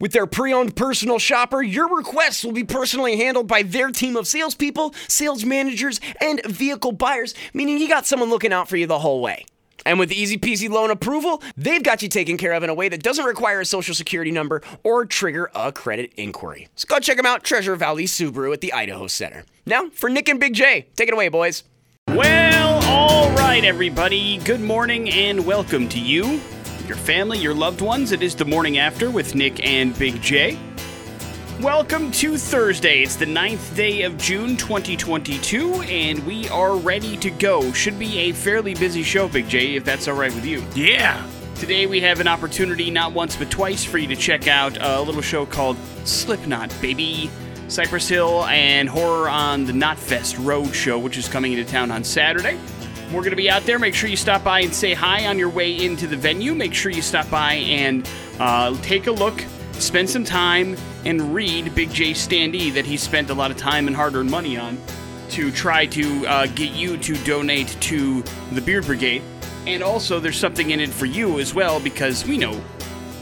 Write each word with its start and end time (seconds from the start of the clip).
With 0.00 0.12
their 0.12 0.26
pre 0.26 0.52
owned 0.54 0.74
personal 0.74 1.18
shopper, 1.18 1.62
your 1.62 1.94
requests 1.94 2.42
will 2.42 2.52
be 2.52 2.64
personally 2.64 3.18
handled 3.18 3.46
by 3.46 3.62
their 3.62 3.90
team 3.90 4.16
of 4.16 4.26
salespeople, 4.26 4.94
sales 5.08 5.44
managers, 5.44 6.00
and 6.20 6.40
vehicle 6.46 6.92
buyers, 6.92 7.34
meaning 7.52 7.78
you 7.78 7.86
got 7.86 8.06
someone 8.06 8.30
looking 8.30 8.52
out 8.52 8.68
for 8.68 8.78
you 8.78 8.86
the 8.86 8.98
whole 8.98 9.20
way. 9.20 9.44
And 9.84 9.98
with 9.98 10.10
easy 10.10 10.38
peasy 10.38 10.70
loan 10.70 10.90
approval, 10.90 11.42
they've 11.56 11.82
got 11.82 12.02
you 12.02 12.08
taken 12.08 12.38
care 12.38 12.52
of 12.52 12.62
in 12.62 12.70
a 12.70 12.74
way 12.74 12.88
that 12.88 13.02
doesn't 13.02 13.24
require 13.24 13.60
a 13.60 13.66
social 13.66 13.94
security 13.94 14.30
number 14.30 14.62
or 14.82 15.04
trigger 15.04 15.50
a 15.54 15.70
credit 15.70 16.12
inquiry. 16.16 16.68
So 16.76 16.86
go 16.88 16.98
check 16.98 17.18
them 17.18 17.26
out, 17.26 17.44
Treasure 17.44 17.76
Valley 17.76 18.04
Subaru 18.04 18.52
at 18.54 18.62
the 18.62 18.72
Idaho 18.72 19.06
Center. 19.06 19.44
Now, 19.66 19.90
for 19.90 20.08
Nick 20.08 20.28
and 20.28 20.40
Big 20.40 20.54
J, 20.54 20.86
take 20.96 21.08
it 21.08 21.14
away, 21.14 21.28
boys. 21.28 21.64
Well, 22.08 22.82
all 22.84 23.30
right, 23.32 23.64
everybody. 23.64 24.38
Good 24.38 24.60
morning 24.60 25.10
and 25.10 25.46
welcome 25.46 25.88
to 25.90 26.00
you, 26.00 26.40
your 26.90 26.98
family, 26.98 27.38
your 27.38 27.54
loved 27.54 27.80
ones. 27.80 28.10
It 28.10 28.20
is 28.20 28.34
the 28.34 28.44
morning 28.44 28.78
after 28.78 29.12
with 29.12 29.36
Nick 29.36 29.64
and 29.64 29.96
Big 29.96 30.20
J. 30.20 30.58
Welcome 31.60 32.10
to 32.10 32.36
Thursday. 32.36 33.04
It's 33.04 33.14
the 33.14 33.26
9th 33.26 33.76
day 33.76 34.02
of 34.02 34.18
June 34.18 34.56
2022, 34.56 35.82
and 35.82 36.18
we 36.26 36.48
are 36.48 36.74
ready 36.74 37.16
to 37.18 37.30
go. 37.30 37.72
Should 37.72 37.96
be 37.96 38.18
a 38.18 38.32
fairly 38.32 38.74
busy 38.74 39.04
show, 39.04 39.28
Big 39.28 39.48
J, 39.48 39.76
if 39.76 39.84
that's 39.84 40.08
all 40.08 40.16
right 40.16 40.34
with 40.34 40.44
you. 40.44 40.64
Yeah. 40.74 41.24
Today 41.54 41.86
we 41.86 42.00
have 42.00 42.18
an 42.18 42.26
opportunity, 42.26 42.90
not 42.90 43.12
once 43.12 43.36
but 43.36 43.52
twice, 43.52 43.84
for 43.84 43.98
you 43.98 44.08
to 44.08 44.16
check 44.16 44.48
out 44.48 44.76
a 44.80 45.00
little 45.00 45.22
show 45.22 45.46
called 45.46 45.76
Slipknot, 46.04 46.74
baby. 46.80 47.30
Cypress 47.68 48.08
Hill 48.08 48.46
and 48.46 48.88
Ho99o9 48.88 49.30
on 49.30 49.64
the 49.64 49.72
Knotfest 49.72 50.44
Road 50.44 50.74
Show, 50.74 50.98
which 50.98 51.16
is 51.16 51.28
coming 51.28 51.52
into 51.52 51.64
town 51.70 51.92
on 51.92 52.02
Saturday. 52.02 52.58
We're 53.12 53.22
going 53.22 53.30
to 53.30 53.36
be 53.36 53.50
out 53.50 53.64
there. 53.64 53.80
Make 53.80 53.94
sure 53.96 54.08
you 54.08 54.16
stop 54.16 54.44
by 54.44 54.60
and 54.60 54.72
say 54.72 54.94
hi 54.94 55.26
on 55.26 55.36
your 55.36 55.48
way 55.48 55.84
into 55.84 56.06
the 56.06 56.16
venue. 56.16 56.54
Make 56.54 56.72
sure 56.72 56.92
you 56.92 57.02
stop 57.02 57.28
by 57.28 57.54
and 57.54 58.08
uh, 58.38 58.76
take 58.82 59.08
a 59.08 59.10
look, 59.10 59.44
spend 59.72 60.08
some 60.08 60.22
time, 60.24 60.76
and 61.04 61.34
read 61.34 61.74
Big 61.74 61.92
J 61.92 62.12
standee 62.12 62.72
that 62.72 62.86
he 62.86 62.96
spent 62.96 63.30
a 63.30 63.34
lot 63.34 63.50
of 63.50 63.56
time 63.56 63.88
and 63.88 63.96
hard 63.96 64.14
earned 64.14 64.30
money 64.30 64.56
on 64.56 64.78
to 65.30 65.50
try 65.50 65.86
to 65.86 66.26
uh, 66.28 66.46
get 66.46 66.72
you 66.72 66.96
to 66.98 67.16
donate 67.24 67.76
to 67.80 68.22
the 68.52 68.60
Beard 68.60 68.86
Brigade. 68.86 69.22
And 69.66 69.82
also, 69.82 70.20
there's 70.20 70.38
something 70.38 70.70
in 70.70 70.78
it 70.78 70.90
for 70.90 71.06
you 71.06 71.40
as 71.40 71.52
well 71.52 71.80
because 71.80 72.24
we 72.24 72.38
know 72.38 72.62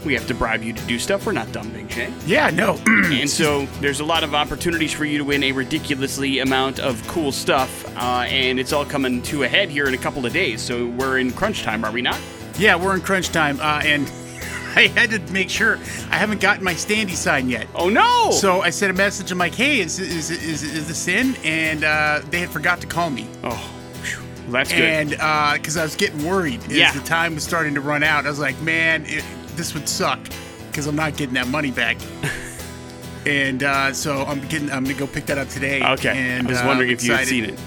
we 0.05 0.13
have 0.13 0.25
to 0.27 0.33
bribe 0.33 0.63
you 0.63 0.73
to 0.73 0.81
do 0.85 0.97
stuff. 0.99 1.25
We're 1.25 1.31
not 1.33 1.51
dumb, 1.51 1.69
Big 1.71 1.89
J. 1.89 2.11
Yeah, 2.25 2.49
no. 2.49 2.79
And 3.09 3.29
so 3.29 3.65
there's 3.81 3.99
a 3.99 4.05
lot 4.05 4.23
of 4.23 4.33
opportunities 4.33 4.93
for 4.93 5.05
you 5.05 5.17
to 5.17 5.23
win 5.23 5.43
a 5.43 5.51
ridiculously 5.51 6.39
amount 6.39 6.79
of 6.79 7.05
cool 7.07 7.31
stuff, 7.31 7.85
uh, 7.97 8.25
and 8.27 8.59
it's 8.59 8.71
all 8.73 8.85
coming 8.85 9.21
to 9.23 9.43
a 9.43 9.47
head 9.47 9.69
here 9.69 9.87
in 9.87 9.93
a 9.93 9.97
couple 9.97 10.25
of 10.25 10.31
days. 10.33 10.61
So 10.61 10.87
we're 10.87 11.19
in 11.19 11.31
crunch 11.31 11.63
time, 11.63 11.83
are 11.83 11.91
we 11.91 12.01
not? 12.01 12.19
yeah, 12.57 12.75
we're 12.75 12.93
in 12.93 13.01
crunch 13.01 13.29
time. 13.29 13.59
Uh, 13.59 13.81
and 13.85 14.03
I 14.75 14.87
had 14.87 15.09
to 15.11 15.19
make 15.33 15.49
sure 15.49 15.77
I 16.11 16.15
haven't 16.17 16.41
gotten 16.41 16.63
my 16.63 16.73
standee 16.73 17.15
sign 17.15 17.49
yet. 17.49 17.67
Oh 17.73 17.89
no! 17.89 18.31
So 18.31 18.61
I 18.61 18.69
sent 18.69 18.91
a 18.91 18.95
message. 18.95 19.31
I'm 19.31 19.37
like, 19.37 19.55
hey, 19.55 19.79
is, 19.79 19.97
is, 19.99 20.29
is, 20.29 20.61
is 20.63 20.87
this 20.87 21.07
in? 21.07 21.35
And 21.43 21.83
uh, 21.83 22.21
they 22.29 22.39
had 22.39 22.49
forgot 22.49 22.79
to 22.81 22.87
call 22.87 23.09
me. 23.09 23.27
oh. 23.43 23.75
Well, 24.45 24.53
that's 24.53 24.71
good. 24.71 24.81
And 24.81 25.09
because 25.61 25.77
I 25.77 25.83
was 25.83 25.95
getting 25.95 26.25
worried 26.25 26.63
as 26.63 26.71
Yeah. 26.71 26.91
the 26.91 27.01
time 27.01 27.35
was 27.35 27.43
starting 27.43 27.75
to 27.75 27.81
run 27.81 28.01
out, 28.01 28.25
I 28.25 28.29
was 28.29 28.39
like, 28.39 28.59
man, 28.61 29.03
it, 29.05 29.23
this 29.59 29.73
would 29.75 29.87
suck 29.87 30.19
because 30.71 30.87
I'm 30.87 30.95
not 30.95 31.15
getting 31.17 31.35
that 31.35 31.47
money 31.47 31.69
back. 31.69 31.97
and 33.27 33.61
uh, 33.63 33.93
so 33.93 34.23
I'm 34.23 34.39
getting, 34.47 34.71
I'm 34.71 34.83
gonna 34.83 34.97
go 34.97 35.05
pick 35.05 35.25
that 35.27 35.37
up 35.37 35.49
today. 35.49 35.83
okay. 35.83 36.17
And 36.17 36.47
I 36.47 36.49
was 36.49 36.61
uh, 36.61 36.63
wondering 36.65 36.89
I'm 36.89 36.95
if 36.95 37.03
you 37.03 37.13
had 37.13 37.27
seen 37.27 37.45
it. 37.45 37.59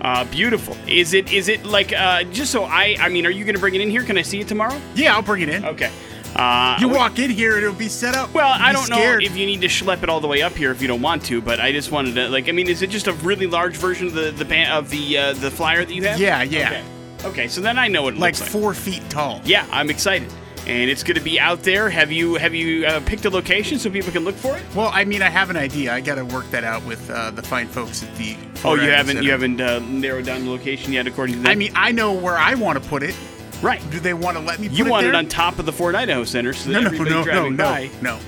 Uh, 0.00 0.24
beautiful. 0.24 0.76
Is 0.86 1.14
it? 1.14 1.32
Is 1.32 1.48
it 1.48 1.64
like? 1.64 1.92
Uh, 1.92 2.24
just 2.24 2.52
so 2.52 2.64
I. 2.64 2.96
I 3.00 3.08
mean, 3.08 3.24
are 3.24 3.30
you 3.30 3.44
going 3.44 3.54
to 3.54 3.60
bring 3.60 3.74
it 3.74 3.80
in 3.80 3.88
here? 3.88 4.02
Can 4.04 4.18
I 4.18 4.22
see 4.22 4.40
it 4.40 4.48
tomorrow? 4.48 4.78
Yeah, 4.94 5.14
I'll 5.14 5.22
bring 5.22 5.42
it 5.42 5.48
in. 5.48 5.64
Okay. 5.64 5.90
Uh, 6.34 6.76
You 6.78 6.88
walk 6.90 7.18
in 7.18 7.30
here, 7.30 7.56
it'll 7.56 7.72
be 7.72 7.88
set 7.88 8.14
up. 8.14 8.34
Well, 8.34 8.52
I 8.52 8.70
don't 8.70 8.84
scared. 8.84 9.22
know 9.22 9.26
if 9.26 9.34
you 9.38 9.46
need 9.46 9.62
to 9.62 9.68
schlep 9.68 10.02
it 10.02 10.10
all 10.10 10.20
the 10.20 10.26
way 10.28 10.42
up 10.42 10.52
here 10.52 10.70
if 10.70 10.82
you 10.82 10.88
don't 10.88 11.00
want 11.00 11.24
to, 11.26 11.40
but 11.40 11.60
I 11.60 11.72
just 11.72 11.90
wanted 11.90 12.14
to 12.16 12.28
like. 12.28 12.50
I 12.50 12.52
mean, 12.52 12.68
is 12.68 12.82
it 12.82 12.90
just 12.90 13.06
a 13.06 13.14
really 13.14 13.46
large 13.46 13.76
version 13.78 14.08
of 14.08 14.12
the 14.12 14.32
the 14.32 14.44
ban- 14.44 14.70
of 14.70 14.90
the 14.90 15.16
uh, 15.16 15.32
the 15.32 15.50
flyer 15.50 15.82
that 15.84 15.94
you 15.94 16.02
have? 16.02 16.20
Yeah, 16.20 16.42
yeah. 16.42 16.68
Okay. 16.68 16.84
Okay, 17.24 17.48
so 17.48 17.62
then 17.62 17.78
I 17.78 17.88
know 17.88 18.02
what 18.02 18.14
it 18.14 18.20
like 18.20 18.34
looks 18.34 18.42
like. 18.42 18.50
four 18.50 18.74
feet 18.74 19.02
tall. 19.08 19.40
Yeah, 19.44 19.66
I'm 19.72 19.88
excited, 19.88 20.30
and 20.66 20.90
it's 20.90 21.02
going 21.02 21.16
to 21.16 21.22
be 21.22 21.38
out 21.38 21.62
there. 21.62 21.88
Have 21.88 22.10
you 22.10 22.34
have 22.34 22.54
you 22.54 22.86
uh, 22.86 23.00
picked 23.06 23.24
a 23.24 23.30
location 23.30 23.78
so 23.78 23.88
people 23.90 24.12
can 24.12 24.24
look 24.24 24.34
for 24.34 24.56
it? 24.56 24.62
Well, 24.74 24.90
I 24.92 25.04
mean, 25.04 25.22
I 25.22 25.28
have 25.28 25.50
an 25.50 25.56
idea. 25.56 25.92
I 25.94 26.00
got 26.00 26.16
to 26.16 26.24
work 26.24 26.50
that 26.50 26.64
out 26.64 26.84
with 26.84 27.08
uh, 27.10 27.30
the 27.30 27.42
fine 27.42 27.68
folks 27.68 28.02
at 28.02 28.14
the. 28.16 28.36
Oh, 28.64 28.74
you 28.74 28.90
haven't 28.90 29.22
you 29.22 29.30
haven't 29.30 29.60
uh, 29.60 29.78
narrowed 29.80 30.26
down 30.26 30.44
the 30.44 30.50
location 30.50 30.92
yet, 30.92 31.06
according 31.06 31.36
to 31.36 31.42
them. 31.42 31.50
I 31.50 31.54
mean, 31.54 31.72
I 31.74 31.92
know 31.92 32.12
where 32.12 32.36
I 32.36 32.54
want 32.54 32.82
to 32.82 32.88
put 32.88 33.02
it. 33.02 33.14
right? 33.62 33.80
Do 33.90 34.00
they 34.00 34.14
want 34.14 34.36
to 34.36 34.42
let 34.42 34.58
me? 34.58 34.68
Put 34.68 34.76
You 34.78 34.86
it 34.86 34.90
want 34.90 35.02
there? 35.04 35.12
it 35.12 35.16
on 35.16 35.28
top 35.28 35.58
of 35.58 35.66
the 35.66 35.72
Ford 35.72 35.94
Idaho 35.94 36.24
Center, 36.24 36.52
so 36.52 36.70
that 36.70 36.74
No, 36.74 36.80
no, 36.80 36.86
everybody 36.86 37.10
no, 37.10 37.16
no, 37.18 37.24
driving 37.24 37.56
no, 37.56 37.64
by, 37.64 37.90
no. 38.02 38.18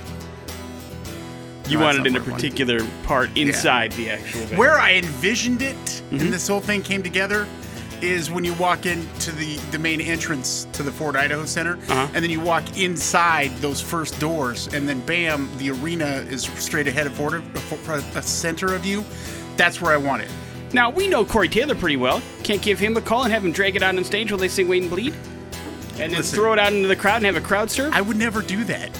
you 1.69 1.79
No, 1.79 1.85
want 1.85 1.99
it 1.99 2.07
in 2.07 2.15
a 2.17 2.19
not 2.19 2.27
where 2.27 2.29
I 2.29 2.31
want 2.31 2.45
it. 2.45 2.51
particular 2.51 2.79
part 3.05 3.37
inside 3.37 3.93
the 3.93 4.11
actual. 4.11 4.41
venue. 4.43 4.59
Where 4.59 4.79
I 4.79 4.95
envisioned 4.95 5.63
it, 5.63 5.75
Mm-hmm. 6.09 6.21
and 6.21 6.33
this 6.33 6.49
whole 6.49 6.61
thing 6.61 6.81
came 6.81 7.03
together, 7.03 7.47
is 8.03 8.31
when 8.31 8.45
you 8.45 8.55
walk 8.55 8.87
into 8.87 9.33
the 9.33 9.57
the 9.71 9.79
main 9.79 10.01
entrance 10.01 10.67
to 10.73 10.83
the 10.83 10.91
Ford 10.93 11.17
Idaho 11.17 11.45
Center, 11.45 11.75
Uh-huh. 11.89 12.09
and 12.15 12.23
then 12.23 12.31
you 12.31 12.41
walk 12.41 12.79
inside 12.79 13.51
those 13.59 13.81
first 13.81 14.19
doors, 14.21 14.69
and 14.73 14.89
then 14.89 15.01
bam, 15.01 15.49
the 15.59 15.71
arena 15.71 16.25
is 16.29 16.43
straight 16.59 16.87
ahead 16.89 17.07
of 17.07 17.13
Ford, 17.15 17.43
a 18.15 18.23
center 18.23 18.75
of 18.75 18.85
you. 18.85 19.05
That's 19.57 19.81
where 19.81 19.93
I 19.93 19.97
want 19.97 20.23
it. 20.23 20.31
Now 20.73 20.91
we 20.91 21.09
know 21.09 21.25
Corey 21.25 21.49
Taylor 21.49 21.75
pretty 21.75 21.97
well. 21.97 22.21
Can't 22.43 22.61
give 22.63 22.79
him 22.79 22.97
a 22.97 23.01
call 23.01 23.25
and 23.25 23.33
have 23.33 23.45
him 23.45 23.53
drag 23.53 23.75
it 23.77 23.83
out 23.83 23.97
on 23.97 24.05
stage 24.05 24.31
while 24.31 24.39
they 24.39 24.49
sing 24.49 24.69
"Wait 24.69 24.83
and 24.83 24.91
Bleed," 24.91 25.15
and 25.93 26.13
then 26.13 26.19
Listen. 26.19 26.39
throw 26.39 26.53
it 26.53 26.59
out 26.59 26.73
into 26.73 26.89
the 26.89 26.97
crowd 26.97 27.17
and 27.17 27.27
have 27.27 27.37
a 27.37 27.41
crowd 27.41 27.71
surf. 27.71 27.93
I 27.95 28.01
would 28.03 28.17
never 28.17 28.43
do 28.43 28.65
that. 28.65 28.91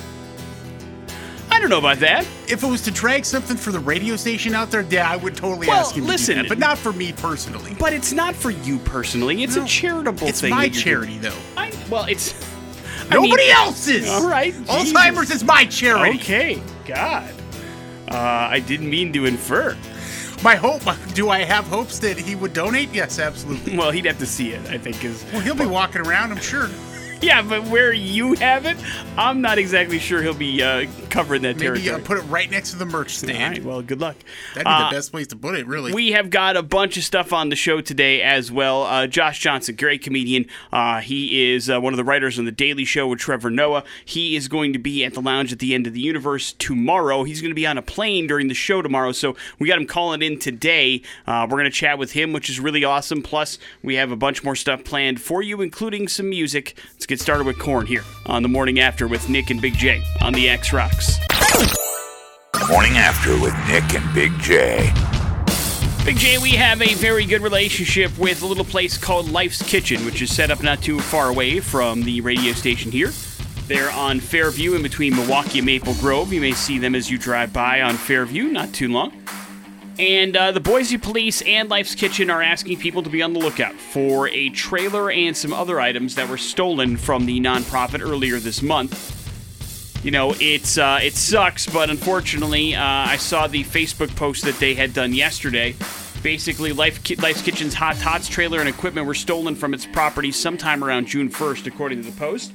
I 1.59 1.61
don't 1.61 1.71
know 1.71 1.79
about 1.79 1.99
that. 1.99 2.25
If 2.47 2.63
it 2.63 2.69
was 2.69 2.83
to 2.83 2.93
drag 2.93 3.25
something 3.25 3.57
for 3.57 3.73
the 3.73 3.81
radio 3.81 4.15
station 4.15 4.55
out 4.55 4.71
there, 4.71 4.83
yeah, 4.83 5.11
I 5.11 5.17
would 5.17 5.35
totally 5.35 5.67
Well, 5.67 5.81
ask 5.81 5.97
him 5.97 6.07
listen. 6.07 6.37
to 6.37 6.43
do 6.43 6.49
that, 6.49 6.49
but 6.49 6.59
not 6.61 6.79
for 6.79 6.93
me 6.93 7.13
personally. 7.13 7.75
But 7.81 7.93
it's 7.93 8.13
not 8.13 8.37
for 8.37 8.51
you 8.53 8.79
personally. 8.79 9.43
It's 9.43 9.57
No. 9.57 9.65
a 9.65 9.67
charitable 9.67 10.29
it's 10.29 10.41
thing. 10.41 10.51
It's 10.53 10.57
my 10.57 10.69
charity, 10.69 11.19
though. 11.19 11.35
I, 11.57 11.73
well, 11.91 12.05
it's 12.05 12.33
I 13.11 13.19
mean- 13.19 13.25
Nobody 13.31 13.51
else's. 13.51 14.09
All 14.09 14.29
right, 14.29 14.55
Alzheimer's 14.55 15.33
is 15.33 15.43
my 15.43 15.65
charity. 15.65 16.19
Okay, 16.21 16.63
God. 16.87 17.29
Uh, 18.09 18.15
I 18.15 18.61
didn't 18.61 18.89
mean 18.89 19.13
to 19.15 19.27
infer. 19.27 19.77
My 20.45 20.55
hope. 20.55 20.83
Do 21.15 21.29
I 21.31 21.41
have 21.43 21.67
hopes 21.67 21.99
that 21.99 22.17
he 22.17 22.37
would 22.37 22.53
donate? 22.53 22.95
Yes, 22.95 23.19
absolutely. 23.19 23.77
Well, 23.77 23.91
he'd 23.91 24.05
have 24.05 24.21
to 24.21 24.27
see 24.27 24.53
it. 24.53 24.65
I 24.71 24.79
think 24.79 25.05
is 25.05 25.25
Well, 25.33 25.41
he'll 25.41 25.57
be 25.57 25.67
walking 25.67 26.03
around, 26.03 26.31
I'm 26.31 26.41
sure. 26.41 26.69
yeah, 27.23 27.43
but 27.43 27.65
where 27.69 27.93
you 27.93 28.35
have 28.35 28.65
it, 28.67 28.77
I'm 29.17 29.41
not 29.41 29.59
exactly 29.59 29.99
sure 29.99 30.23
he'll 30.23 30.35
be 30.35 30.63
uh, 30.63 30.87
covering 31.11 31.43
that 31.43 31.57
Maybe 31.57 31.83
territory. 31.83 32.03
uh, 32.03 32.05
put 32.07 32.19
it 32.19 32.23
right 32.23 32.51
next 32.51 32.71
to 32.71 32.77
the 32.77 32.85
merch 32.85 33.17
stand. 33.17 33.57
right, 33.59 33.65
well, 33.65 33.83
good 33.83 34.01
luck. 34.01 34.17
That'd 34.55 34.65
be 34.67 34.71
Uh, 34.71 34.91
the 34.91 34.97
best 34.97 35.11
place 35.11 35.27
to 35.29 35.37
put 35.37 35.57
it, 35.57 35.67
really. 35.67 35.93
We 35.93 36.13
have 36.13 36.31
got 36.31 36.57
a 36.57 36.63
bunch 36.63 36.97
of 36.97 37.05
stuff 37.05 37.33
on 37.33 37.49
the 37.49 37.57
show 37.57 37.81
today 37.81 38.23
as 38.23 38.53
well. 38.53 38.85
Uh, 38.85 39.07
Josh 39.07 39.41
Johnson, 39.41 39.75
great 39.77 40.03
comedian. 40.03 40.47
Uh, 40.73 41.01
he 41.01 41.53
is 41.53 41.69
uh, 41.69 41.81
one 41.81 41.93
of 41.93 41.97
the 41.97 42.05
writers 42.05 42.39
on 42.39 42.45
The 42.45 42.53
Daily 42.53 42.85
Show 42.85 43.09
with 43.09 43.19
Trevor 43.19 43.51
Noah. 43.51 43.85
He 44.05 44.37
is 44.37 44.47
going 44.49 44.73
to 44.73 44.79
be 44.79 45.05
at 45.05 45.15
the 45.15 45.21
lounge 45.21 45.53
at 45.53 45.59
the 45.59 45.75
end 45.75 45.87
of 45.87 45.95
the 45.95 46.01
universe 46.01 46.53
tomorrow. 46.53 47.25
He's 47.25 47.41
going 47.41 47.51
to 47.51 47.55
be 47.57 47.67
on 47.67 47.79
a 47.79 47.83
plane 47.83 48.27
during 48.27 48.49
the 48.49 48.55
show 48.55 48.81
tomorrow, 48.83 49.13
so 49.13 49.37
we 49.59 49.67
got 49.69 49.79
him 49.79 49.87
calling 49.87 50.23
in 50.23 50.39
today. 50.39 51.03
Uh, 51.27 51.47
we're 51.51 51.59
going 51.59 51.65
to 51.65 51.71
chat 51.71 51.99
with 51.99 52.13
him, 52.13 52.33
which 52.33 52.49
is 52.49 52.61
really 52.61 52.85
awesome. 52.85 53.23
Plus, 53.23 53.59
we 53.83 53.97
have 53.97 54.13
a 54.13 54.17
bunch 54.17 54.45
more 54.45 54.55
stuff 54.55 54.85
planned 54.85 55.21
for 55.21 55.43
you, 55.43 55.61
including 55.63 56.07
some 56.07 56.31
music. 56.31 56.79
Let's 56.93 57.07
get 57.09 57.19
started 57.19 57.47
with 57.47 57.59
Korn 57.59 57.87
here 57.87 58.05
on 58.27 58.43
the 58.43 58.49
morning 58.49 58.81
after 58.81 59.09
with 59.09 59.29
Nick 59.31 59.51
and 59.51 59.61
Big 59.61 59.75
J 59.75 60.03
on 60.21 60.35
the 60.35 60.49
X 60.49 60.73
Rocks. 60.73 61.19
Morning 62.69 62.99
After 62.99 63.33
with 63.41 63.55
Nick 63.67 63.95
and 63.95 64.15
Big 64.15 64.31
J. 64.41 64.93
Big 66.05 66.17
J, 66.17 66.37
we 66.37 66.51
have 66.51 66.83
a 66.83 66.95
very 66.95 67.25
good 67.25 67.41
relationship 67.41 68.17
with 68.19 68.43
a 68.43 68.47
little 68.47 68.65
place 68.65 68.99
called 68.99 69.31
Life's 69.31 69.63
Kitchen, 69.63 70.05
which 70.05 70.21
is 70.21 70.35
set 70.35 70.51
up 70.51 70.63
not 70.63 70.83
too 70.83 71.01
far 71.01 71.31
away 71.31 71.61
from 71.61 72.03
the 72.03 72.21
radio 72.21 72.53
station 72.53 72.93
here. 72.93 73.11
They're 73.69 73.91
on 73.93 74.21
Fairview 74.21 74.75
in 74.75 74.83
between 74.83 75.17
Milwaukee 75.17 75.61
and 75.61 75.67
Maple 75.67 75.95
Grove. 75.95 76.31
You 76.33 76.43
may 76.43 76.53
see 76.53 76.79
them 76.79 76.95
as 76.95 77.11
you 77.11 77.17
drive 77.17 77.55
by 77.55 77.81
on 77.81 77.95
Fairview, 77.95 78.45
not 78.45 78.75
too 78.75 78.89
long. 78.89 79.13
And 79.99 80.37
uh, 80.37 80.53
the 80.53 80.61
Boise 80.61 80.97
Police 80.97 81.43
and 81.43 81.69
Life's 81.69 81.95
Kitchen 81.95 82.31
are 82.31 82.43
asking 82.43 82.79
people 82.79 83.03
to 83.03 83.11
be 83.11 83.21
on 83.23 83.33
the 83.33 83.41
lookout 83.41 83.75
for 83.75 84.29
a 84.29 84.49
trailer 84.51 85.11
and 85.11 85.37
some 85.37 85.53
other 85.53 85.81
items 85.81 86.15
that 86.15 86.29
were 86.29 86.39
stolen 86.39 86.97
from 86.97 87.27
the 87.27 87.41
nonprofit 87.41 88.01
earlier 88.01 88.39
this 88.39 88.63
month. 88.63 89.15
You 90.05 90.13
know, 90.13 90.35
it's 90.39 90.79
uh, 90.79 91.01
it 91.03 91.15
sucks, 91.15 91.67
but 91.67 91.91
unfortunately, 91.91 92.77
uh, 92.77 92.83
I 92.83 93.17
saw 93.17 93.49
the 93.49 93.65
Facebook 93.65 94.15
post 94.15 94.45
that 94.45 94.59
they 94.61 94.75
had 94.75 94.95
done 94.95 95.13
yesterday, 95.13 95.75
Basically, 96.23 96.73
Life 96.73 97.03
Ki- 97.05 97.17
Life's 97.17 97.43
Kitchen's 97.43 97.75
Hot 97.75 97.97
Tots 97.97 98.29
trailer 98.29 98.61
and 98.61 98.69
equipment 98.69 99.07
were 99.07 99.15
stolen 99.15 99.55
from 99.55 99.73
its 99.73 99.87
property 99.87 100.33
sometime 100.33 100.83
around 100.83 101.07
June 101.07 101.31
1st, 101.31 101.67
according 101.67 102.03
to 102.03 102.11
the 102.11 102.17
Post. 102.17 102.53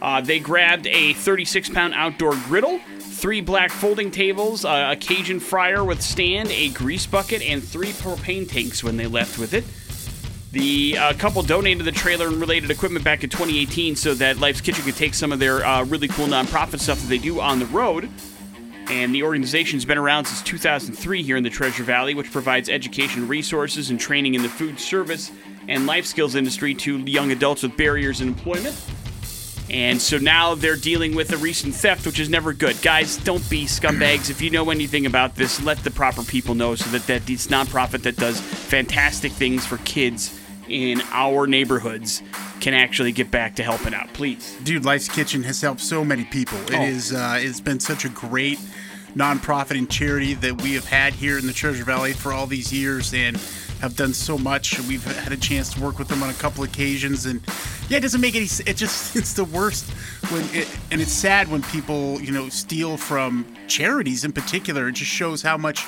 Uh, 0.00 0.20
they 0.20 0.38
grabbed 0.38 0.86
a 0.86 1.12
36 1.14 1.68
pound 1.70 1.94
outdoor 1.94 2.34
griddle, 2.46 2.80
three 3.22 3.40
black 3.40 3.70
folding 3.70 4.10
tables, 4.10 4.64
a 4.64 4.96
Cajun 4.98 5.38
fryer 5.38 5.84
with 5.84 6.02
stand, 6.02 6.50
a 6.50 6.70
grease 6.70 7.06
bucket, 7.06 7.40
and 7.40 7.62
three 7.62 7.92
propane 7.92 8.48
tanks 8.48 8.82
when 8.82 8.96
they 8.96 9.06
left 9.06 9.38
with 9.38 9.54
it. 9.54 9.64
The 10.50 10.98
uh, 10.98 11.12
couple 11.14 11.40
donated 11.44 11.84
the 11.84 11.92
trailer 11.92 12.26
and 12.26 12.40
related 12.40 12.72
equipment 12.72 13.04
back 13.04 13.22
in 13.22 13.30
2018 13.30 13.94
so 13.94 14.14
that 14.14 14.38
Life's 14.38 14.60
Kitchen 14.60 14.84
could 14.84 14.96
take 14.96 15.14
some 15.14 15.30
of 15.30 15.38
their 15.38 15.64
uh, 15.64 15.84
really 15.84 16.08
cool 16.08 16.26
nonprofit 16.26 16.80
stuff 16.80 17.00
that 17.00 17.06
they 17.06 17.16
do 17.16 17.40
on 17.40 17.60
the 17.60 17.66
road. 17.66 18.10
And 18.88 19.14
the 19.14 19.22
organization's 19.22 19.84
been 19.84 19.98
around 19.98 20.24
since 20.24 20.42
2003 20.42 21.22
here 21.22 21.36
in 21.36 21.44
the 21.44 21.48
Treasure 21.48 21.84
Valley, 21.84 22.14
which 22.14 22.32
provides 22.32 22.68
education 22.68 23.28
resources 23.28 23.90
and 23.90 24.00
training 24.00 24.34
in 24.34 24.42
the 24.42 24.48
food 24.48 24.80
service 24.80 25.30
and 25.68 25.86
life 25.86 26.06
skills 26.06 26.34
industry 26.34 26.74
to 26.74 26.98
young 26.98 27.30
adults 27.30 27.62
with 27.62 27.76
barriers 27.76 28.20
in 28.20 28.26
employment. 28.26 28.74
And 29.72 30.00
so 30.02 30.18
now 30.18 30.54
they're 30.54 30.76
dealing 30.76 31.14
with 31.14 31.32
a 31.32 31.38
recent 31.38 31.74
theft, 31.74 32.04
which 32.06 32.20
is 32.20 32.28
never 32.28 32.52
good. 32.52 32.80
Guys, 32.82 33.16
don't 33.16 33.48
be 33.48 33.64
scumbags. 33.64 34.28
If 34.28 34.42
you 34.42 34.50
know 34.50 34.68
anything 34.70 35.06
about 35.06 35.34
this, 35.34 35.62
let 35.62 35.78
the 35.82 35.90
proper 35.90 36.22
people 36.22 36.54
know 36.54 36.74
so 36.74 36.90
that, 36.90 37.06
that 37.06 37.24
this 37.26 37.46
nonprofit 37.46 38.02
that 38.02 38.16
does 38.16 38.38
fantastic 38.38 39.32
things 39.32 39.64
for 39.64 39.78
kids 39.78 40.38
in 40.68 41.00
our 41.10 41.46
neighborhoods 41.46 42.22
can 42.60 42.74
actually 42.74 43.12
get 43.12 43.30
back 43.30 43.56
to 43.56 43.62
helping 43.62 43.94
out. 43.94 44.12
Please. 44.12 44.56
Dude, 44.62 44.84
Life's 44.84 45.08
Kitchen 45.08 45.42
has 45.44 45.60
helped 45.62 45.80
so 45.80 46.04
many 46.04 46.24
people. 46.24 46.58
It 46.70 46.74
Oh. 46.74 46.82
is 46.82 47.12
uh, 47.12 47.38
it's 47.40 47.60
been 47.60 47.80
such 47.80 48.04
a 48.04 48.08
great 48.10 48.58
nonprofit 49.16 49.76
and 49.76 49.90
charity 49.90 50.34
that 50.34 50.62
we 50.62 50.74
have 50.74 50.86
had 50.86 51.12
here 51.14 51.38
in 51.38 51.46
the 51.46 51.52
Treasure 51.52 51.84
Valley 51.84 52.12
for 52.12 52.32
all 52.32 52.46
these 52.46 52.72
years 52.72 53.12
and 53.12 53.38
have 53.82 53.96
done 53.96 54.14
so 54.14 54.38
much. 54.38 54.78
We've 54.82 55.04
had 55.04 55.32
a 55.32 55.36
chance 55.36 55.74
to 55.74 55.80
work 55.82 55.98
with 55.98 56.06
them 56.06 56.22
on 56.22 56.30
a 56.30 56.34
couple 56.34 56.62
occasions 56.62 57.26
and 57.26 57.42
yeah, 57.88 57.98
it 57.98 58.00
doesn't 58.00 58.20
make 58.20 58.36
any 58.36 58.46
it 58.64 58.76
just 58.76 59.16
it's 59.20 59.32
the 59.32 59.44
worst 59.44 59.90
when 60.30 60.44
it, 60.54 60.68
and 60.92 61.00
it's 61.00 61.12
sad 61.12 61.48
when 61.48 61.62
people, 61.64 62.20
you 62.20 62.30
know, 62.30 62.48
steal 62.48 62.96
from 62.96 63.44
charities 63.66 64.24
in 64.24 64.32
particular. 64.32 64.88
It 64.88 64.92
just 64.92 65.10
shows 65.10 65.42
how 65.42 65.56
much 65.56 65.84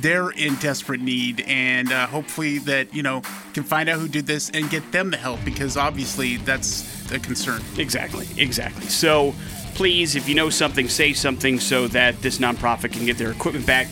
they're 0.00 0.28
in 0.30 0.56
desperate 0.56 1.00
need 1.00 1.42
and 1.46 1.90
uh, 1.90 2.06
hopefully 2.08 2.58
that 2.58 2.92
you 2.92 3.02
know 3.02 3.22
can 3.54 3.62
find 3.62 3.88
out 3.88 3.98
who 3.98 4.08
did 4.08 4.26
this 4.26 4.50
and 4.50 4.68
get 4.68 4.90
them 4.90 5.10
the 5.10 5.16
help 5.16 5.42
because 5.44 5.76
obviously 5.76 6.36
that's 6.38 7.10
a 7.12 7.18
concern 7.18 7.62
Exactly, 7.78 8.26
exactly. 8.36 8.86
So 8.86 9.34
please, 9.74 10.16
if 10.16 10.28
you 10.28 10.34
know 10.34 10.50
something, 10.50 10.88
say 10.88 11.14
something 11.14 11.60
so 11.60 11.86
that 11.88 12.20
this 12.20 12.38
nonprofit 12.38 12.92
can 12.92 13.06
get 13.06 13.16
their 13.16 13.30
equipment 13.30 13.64
back 13.64 13.86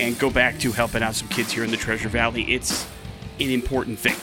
and 0.00 0.18
go 0.18 0.30
back 0.30 0.58
to 0.58 0.72
helping 0.72 1.02
out 1.02 1.14
some 1.14 1.28
kids 1.28 1.52
here 1.52 1.62
in 1.62 1.70
the 1.70 1.76
Treasure 1.76 2.08
Valley. 2.08 2.42
It's 2.44 2.86
an 3.38 3.50
important 3.50 3.98
thing. 3.98 4.16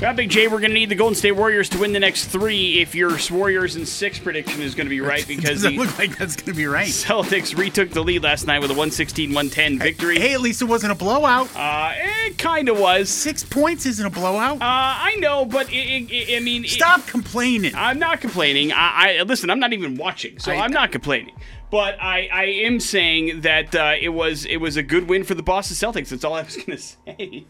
Well, 0.00 0.14
Big 0.14 0.30
J, 0.30 0.46
we're 0.46 0.60
going 0.60 0.70
to 0.70 0.74
need 0.74 0.90
the 0.90 0.94
Golden 0.94 1.16
State 1.16 1.32
Warriors 1.32 1.68
to 1.70 1.78
win 1.80 1.92
the 1.92 1.98
next 1.98 2.26
three 2.26 2.78
if 2.80 2.94
your 2.94 3.18
Warriors 3.32 3.74
in 3.74 3.84
six 3.84 4.16
prediction 4.20 4.62
is 4.62 4.76
going 4.76 4.86
to 4.86 4.90
be 4.90 5.00
right 5.00 5.26
because 5.28 5.62
doesn't 5.62 5.74
look 5.76 5.98
like 5.98 6.16
that's 6.16 6.36
going 6.36 6.46
to 6.46 6.54
be 6.54 6.66
right 6.66 6.86
Celtics 6.86 7.58
retook 7.58 7.90
the 7.90 8.02
lead 8.04 8.22
last 8.22 8.46
night 8.46 8.60
with 8.60 8.70
a 8.70 8.74
116 8.74 9.30
110 9.30 9.80
victory. 9.80 10.20
hey 10.20 10.34
at 10.34 10.40
least 10.40 10.62
it 10.62 10.66
wasn't 10.66 10.92
a 10.92 10.94
blowout 10.94 11.48
Uh, 11.56 11.92
it 12.26 12.38
kind 12.38 12.68
of 12.68 12.78
was. 12.78 13.08
six 13.08 13.42
points 13.42 13.86
isn't 13.86 14.06
a 14.06 14.10
blowout 14.10 14.58
Uh, 14.58 14.60
I 14.62 15.16
know, 15.18 15.44
but 15.44 15.68
it, 15.72 15.74
it, 15.76 16.12
it- 16.12 16.36
I 16.36 16.40
mean, 16.44 16.64
it- 16.64 16.70
stop 16.70 17.04
complaining 17.08 17.72
I'm 17.74 17.98
not 17.98 18.20
complaining. 18.20 18.70
I, 18.72 19.18
I 19.18 19.22
listen. 19.22 19.50
I'm 19.50 19.58
not 19.58 19.72
even 19.72 19.96
watching, 19.96 20.38
so 20.38 20.52
I- 20.52 20.56
I, 20.58 20.64
am 20.64 20.70
not 20.70 20.92
complaining. 20.92 21.34
But 21.72 22.00
I, 22.00 22.28
I 22.32 22.44
am 22.44 22.78
saying 22.80 23.40
that 23.42 23.74
uh, 23.74 23.94
it 24.00 24.08
was 24.10 24.44
it 24.46 24.56
was 24.58 24.76
a 24.76 24.82
good 24.82 25.08
win 25.08 25.24
for 25.24 25.34
the 25.34 25.42
Boston 25.42 25.76
Celtics. 25.76 26.08
That's 26.10 26.24
all 26.24 26.34
I 26.34 26.42
was 26.42 26.56
gonna 26.56 26.78
say. 26.78 27.44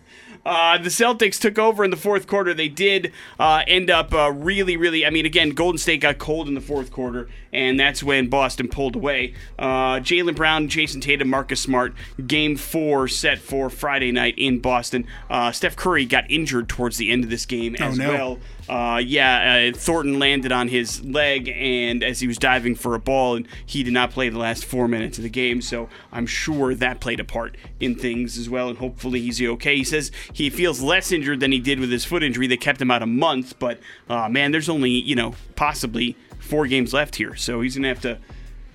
Uh, 0.45 0.79
the 0.79 0.89
Celtics 0.89 1.39
took 1.39 1.59
over 1.59 1.85
in 1.85 1.91
the 1.91 1.97
fourth 1.97 2.27
quarter. 2.27 2.55
They 2.55 2.69
did 2.69 3.13
uh, 3.39 3.63
end 3.67 3.91
up 3.91 4.13
uh, 4.15 4.33
really, 4.33 4.77
really. 4.77 5.05
I 5.05 5.11
mean, 5.11 5.27
again, 5.27 5.51
Golden 5.51 5.79
State 5.79 6.01
got 6.01 6.19
cold 6.19 6.49
in 6.49 6.55
the 6.55 6.61
fourth 6.61 6.91
quarter, 6.91 7.29
and 7.53 7.79
that's 7.79 8.03
when 8.03 8.29
Boston 8.29 8.69
pulled 8.69 8.97
away. 8.97 9.35
Uh, 9.59 10.01
Jaylen 10.01 10.37
Brown, 10.37 10.69
Jayson 10.69 11.01
Tatum, 11.01 11.29
Marcus 11.29 11.61
Smart. 11.61 11.95
Game 12.27 12.57
four 12.57 13.09
set 13.09 13.39
for 13.39 13.71
Friday 13.71 14.13
night 14.13 14.35
in 14.37 14.59
Boston. 14.59 15.07
Uh, 15.31 15.53
Steph 15.53 15.77
Curry 15.77 16.05
got 16.05 16.31
injured 16.31 16.69
towards 16.69 16.97
the 16.97 17.11
end 17.11 17.25
of 17.25 17.31
this 17.31 17.47
game 17.47 17.77
as 17.77 17.99
no. 17.99 18.09
well. 18.09 18.39
Uh, 18.69 18.99
yeah, 18.99 19.71
uh, 19.73 19.77
Thornton 19.77 20.19
landed 20.19 20.53
on 20.53 20.69
his 20.69 21.03
leg, 21.03 21.49
and 21.49 22.05
as 22.05 22.21
he 22.21 22.27
was 22.27 22.37
diving 22.37 22.75
for 22.75 22.95
a 22.95 22.99
ball, 22.99 23.37
and 23.37 23.49
he 23.65 23.83
did 23.83 23.95
not 23.95 24.11
play 24.11 24.29
the 24.29 24.39
last 24.39 24.65
four 24.67 24.87
minutes 24.87 25.17
of 25.17 25.25
the 25.25 25.31
game. 25.31 25.63
So 25.63 25.89
I'm 26.13 26.27
sure 26.27 26.75
that 26.75 27.01
played 27.01 27.19
a 27.19 27.25
part 27.25 27.57
in 27.81 27.95
things 27.95 28.37
as 28.37 28.51
well, 28.51 28.69
and 28.69 28.77
hopefully 28.77 29.23
he's 29.23 29.41
okay. 29.41 29.77
He 29.77 29.85
says 29.85 30.13
he 30.33 30.51
feels 30.51 30.83
less 30.83 31.13
injured 31.13 31.41
than 31.41 31.51
he 31.51 31.61
did 31.61 31.81
with 31.81 31.91
his 31.91 32.05
foot 32.05 32.23
injury. 32.23 32.47
They 32.47 32.59
kept 32.59 32.81
him 32.83 32.91
out 32.91 33.03
a 33.03 33.07
month, 33.07 33.59
but 33.59 33.81
uh, 34.11 34.29
man, 34.29 34.53
there's 34.53 34.69
only 34.69 34.91
you 34.91 35.17
know 35.17 35.35
possibly 35.57 36.17
four 36.39 36.67
games 36.67 36.93
left 36.93 37.17
here, 37.17 37.35
so 37.37 37.61
he's 37.61 37.77
gonna 37.77 37.89
have 37.89 38.01
to 38.03 38.19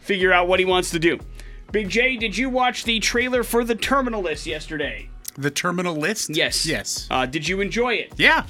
figure 0.02 0.32
out 0.34 0.48
what 0.48 0.60
he 0.60 0.66
wants 0.66 0.92
to 0.92 1.00
do. 1.00 1.20
Big 1.72 1.90
J, 1.90 2.18
did 2.18 2.38
you 2.38 2.50
watch 2.50 2.84
the 2.84 3.00
trailer 3.00 3.44
for 3.44 3.64
the 3.64 3.76
Terminal 3.76 4.22
List 4.22 4.46
yesterday? 4.46 5.10
the 5.36 5.50
terminal 5.50 5.96
list 5.96 6.30
Yes. 6.36 6.64
yes 6.64 7.08
Uh, 7.10 7.26
did 7.26 7.48
you 7.48 7.60
enjoy 7.60 7.96
it? 7.96 8.14
yeah 8.18 8.44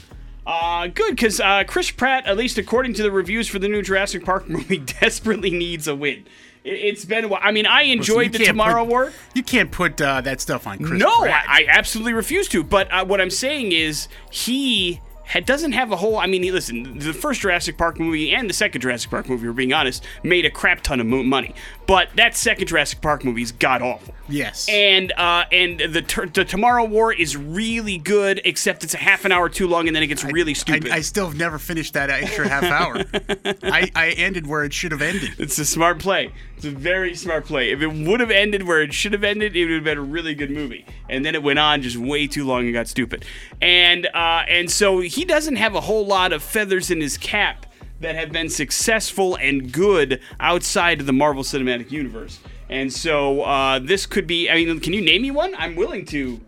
Uh, 0.45 0.87
good, 0.87 1.11
because 1.15 1.39
uh, 1.39 1.63
Chris 1.65 1.89
Pratt, 1.91 2.25
at 2.25 2.35
least 2.35 2.57
according 2.57 2.93
to 2.95 3.03
the 3.03 3.09
reviews 3.11 3.47
for 3.47 3.57
the 3.57 3.69
new 3.69 3.81
Jurassic 3.81 4.25
Park 4.25 4.49
movie, 4.55 4.79
desperately 4.79 5.49
needs 5.49 5.87
a 5.87 5.95
win. 5.95 6.25
It, 6.65 6.71
it's 6.73 7.05
been 7.05 7.23
a 7.23 7.27
while. 7.29 7.39
I 7.41 7.51
mean, 7.53 7.65
I 7.65 7.83
enjoyed 7.83 8.33
the 8.33 8.39
Tomorrow 8.39 8.83
put- 8.83 8.89
War. 8.89 9.13
you 9.33 9.43
can't 9.43 9.71
put 9.71 10.01
uh, 10.01 10.19
that 10.19 10.41
stuff 10.41 10.67
on 10.67 10.79
Chris 10.79 10.99
No, 10.99 11.19
Pratt. 11.21 11.45
I, 11.47 11.61
I 11.61 11.65
absolutely 11.69 12.11
refuse 12.11 12.49
to. 12.49 12.61
But 12.65 12.91
uh, 12.91 13.05
what 13.05 13.21
I'm 13.21 13.29
saying 13.29 13.71
is, 13.71 14.09
he 14.29 14.99
doesn't 15.45 15.71
have 15.71 15.91
a 15.91 15.95
whole. 15.95 16.17
I 16.17 16.27
mean, 16.27 16.41
listen, 16.53 16.99
the 16.99 17.13
first 17.13 17.41
Jurassic 17.41 17.77
Park 17.77 17.99
movie 17.99 18.33
and 18.33 18.49
the 18.49 18.53
second 18.53 18.81
Jurassic 18.81 19.09
Park 19.09 19.27
movie, 19.29 19.47
we're 19.47 19.53
being 19.53 19.73
honest, 19.73 20.03
made 20.23 20.45
a 20.45 20.49
crap 20.51 20.81
ton 20.81 20.99
of 20.99 21.07
mo- 21.07 21.23
money. 21.23 21.55
But 21.85 22.09
that 22.15 22.35
second 22.35 22.67
Jurassic 22.67 23.01
Park 23.01 23.23
movie 23.25 23.41
is 23.41 23.51
god 23.51 23.81
awful. 23.81 24.13
yes 24.29 24.67
And 24.69 25.11
uh, 25.17 25.45
and 25.51 25.79
the 25.79 26.01
ter- 26.01 26.27
the 26.27 26.45
Tomorrow 26.45 26.85
War 26.85 27.11
is 27.13 27.35
really 27.35 27.97
good, 27.97 28.41
except 28.45 28.83
it's 28.83 28.93
a 28.93 28.97
half 28.97 29.25
an 29.25 29.31
hour 29.31 29.49
too 29.49 29.67
long, 29.67 29.87
and 29.87 29.95
then 29.95 30.01
it 30.03 30.07
gets 30.07 30.23
really 30.23 30.53
stupid. 30.53 30.89
I, 30.91 30.97
I 30.97 31.01
still 31.01 31.27
have 31.27 31.37
never 31.37 31.59
finished 31.59 31.93
that 31.93 32.09
extra 32.09 32.47
half 32.47 32.63
hour. 32.63 33.03
I, 33.63 33.91
I 33.95 34.09
ended 34.11 34.47
where 34.47 34.63
it 34.63 34.73
should 34.73 34.91
have 34.91 35.01
ended. 35.01 35.31
It's 35.37 35.59
a 35.59 35.65
smart 35.65 35.99
play. 35.99 36.31
It's 36.55 36.65
a 36.65 36.71
very 36.71 37.15
smart 37.15 37.45
play. 37.45 37.71
If 37.71 37.81
it 37.81 37.87
would 37.91 38.19
have 38.21 38.31
ended 38.31 38.63
where 38.63 38.81
it 38.81 38.93
should 38.93 39.13
have 39.13 39.23
ended, 39.23 39.55
it 39.55 39.65
would 39.65 39.75
have 39.75 39.83
been 39.83 39.97
a 39.97 40.01
really 40.01 40.35
good 40.35 40.51
movie. 40.51 40.85
And 41.09 41.25
then 41.25 41.35
it 41.35 41.43
went 41.43 41.59
on 41.59 41.81
just 41.81 41.97
way 41.97 42.27
too 42.27 42.45
long 42.45 42.63
and 42.63 42.73
got 42.73 42.87
stupid. 42.87 43.25
And 43.61 44.05
uh, 44.13 44.43
and 44.47 44.71
so 44.71 44.99
he 45.01 45.25
doesn't 45.25 45.57
have 45.57 45.75
a 45.75 45.81
whole 45.81 46.05
lot 46.05 46.31
of 46.31 46.41
feathers 46.41 46.89
in 46.91 47.01
his 47.01 47.17
cap 47.17 47.65
that 48.03 48.15
have 48.15 48.31
been 48.31 48.49
successful 48.49 49.35
and 49.35 49.71
good 49.71 50.21
outside 50.39 50.99
of 50.99 51.05
the 51.05 51.13
Marvel 51.13 51.43
Cinematic 51.43 51.91
Universe. 51.91 52.39
And 52.69 52.91
so 52.91 53.41
uh, 53.41 53.79
this 53.79 54.05
could 54.05 54.27
be. 54.27 54.49
I 54.49 54.55
mean, 54.55 54.79
can 54.79 54.93
you 54.93 55.01
name 55.01 55.21
me 55.21 55.31
one? 55.31 55.53
I'm 55.57 55.75
willing 55.75 56.05
to 56.07 56.39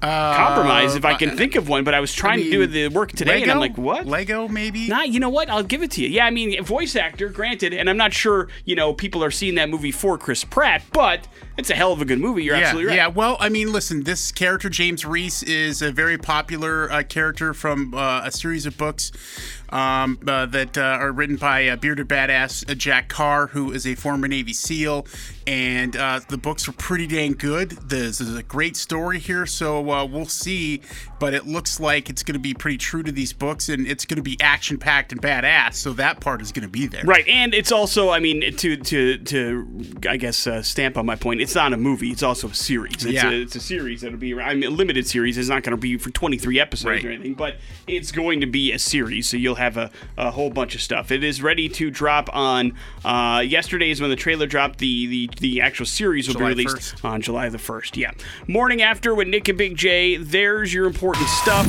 compromise 0.00 0.94
if 0.94 1.04
I 1.04 1.14
can 1.14 1.36
think 1.36 1.56
of 1.56 1.68
one. 1.68 1.84
But 1.84 1.94
I 1.94 2.00
was 2.00 2.12
trying 2.12 2.42
to 2.42 2.50
do 2.50 2.66
the 2.66 2.88
work 2.88 3.12
today, 3.12 3.32
Lego? 3.32 3.42
and 3.42 3.52
I'm 3.52 3.60
like, 3.60 3.76
what? 3.76 4.06
Lego, 4.06 4.48
maybe? 4.48 4.88
Nah, 4.88 5.02
you 5.02 5.20
know 5.20 5.28
what? 5.28 5.50
I'll 5.50 5.62
give 5.62 5.82
it 5.82 5.90
to 5.92 6.02
you. 6.02 6.08
Yeah, 6.08 6.26
I 6.26 6.30
mean, 6.30 6.62
voice 6.64 6.96
actor, 6.96 7.28
granted, 7.28 7.72
and 7.74 7.88
I'm 7.88 7.96
not 7.96 8.12
sure, 8.12 8.48
you 8.64 8.76
know, 8.76 8.94
people 8.94 9.22
are 9.22 9.30
seeing 9.30 9.54
that 9.56 9.68
movie 9.68 9.92
for 9.92 10.18
Chris 10.18 10.44
Pratt, 10.44 10.82
but 10.92 11.26
it's 11.60 11.70
a 11.70 11.74
hell 11.74 11.92
of 11.92 12.00
a 12.00 12.06
good 12.06 12.18
movie. 12.18 12.42
You're 12.42 12.56
yeah, 12.56 12.62
absolutely 12.62 12.88
right. 12.88 12.96
yeah. 12.96 13.06
Well, 13.08 13.36
I 13.38 13.50
mean, 13.50 13.70
listen, 13.70 14.04
this 14.04 14.32
character 14.32 14.70
James 14.70 15.04
Reece 15.04 15.42
is 15.42 15.82
a 15.82 15.92
very 15.92 16.16
popular 16.16 16.90
uh, 16.90 17.02
character 17.02 17.52
from 17.52 17.92
uh, 17.94 18.22
a 18.24 18.30
series 18.32 18.64
of 18.64 18.78
books 18.78 19.12
um, 19.68 20.18
uh, 20.26 20.46
that 20.46 20.78
uh, 20.78 20.80
are 20.80 21.12
written 21.12 21.36
by 21.36 21.68
uh, 21.68 21.76
bearded 21.76 22.08
badass 22.08 22.68
uh, 22.68 22.74
Jack 22.74 23.08
Carr, 23.08 23.48
who 23.48 23.72
is 23.72 23.86
a 23.86 23.94
former 23.94 24.26
Navy 24.26 24.54
SEAL, 24.54 25.06
and 25.46 25.96
uh, 25.96 26.20
the 26.28 26.38
books 26.38 26.66
are 26.66 26.72
pretty 26.72 27.06
dang 27.06 27.32
good. 27.32 27.70
This 27.70 28.20
is 28.20 28.34
a 28.34 28.42
great 28.42 28.76
story 28.76 29.18
here, 29.18 29.44
so 29.44 29.90
uh, 29.90 30.04
we'll 30.04 30.24
see. 30.26 30.80
But 31.20 31.34
it 31.34 31.46
looks 31.46 31.78
like 31.78 32.10
it's 32.10 32.22
going 32.24 32.32
to 32.32 32.38
be 32.40 32.54
pretty 32.54 32.78
true 32.78 33.02
to 33.04 33.12
these 33.12 33.32
books, 33.32 33.68
and 33.68 33.86
it's 33.86 34.04
going 34.06 34.16
to 34.16 34.22
be 34.22 34.36
action 34.40 34.78
packed 34.78 35.12
and 35.12 35.20
badass. 35.22 35.74
So 35.74 35.92
that 35.92 36.18
part 36.20 36.40
is 36.42 36.50
going 36.50 36.62
to 36.62 36.68
be 36.68 36.86
there. 36.86 37.04
Right, 37.04 37.26
and 37.28 37.54
it's 37.54 37.70
also, 37.70 38.10
I 38.10 38.18
mean, 38.18 38.40
to 38.56 38.76
to 38.76 39.18
to, 39.18 39.84
I 40.08 40.16
guess, 40.16 40.46
uh, 40.46 40.62
stamp 40.62 40.96
on 40.96 41.04
my 41.06 41.16
point. 41.16 41.40
It's 41.42 41.54
not 41.54 41.72
a 41.72 41.76
movie; 41.76 42.08
it's 42.10 42.22
also 42.22 42.48
a 42.48 42.54
series. 42.54 42.94
It's, 43.04 43.12
Yeah. 43.12 43.28
a, 43.30 43.32
it's 43.42 43.54
a 43.54 43.60
series 43.60 44.00
that'll 44.00 44.18
be. 44.18 44.34
I 44.34 44.54
mean, 44.54 44.64
a 44.64 44.70
limited 44.70 45.06
series. 45.06 45.36
It's 45.38 45.48
not 45.50 45.62
going 45.62 45.72
to 45.72 45.76
be 45.80 45.98
for 45.98 46.10
23 46.10 46.58
episodes 46.58 46.86
Right. 46.86 47.04
or 47.04 47.10
anything, 47.10 47.34
but 47.34 47.56
it's 47.86 48.10
going 48.12 48.40
to 48.40 48.46
be 48.46 48.72
a 48.72 48.78
series. 48.78 49.28
So 49.28 49.36
you'll 49.36 49.56
have 49.56 49.76
a, 49.76 49.90
a 50.16 50.30
whole 50.30 50.48
bunch 50.50 50.74
of 50.74 50.80
stuff. 50.80 51.10
It 51.10 51.22
is 51.22 51.42
ready 51.42 51.68
to 51.68 51.90
drop 51.90 52.34
on. 52.34 52.72
Uh, 53.04 53.44
yesterday 53.46 53.90
is 53.90 54.00
when 54.00 54.08
the 54.10 54.16
trailer 54.16 54.46
dropped. 54.46 54.78
The 54.78 55.06
the 55.06 55.30
the 55.38 55.60
actual 55.60 55.84
series 55.86 56.28
will 56.28 56.34
July 56.34 56.54
be 56.54 56.64
released 56.64 56.96
1st. 56.96 57.04
on 57.04 57.20
July 57.20 57.48
the 57.50 57.58
first. 57.58 57.96
Yeah, 57.98 58.12
morning 58.46 58.80
after 58.80 59.14
with 59.14 59.28
Nick 59.28 59.48
and 59.48 59.58
Big 59.58 59.76
J. 59.76 60.16
There's 60.16 60.72
your 60.72 60.86
important 60.86 61.09
stuff. 61.18 61.66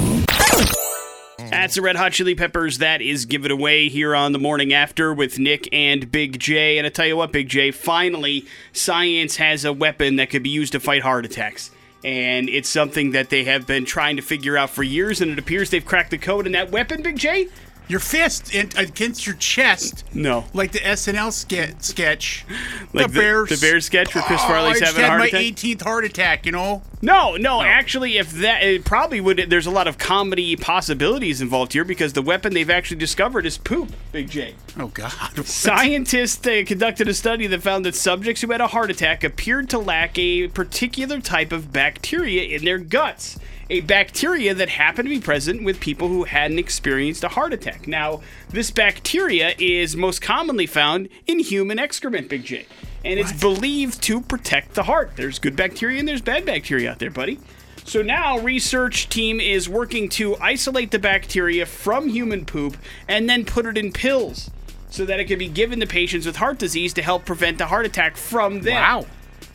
That's 1.49 1.75
the 1.75 1.81
Red 1.81 1.95
Hot 1.95 2.13
Chili 2.13 2.35
Peppers. 2.35 2.77
That 2.77 3.01
is 3.01 3.25
Give 3.25 3.43
It 3.43 3.51
Away 3.51 3.89
here 3.89 4.15
on 4.15 4.31
the 4.31 4.39
morning 4.39 4.73
after 4.73 5.13
with 5.13 5.37
Nick 5.37 5.67
and 5.73 6.09
Big 6.11 6.39
J. 6.39 6.77
And 6.77 6.87
I 6.87 6.89
tell 6.89 7.05
you 7.05 7.17
what, 7.17 7.31
Big 7.31 7.49
J, 7.49 7.71
finally, 7.71 8.45
science 8.71 9.35
has 9.37 9.65
a 9.65 9.73
weapon 9.73 10.15
that 10.15 10.29
could 10.29 10.43
be 10.43 10.49
used 10.49 10.71
to 10.73 10.79
fight 10.79 11.01
heart 11.01 11.25
attacks. 11.25 11.71
And 12.03 12.49
it's 12.49 12.69
something 12.69 13.11
that 13.11 13.29
they 13.29 13.43
have 13.43 13.67
been 13.67 13.85
trying 13.85 14.15
to 14.15 14.21
figure 14.21 14.57
out 14.57 14.69
for 14.69 14.81
years, 14.81 15.21
and 15.21 15.31
it 15.31 15.39
appears 15.39 15.69
they've 15.69 15.85
cracked 15.85 16.11
the 16.11 16.17
code. 16.17 16.45
And 16.45 16.55
that 16.55 16.71
weapon, 16.71 17.01
Big 17.01 17.17
J? 17.17 17.47
Your 17.91 17.99
fist 17.99 18.55
in, 18.55 18.69
against 18.77 19.27
your 19.27 19.35
chest. 19.35 20.05
No. 20.13 20.45
Like 20.53 20.71
the 20.71 20.79
SNL 20.79 21.33
ske- 21.33 21.75
sketch. 21.83 22.45
Like 22.93 23.11
the- 23.11 23.19
bear, 23.19 23.45
the 23.45 23.57
Bears 23.59 23.83
sketch 23.83 24.15
where 24.15 24.23
Chris 24.23 24.41
Farley's 24.43 24.81
oh, 24.81 24.85
having 24.85 25.01
a 25.01 25.03
had 25.03 25.09
heart 25.09 25.19
my 25.19 25.27
attack? 25.27 25.41
18th 25.41 25.81
heart 25.81 26.05
attack, 26.05 26.45
you 26.45 26.53
know? 26.53 26.83
No, 27.01 27.35
no, 27.35 27.61
actually, 27.61 28.17
if 28.17 28.31
that 28.31 28.63
it 28.63 28.85
probably 28.85 29.19
would, 29.19 29.49
there's 29.49 29.65
a 29.65 29.71
lot 29.71 29.89
of 29.89 29.97
comedy 29.97 30.55
possibilities 30.55 31.41
involved 31.41 31.73
here 31.73 31.83
because 31.83 32.13
the 32.13 32.21
weapon 32.21 32.53
they've 32.53 32.69
actually 32.69 32.95
discovered 32.95 33.45
is 33.45 33.57
poop, 33.57 33.91
Big 34.13 34.29
J. 34.29 34.55
Oh, 34.79 34.87
God. 34.87 35.11
Scientists 35.45 36.47
uh, 36.47 36.63
conducted 36.65 37.09
a 37.09 37.13
study 37.13 37.45
that 37.47 37.61
found 37.61 37.83
that 37.83 37.95
subjects 37.95 38.41
who 38.41 38.51
had 38.51 38.61
a 38.61 38.67
heart 38.67 38.89
attack 38.89 39.25
appeared 39.25 39.69
to 39.71 39.79
lack 39.79 40.17
a 40.17 40.47
particular 40.47 41.19
type 41.19 41.51
of 41.51 41.73
bacteria 41.73 42.55
in 42.55 42.63
their 42.63 42.77
guts. 42.77 43.37
A 43.71 43.79
bacteria 43.79 44.53
that 44.53 44.67
happened 44.67 45.07
to 45.07 45.15
be 45.15 45.21
present 45.21 45.63
with 45.63 45.79
people 45.79 46.09
who 46.09 46.25
hadn't 46.25 46.59
experienced 46.59 47.23
a 47.23 47.29
heart 47.29 47.53
attack. 47.53 47.87
Now, 47.87 48.21
this 48.49 48.69
bacteria 48.69 49.53
is 49.57 49.95
most 49.95 50.21
commonly 50.21 50.65
found 50.65 51.07
in 51.25 51.39
human 51.39 51.79
excrement, 51.79 52.27
Big 52.27 52.43
J. 52.43 52.65
And 53.05 53.17
it's 53.17 53.31
believed 53.31 54.03
to 54.03 54.19
protect 54.19 54.73
the 54.73 54.83
heart. 54.83 55.11
There's 55.15 55.39
good 55.39 55.55
bacteria 55.55 55.99
and 55.99 56.07
there's 56.07 56.21
bad 56.21 56.45
bacteria 56.45 56.91
out 56.91 56.99
there, 56.99 57.09
buddy. 57.09 57.39
So 57.85 58.01
now 58.01 58.39
research 58.39 59.07
team 59.07 59.39
is 59.39 59.69
working 59.69 60.09
to 60.09 60.35
isolate 60.35 60.91
the 60.91 60.99
bacteria 60.99 61.65
from 61.65 62.09
human 62.09 62.45
poop 62.45 62.75
and 63.07 63.29
then 63.29 63.45
put 63.45 63.65
it 63.65 63.77
in 63.77 63.93
pills 63.93 64.51
so 64.89 65.05
that 65.05 65.21
it 65.21 65.25
can 65.25 65.39
be 65.39 65.47
given 65.47 65.79
to 65.79 65.87
patients 65.87 66.25
with 66.25 66.35
heart 66.35 66.57
disease 66.57 66.93
to 66.95 67.01
help 67.01 67.23
prevent 67.25 67.61
a 67.61 67.67
heart 67.67 67.85
attack 67.85 68.17
from 68.17 68.63
them. 68.63 68.75
Wow. 68.75 69.05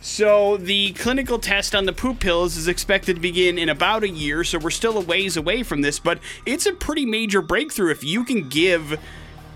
So 0.09 0.57
the 0.57 0.93
clinical 0.93 1.41
test 1.41 1.75
on 1.75 1.85
the 1.85 1.93
poop 1.93 2.21
pills 2.21 2.57
is 2.57 2.69
expected 2.69 3.17
to 3.17 3.21
begin 3.21 3.59
in 3.59 3.69
about 3.69 4.05
a 4.05 4.09
year, 4.09 4.45
so 4.45 4.57
we're 4.57 4.71
still 4.71 4.97
a 4.97 5.01
ways 5.01 5.37
away 5.37 5.65
from 5.65 5.81
this, 5.83 5.99
but 5.99 6.21
it's 6.47 6.65
a 6.65 6.73
pretty 6.73 7.05
major 7.05 7.43
breakthrough 7.43 7.91
if 7.91 8.05
you 8.05 8.23
can 8.23 8.49
give 8.49 9.01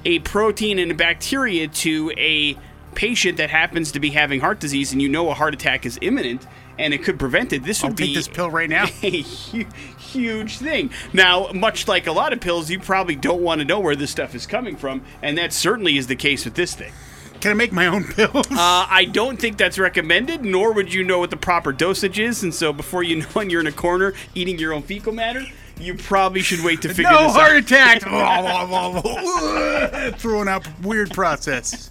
a 0.04 0.18
protein 0.18 0.80
and 0.80 0.90
a 0.90 0.94
bacteria 0.94 1.68
to 1.68 2.12
a 2.16 2.56
patient 2.96 3.36
that 3.36 3.48
happens 3.48 3.92
to 3.92 4.00
be 4.00 4.10
having 4.10 4.40
heart 4.40 4.58
disease 4.58 4.90
and 4.90 5.00
you 5.00 5.08
know 5.08 5.30
a 5.30 5.34
heart 5.34 5.54
attack 5.54 5.86
is 5.86 6.00
imminent 6.02 6.44
and 6.80 6.92
it 6.92 7.04
could 7.04 7.20
prevent 7.20 7.52
it. 7.52 7.62
This 7.62 7.84
would 7.84 7.90
I'll 7.90 7.96
be 7.96 8.12
this 8.12 8.26
pill 8.26 8.50
right 8.50 8.68
now. 8.68 8.86
a 9.02 9.22
huge 9.22 10.58
thing. 10.58 10.90
Now, 11.12 11.52
much 11.52 11.86
like 11.86 12.08
a 12.08 12.12
lot 12.12 12.32
of 12.32 12.40
pills, 12.40 12.68
you 12.68 12.80
probably 12.80 13.14
don't 13.14 13.40
want 13.40 13.60
to 13.60 13.64
know 13.64 13.78
where 13.78 13.94
this 13.94 14.10
stuff 14.10 14.34
is 14.34 14.48
coming 14.48 14.74
from, 14.74 15.02
and 15.22 15.38
that 15.38 15.52
certainly 15.52 15.96
is 15.96 16.08
the 16.08 16.16
case 16.16 16.44
with 16.44 16.54
this 16.54 16.74
thing. 16.74 16.92
Can 17.40 17.52
I 17.52 17.54
make 17.54 17.72
my 17.72 17.86
own 17.86 18.04
pills? 18.04 18.46
Uh, 18.50 18.86
I 18.90 19.06
don't 19.10 19.40
think 19.40 19.56
that's 19.56 19.78
recommended, 19.78 20.44
nor 20.44 20.72
would 20.72 20.92
you 20.92 21.02
know 21.02 21.18
what 21.18 21.30
the 21.30 21.38
proper 21.38 21.72
dosage 21.72 22.18
is, 22.18 22.42
and 22.42 22.54
so 22.54 22.72
before 22.72 23.02
you 23.02 23.16
know 23.34 23.40
it, 23.40 23.50
you're 23.50 23.60
in 23.60 23.66
a 23.66 23.72
corner 23.72 24.12
eating 24.34 24.58
your 24.58 24.74
own 24.74 24.82
fecal 24.82 25.12
matter. 25.12 25.44
You 25.78 25.94
probably 25.94 26.42
should 26.42 26.62
wait 26.62 26.82
to 26.82 26.88
figure 26.88 27.10
no 27.10 27.22
this 27.24 27.32
heart 27.32 27.52
out. 27.52 27.56
attack. 27.56 28.02
Throwing 30.18 30.48
up 30.48 30.64
weird 30.82 31.10
process. 31.12 31.90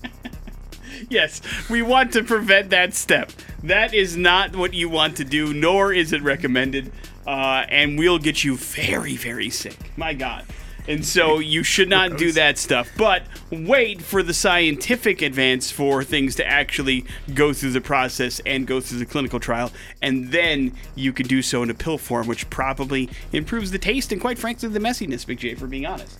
Yes, 1.09 1.41
we 1.69 1.81
want 1.81 2.13
to 2.13 2.23
prevent 2.23 2.69
that 2.69 2.93
step. 2.93 3.31
That 3.63 3.95
is 3.95 4.15
not 4.15 4.55
what 4.55 4.75
you 4.75 4.89
want 4.89 5.17
to 5.17 5.25
do, 5.25 5.55
nor 5.55 5.91
is 5.91 6.13
it 6.13 6.21
recommended, 6.21 6.91
uh, 7.25 7.65
and 7.67 7.97
we'll 7.97 8.19
get 8.19 8.43
you 8.43 8.57
very, 8.57 9.15
very 9.15 9.49
sick. 9.49 9.77
My 9.97 10.13
God. 10.13 10.45
And 10.89 11.05
so 11.05 11.37
you 11.37 11.61
should 11.61 11.87
not 11.87 12.17
do 12.17 12.31
that 12.31 12.57
stuff. 12.57 12.89
But 12.97 13.23
wait 13.51 14.01
for 14.01 14.23
the 14.23 14.33
scientific 14.33 15.21
advance 15.21 15.69
for 15.69 16.03
things 16.03 16.35
to 16.37 16.47
actually 16.47 17.05
go 17.35 17.53
through 17.53 17.71
the 17.71 17.81
process 17.81 18.41
and 18.43 18.65
go 18.65 18.81
through 18.81 18.97
the 18.97 19.05
clinical 19.05 19.39
trial. 19.39 19.71
And 20.01 20.31
then 20.31 20.75
you 20.95 21.13
could 21.13 21.27
do 21.27 21.43
so 21.43 21.61
in 21.61 21.69
a 21.69 21.75
pill 21.75 21.99
form, 21.99 22.27
which 22.27 22.49
probably 22.49 23.07
improves 23.31 23.69
the 23.69 23.77
taste 23.77 24.11
and, 24.11 24.19
quite 24.19 24.39
frankly, 24.39 24.67
the 24.67 24.79
messiness, 24.79 25.27
Big 25.27 25.37
J, 25.37 25.53
for 25.53 25.67
being 25.67 25.85
honest. 25.85 26.17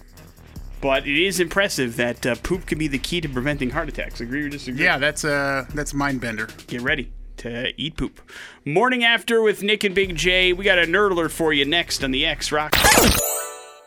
But 0.81 1.07
it 1.07 1.17
is 1.17 1.39
impressive 1.39 1.95
that 1.97 2.25
uh, 2.25 2.35
poop 2.35 2.67
can 2.67 2.77
be 2.77 2.88
the 2.88 2.99
key 2.99 3.21
to 3.21 3.27
preventing 3.27 3.71
heart 3.71 3.89
attacks. 3.89 4.21
Agree 4.21 4.43
or 4.43 4.49
disagree? 4.49 4.85
Yeah, 4.85 4.97
that's 4.99 5.25
uh 5.25 5.65
that's 5.73 5.93
mind 5.93 6.21
bender. 6.21 6.47
Get 6.67 6.81
ready 6.81 7.11
to 7.38 7.73
eat 7.75 7.97
poop. 7.97 8.21
Morning 8.65 9.03
after 9.03 9.41
with 9.41 9.63
Nick 9.63 9.83
and 9.83 9.95
Big 9.95 10.15
J. 10.15 10.53
We 10.53 10.63
got 10.63 10.77
a 10.77 10.83
nerd 10.83 11.11
alert 11.11 11.31
for 11.31 11.51
you 11.51 11.65
next 11.65 12.03
on 12.03 12.11
the 12.11 12.25
X 12.25 12.51
Rock. 12.51 12.75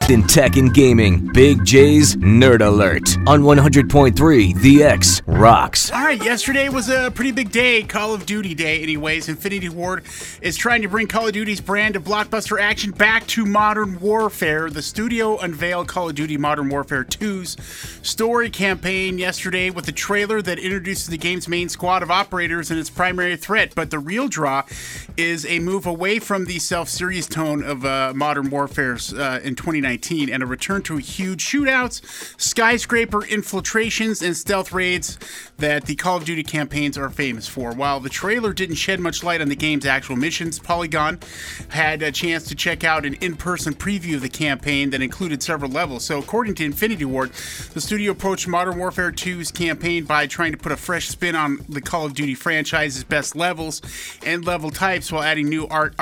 In 0.08 0.24
tech 0.24 0.56
and 0.56 0.74
gaming, 0.74 1.32
Big 1.32 1.64
J's 1.64 2.16
Nerd 2.16 2.60
Alert 2.60 3.16
on 3.26 3.42
100.3 3.42 4.60
The 4.60 4.82
X 4.82 5.22
rocks. 5.26 5.90
All 5.92 6.02
right, 6.02 6.22
yesterday 6.22 6.68
was 6.68 6.90
a 6.90 7.10
pretty 7.12 7.30
big 7.30 7.50
day, 7.50 7.84
Call 7.84 8.12
of 8.12 8.26
Duty 8.26 8.54
Day, 8.54 8.82
anyways. 8.82 9.28
Infinity 9.28 9.68
Ward 9.68 10.04
is 10.42 10.56
trying 10.56 10.82
to 10.82 10.88
bring 10.88 11.06
Call 11.06 11.28
of 11.28 11.32
Duty's 11.32 11.60
brand 11.60 11.94
of 11.94 12.02
blockbuster 12.02 12.60
action 12.60 12.90
back 12.90 13.26
to 13.28 13.46
modern 13.46 14.00
warfare. 14.00 14.68
The 14.68 14.82
studio 14.82 15.38
unveiled 15.38 15.86
Call 15.86 16.10
of 16.10 16.16
Duty 16.16 16.36
Modern 16.36 16.68
Warfare 16.68 17.04
2's 17.04 17.56
story 18.06 18.50
campaign 18.50 19.18
yesterday 19.18 19.70
with 19.70 19.86
a 19.88 19.92
trailer 19.92 20.42
that 20.42 20.58
introduces 20.58 21.06
the 21.06 21.18
game's 21.18 21.48
main 21.48 21.68
squad 21.68 22.02
of 22.02 22.10
operators 22.10 22.70
and 22.70 22.78
its 22.78 22.90
primary 22.90 23.36
threat. 23.36 23.72
But 23.74 23.90
the 23.90 24.00
real 24.00 24.28
draw 24.28 24.64
is 25.16 25.46
a 25.46 25.60
move 25.60 25.86
away 25.86 26.18
from 26.18 26.46
the 26.46 26.58
self 26.58 26.88
serious 26.88 27.28
tone 27.28 27.62
of 27.62 27.84
uh, 27.84 28.12
Modern 28.14 28.50
Warfare's 28.50 29.14
uh, 29.14 29.40
in 29.42 29.54
2019 29.54 29.91
and 30.30 30.42
a 30.42 30.46
return 30.46 30.82
to 30.82 30.96
huge 30.96 31.44
shootouts, 31.44 32.00
skyscraper 32.40 33.24
infiltrations, 33.24 34.22
and 34.22 34.36
stealth 34.36 34.72
raids 34.72 35.18
that 35.58 35.86
the 35.86 35.94
Call 35.94 36.16
of 36.16 36.24
Duty 36.24 36.42
campaigns 36.42 36.96
are 36.98 37.10
famous 37.10 37.46
for. 37.46 37.72
While 37.72 38.00
the 38.00 38.08
trailer 38.08 38.52
didn't 38.52 38.76
shed 38.76 39.00
much 39.00 39.22
light 39.22 39.40
on 39.40 39.48
the 39.48 39.56
game's 39.56 39.86
actual 39.86 40.16
missions, 40.16 40.58
Polygon 40.58 41.18
had 41.68 42.02
a 42.02 42.12
chance 42.12 42.44
to 42.48 42.54
check 42.54 42.84
out 42.84 43.06
an 43.06 43.14
in 43.14 43.36
person 43.36 43.74
preview 43.74 44.16
of 44.16 44.22
the 44.22 44.28
campaign 44.28 44.90
that 44.90 45.02
included 45.02 45.42
several 45.42 45.70
levels. 45.70 46.04
So, 46.04 46.18
according 46.18 46.54
to 46.56 46.64
Infinity 46.64 47.04
Ward, 47.04 47.32
the 47.74 47.80
studio 47.80 48.12
approached 48.12 48.48
Modern 48.48 48.78
Warfare 48.78 49.12
2's 49.12 49.50
campaign 49.50 50.04
by 50.04 50.26
trying 50.26 50.52
to 50.52 50.58
put 50.58 50.72
a 50.72 50.76
fresh 50.76 51.08
spin 51.08 51.36
on 51.36 51.64
the 51.68 51.80
Call 51.80 52.06
of 52.06 52.14
Duty 52.14 52.34
franchise's 52.34 53.04
best 53.04 53.36
levels 53.36 53.82
and 54.24 54.44
level 54.44 54.70
types 54.70 55.12
while 55.12 55.22
adding 55.22 55.48
new 55.48 55.66
art 55.68 55.94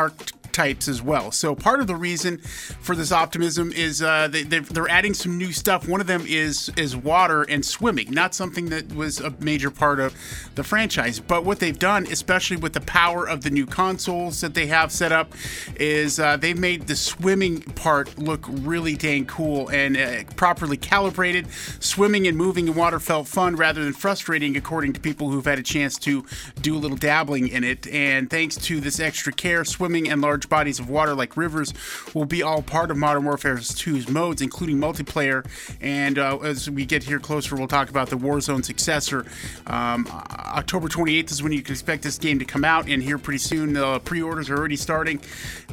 archetypes 0.51 0.89
as 0.89 1.01
well. 1.01 1.31
So 1.31 1.55
part 1.55 1.81
of 1.81 1.87
the 1.87 1.97
reason 1.97 2.39
for 2.81 2.97
this 2.97 3.13
optimism 3.13 3.73
is 3.73 4.03
uh, 4.03 4.29
they, 4.29 4.43
they're 4.43 4.89
adding 4.89 5.15
some 5.15 5.39
new 5.39 5.53
stuff. 5.53 5.89
One 5.89 6.01
of 6.01 6.07
them 6.07 6.25
is 6.27 6.71
is 6.77 6.97
water 6.97 7.43
and 7.43 7.65
swimming, 7.65 8.11
not 8.11 8.35
something 8.35 8.71
that 8.71 8.93
was 8.95 9.21
a 9.21 9.31
major 9.41 9.71
part 9.71 10.01
of 10.01 10.15
the 10.57 10.65
franchise. 10.65 11.21
But 11.21 11.45
what 11.45 11.61
they've 11.61 11.79
done, 11.79 12.07
especially 12.07 12.57
with 12.57 12.73
the 12.73 12.81
power 12.81 13.29
of 13.29 13.43
the 13.43 13.51
new 13.51 13.67
consoles 13.67 14.41
that 14.41 14.55
they 14.55 14.67
have 14.67 14.91
set 14.91 15.13
up, 15.13 15.33
is 15.77 16.19
uh, 16.19 16.37
they've 16.37 16.59
made 16.59 16.87
the 16.87 16.97
swimming 16.97 17.61
part 17.61 18.19
look 18.19 18.45
really 18.49 18.97
dang 18.97 19.27
cool 19.27 19.69
and 19.69 19.97
uh, 19.97 20.25
properly 20.37 20.77
calibrated. 20.77 21.47
Swimming 21.81 22.27
and 22.27 22.37
moving 22.37 22.67
in 22.69 22.75
water 22.75 22.99
felt 22.99 23.29
fun 23.29 23.57
rather 23.57 23.85
than 23.85 23.93
frustrating, 23.93 24.57
according 24.57 24.93
to 24.95 25.01
people 25.01 25.31
who've 25.31 25.45
had 25.45 25.59
a 25.59 25.63
chance 25.63 25.99
to 25.99 26.25
do 26.61 26.77
a 26.77 26.81
little 26.81 26.97
dabbling 26.97 27.49
in 27.49 27.65
it. 27.65 27.87
And 27.89 28.29
thanks 28.29 28.57
to 28.57 28.81
this 28.81 28.99
extra 29.01 29.33
care, 29.33 29.65
swimming 29.65 30.11
and 30.11 30.21
large 30.21 30.40
bodies 30.49 30.79
of 30.79 30.89
water 30.89 31.15
like 31.15 31.37
rivers 31.37 31.75
will 32.15 32.25
be 32.25 32.43
all 32.43 32.63
part 32.63 32.91
of 32.91 32.97
Modern 32.97 33.25
Warfare 33.25 33.57
2's 33.57 34.09
modes, 34.09 34.43
including 34.43 34.79
multiplayer. 34.79 35.47
And 35.81 36.19
uh, 36.19 36.39
as 36.39 36.71
we 36.71 36.85
get 36.85 37.03
here 37.03 37.19
closer, 37.19 37.57
we'll 37.57 37.69
talk 37.69 37.91
about 37.91 38.09
the 38.09 38.17
Warzone 38.17 38.65
successor. 38.65 39.27
Um, 39.67 40.07
October 40.11 40.89
28th 40.89 41.33
is 41.33 41.43
when 41.43 41.53
you 41.53 41.63
can 41.63 41.73
expect 41.73 42.03
this 42.03 42.19
game 42.19 42.39
to 42.39 42.45
come 42.45 42.65
out, 42.65 42.89
and 42.89 43.03
here 43.03 43.19
pretty 43.19 43.39
soon 43.39 43.73
the 43.73 44.01
pre-orders 44.01 44.51
are 44.51 44.57
already 44.57 44.77
starting. 44.77 45.21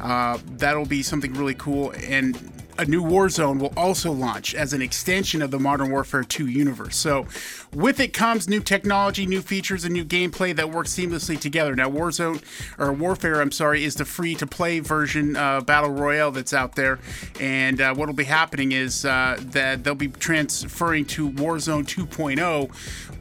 Uh, 0.00 0.38
that'll 0.52 0.86
be 0.86 1.02
something 1.02 1.32
really 1.34 1.54
cool. 1.54 1.92
And 2.06 2.36
a 2.78 2.84
new 2.84 3.02
Warzone 3.02 3.58
will 3.58 3.72
also 3.76 4.12
launch 4.12 4.54
as 4.54 4.72
an 4.72 4.80
extension 4.80 5.42
of 5.42 5.50
the 5.50 5.58
Modern 5.58 5.90
Warfare 5.90 6.22
2 6.22 6.46
universe. 6.46 6.96
So, 6.96 7.26
with 7.74 7.98
it 7.98 8.12
comes 8.12 8.48
new 8.48 8.60
technology, 8.60 9.26
new 9.26 9.42
features, 9.42 9.84
and 9.84 9.92
new 9.92 10.04
gameplay 10.04 10.54
that 10.54 10.70
work 10.70 10.86
seamlessly 10.86 11.38
together. 11.38 11.74
Now, 11.74 11.90
Warzone, 11.90 12.40
or 12.78 12.92
Warfare, 12.92 13.40
I'm 13.40 13.50
sorry, 13.50 13.84
is 13.84 13.96
the 13.96 14.04
free 14.04 14.36
to 14.36 14.46
play 14.46 14.78
version 14.78 15.36
uh, 15.36 15.60
Battle 15.60 15.90
Royale 15.90 16.30
that's 16.30 16.54
out 16.54 16.76
there. 16.76 17.00
And 17.40 17.80
uh, 17.80 17.94
what 17.94 18.06
will 18.06 18.14
be 18.14 18.24
happening 18.24 18.70
is 18.70 19.04
uh, 19.04 19.38
that 19.40 19.82
they'll 19.82 19.96
be 19.96 20.08
transferring 20.08 21.04
to 21.06 21.30
Warzone 21.30 21.84
2.0, 21.84 22.72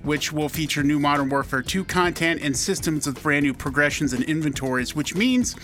which 0.03 0.31
will 0.31 0.49
feature 0.49 0.83
new 0.83 0.99
Modern 0.99 1.29
Warfare 1.29 1.63
2 1.63 1.83
content 1.83 2.41
and 2.43 2.55
systems 2.55 3.07
with 3.07 3.23
brand 3.23 3.43
new 3.43 3.55
progressions 3.55 4.13
and 4.13 4.23
inventories, 4.25 4.95
which 4.95 5.15
means 5.15 5.55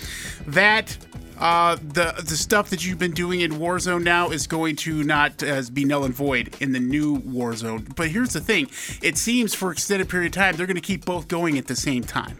that 0.47 0.97
uh, 1.39 1.75
the 1.75 2.13
the 2.23 2.37
stuff 2.37 2.69
that 2.69 2.85
you've 2.85 2.99
been 2.99 3.13
doing 3.13 3.41
in 3.41 3.53
Warzone 3.53 4.03
now 4.03 4.29
is 4.29 4.47
going 4.47 4.75
to 4.77 5.03
not 5.03 5.43
uh, 5.43 5.61
be 5.71 5.85
null 5.85 6.05
and 6.05 6.13
void 6.13 6.55
in 6.59 6.71
the 6.71 6.79
new 6.79 7.19
Warzone. 7.19 7.95
But 7.95 8.09
here's 8.09 8.33
the 8.33 8.41
thing: 8.41 8.69
it 9.01 9.17
seems 9.17 9.53
for 9.53 9.71
extended 9.71 10.09
period 10.09 10.27
of 10.27 10.33
time 10.33 10.55
they're 10.55 10.67
going 10.67 10.75
to 10.75 10.81
keep 10.81 11.05
both 11.05 11.27
going 11.27 11.57
at 11.57 11.67
the 11.67 11.75
same 11.75 12.03
time. 12.03 12.37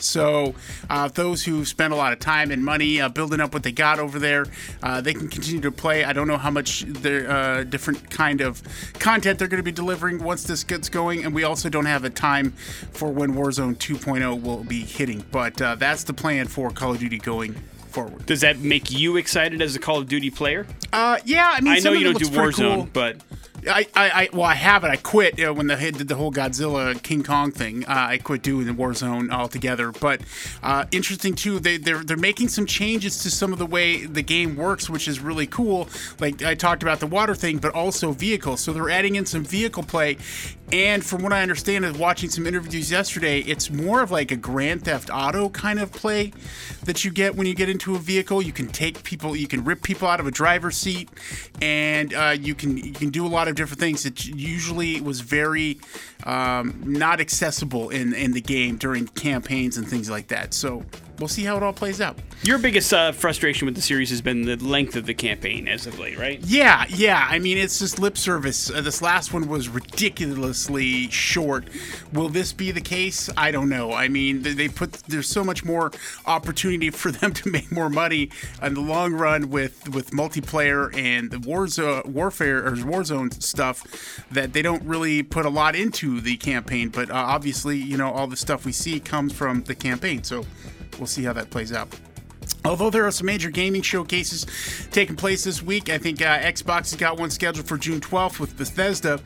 So, 0.00 0.54
uh, 0.90 1.08
those 1.08 1.44
who 1.44 1.64
spend 1.64 1.92
a 1.92 1.96
lot 1.96 2.12
of 2.12 2.18
time 2.18 2.50
and 2.50 2.64
money 2.64 3.00
uh, 3.00 3.08
building 3.08 3.40
up 3.40 3.52
what 3.54 3.62
they 3.62 3.72
got 3.72 3.98
over 3.98 4.18
there, 4.18 4.46
uh, 4.82 5.00
they 5.00 5.14
can 5.14 5.28
continue 5.28 5.60
to 5.60 5.72
play. 5.72 6.04
I 6.04 6.12
don't 6.12 6.28
know 6.28 6.36
how 6.36 6.50
much 6.50 6.82
their 6.82 7.30
uh, 7.30 7.64
different 7.64 8.10
kind 8.10 8.40
of 8.40 8.62
content 8.94 9.38
they're 9.38 9.48
going 9.48 9.58
to 9.58 9.64
be 9.64 9.72
delivering 9.72 10.22
once 10.22 10.44
this 10.44 10.64
gets 10.64 10.88
going, 10.88 11.24
and 11.24 11.34
we 11.34 11.44
also 11.44 11.68
don't 11.68 11.86
have 11.86 12.04
a 12.04 12.10
time 12.10 12.52
for 12.92 13.10
when 13.10 13.34
Warzone 13.34 13.76
2.0 13.76 14.42
will 14.42 14.64
be 14.64 14.80
hitting. 14.80 15.24
But 15.30 15.60
uh, 15.60 15.74
that's 15.76 16.04
the 16.04 16.14
plan 16.14 16.46
for 16.46 16.70
Call 16.70 16.92
of 16.92 16.98
Duty 16.98 17.18
going 17.18 17.54
forward. 17.88 18.26
Does 18.26 18.42
that 18.42 18.58
make 18.58 18.90
you 18.90 19.16
excited 19.16 19.62
as 19.62 19.74
a 19.74 19.78
Call 19.78 19.98
of 19.98 20.08
Duty 20.08 20.30
player? 20.30 20.66
Uh, 20.92 21.18
yeah, 21.24 21.54
I 21.54 21.60
mean, 21.60 21.72
I 21.72 21.78
know 21.78 21.92
you 21.92 22.04
don't 22.04 22.18
do 22.18 22.26
Warzone, 22.26 22.74
cool. 22.74 22.88
but 22.92 23.16
I, 23.68 23.86
I, 23.94 24.10
I, 24.10 24.28
well, 24.32 24.44
I 24.44 24.54
haven't. 24.54 24.90
I 24.90 24.96
quit 24.96 25.38
you 25.38 25.44
know, 25.46 25.52
when 25.52 25.66
the 25.66 25.76
they 25.76 25.90
did 25.90 26.08
the 26.08 26.14
whole 26.14 26.32
Godzilla 26.32 27.00
King 27.02 27.22
Kong 27.22 27.52
thing. 27.52 27.84
Uh, 27.84 28.06
I 28.10 28.18
quit 28.18 28.42
doing 28.42 28.66
the 28.66 28.72
Warzone 28.72 29.30
altogether. 29.30 29.92
But 29.92 30.20
uh, 30.62 30.86
interesting 30.90 31.34
too. 31.34 31.58
They 31.58 31.76
they're 31.76 32.02
they're 32.02 32.16
making 32.16 32.48
some 32.48 32.66
changes 32.66 33.22
to 33.22 33.30
some 33.30 33.52
of 33.52 33.58
the 33.58 33.66
way 33.66 34.06
the 34.06 34.22
game 34.22 34.56
works, 34.56 34.90
which 34.90 35.08
is 35.08 35.20
really 35.20 35.46
cool. 35.46 35.88
Like 36.18 36.42
I 36.42 36.54
talked 36.54 36.82
about 36.82 37.00
the 37.00 37.06
water 37.06 37.34
thing, 37.34 37.58
but 37.58 37.72
also 37.74 38.12
vehicles. 38.12 38.60
So 38.60 38.72
they're 38.72 38.90
adding 38.90 39.16
in 39.16 39.26
some 39.26 39.44
vehicle 39.44 39.82
play. 39.82 40.18
And 40.72 41.04
from 41.04 41.22
what 41.22 41.32
I 41.32 41.42
understand, 41.42 41.84
is 41.84 41.96
watching 41.96 42.28
some 42.28 42.44
interviews 42.44 42.90
yesterday, 42.90 43.40
it's 43.40 43.70
more 43.70 44.02
of 44.02 44.10
like 44.10 44.32
a 44.32 44.36
Grand 44.36 44.84
Theft 44.84 45.10
Auto 45.12 45.48
kind 45.48 45.78
of 45.78 45.92
play 45.92 46.32
that 46.84 47.04
you 47.04 47.12
get 47.12 47.36
when 47.36 47.46
you 47.46 47.54
get 47.54 47.68
into 47.68 47.94
a 47.94 47.98
vehicle. 47.98 48.42
You 48.42 48.52
can 48.52 48.66
take 48.66 49.02
people, 49.04 49.36
you 49.36 49.46
can 49.46 49.64
rip 49.64 49.82
people 49.82 50.08
out 50.08 50.18
of 50.18 50.26
a 50.26 50.32
driver's 50.32 50.76
seat, 50.76 51.08
and 51.62 52.12
uh, 52.12 52.36
you 52.38 52.54
can 52.54 52.76
you 52.78 52.92
can 52.92 53.10
do 53.10 53.24
a 53.24 53.28
lot 53.28 53.46
of 53.46 53.54
different 53.54 53.78
things 53.78 54.02
that 54.02 54.26
usually 54.26 55.00
was 55.00 55.20
very 55.20 55.78
um, 56.24 56.82
not 56.84 57.20
accessible 57.20 57.90
in 57.90 58.12
in 58.12 58.32
the 58.32 58.40
game 58.40 58.76
during 58.76 59.06
campaigns 59.06 59.76
and 59.76 59.86
things 59.86 60.10
like 60.10 60.28
that. 60.28 60.52
So 60.52 60.84
we'll 61.18 61.28
see 61.28 61.44
how 61.44 61.56
it 61.56 61.62
all 61.62 61.72
plays 61.72 62.00
out. 62.00 62.18
your 62.42 62.58
biggest 62.58 62.92
uh, 62.92 63.12
frustration 63.12 63.66
with 63.66 63.74
the 63.74 63.82
series 63.82 64.10
has 64.10 64.20
been 64.20 64.42
the 64.42 64.56
length 64.56 64.96
of 64.96 65.06
the 65.06 65.14
campaign 65.14 65.68
as 65.68 65.86
of 65.86 65.98
late, 65.98 66.18
right? 66.18 66.40
Yeah, 66.44 66.84
yeah. 66.88 67.26
I 67.28 67.38
mean, 67.38 67.58
it's 67.58 67.78
just 67.78 67.98
lip 67.98 68.16
service. 68.16 68.70
Uh, 68.70 68.80
this 68.80 69.02
last 69.02 69.32
one 69.32 69.48
was 69.48 69.68
ridiculously 69.68 71.10
short. 71.10 71.68
Will 72.12 72.28
this 72.28 72.52
be 72.52 72.70
the 72.70 72.80
case? 72.80 73.30
I 73.36 73.50
don't 73.50 73.68
know. 73.68 73.92
I 73.92 74.08
mean, 74.08 74.42
they, 74.42 74.68
put 74.68 74.92
there's 75.08 75.28
so 75.28 75.44
much 75.44 75.64
more 75.64 75.90
opportunity 76.26 76.90
for 76.90 77.10
them 77.16 77.32
to 77.32 77.50
make 77.50 77.70
more 77.72 77.88
money 77.88 78.30
in 78.62 78.74
the 78.74 78.80
long 78.80 79.12
run 79.12 79.50
with 79.50 79.88
with 79.88 80.10
multiplayer 80.10 80.94
and 80.96 81.30
the 81.30 81.38
Warzone 81.38 82.06
warfare 82.06 82.66
or 82.66 82.72
Warzone 82.72 83.42
stuff 83.42 84.24
that 84.30 84.52
they 84.52 84.62
don't 84.62 84.82
really 84.82 85.22
put 85.22 85.46
a 85.46 85.50
lot 85.50 85.74
into 85.74 86.20
the 86.20 86.36
campaign. 86.36 86.88
But 86.88 87.10
uh, 87.10 87.14
obviously, 87.14 87.78
you 87.78 87.96
know, 87.96 88.10
all 88.10 88.26
the 88.26 88.36
stuff 88.36 88.64
we 88.64 88.72
see 88.72 89.00
comes 89.00 89.32
from 89.32 89.62
the 89.64 89.74
campaign. 89.74 90.22
So 90.24 90.44
we'll 90.98 91.06
see 91.06 91.24
how 91.24 91.32
that 91.32 91.50
plays 91.50 91.72
out. 91.72 91.88
Although 92.64 92.90
there 92.90 93.06
are 93.06 93.10
some 93.10 93.26
major 93.26 93.50
gaming 93.50 93.82
showcases 93.82 94.46
taking 94.90 95.14
place 95.16 95.44
this 95.44 95.62
week, 95.62 95.88
I 95.88 95.98
think 95.98 96.20
uh, 96.20 96.38
Xbox 96.40 96.90
has 96.90 96.96
got 96.96 97.18
one 97.18 97.30
scheduled 97.30 97.66
for 97.66 97.78
June 97.78 98.00
12th 98.00 98.40
with 98.40 98.56
Bethesda. 98.56 99.20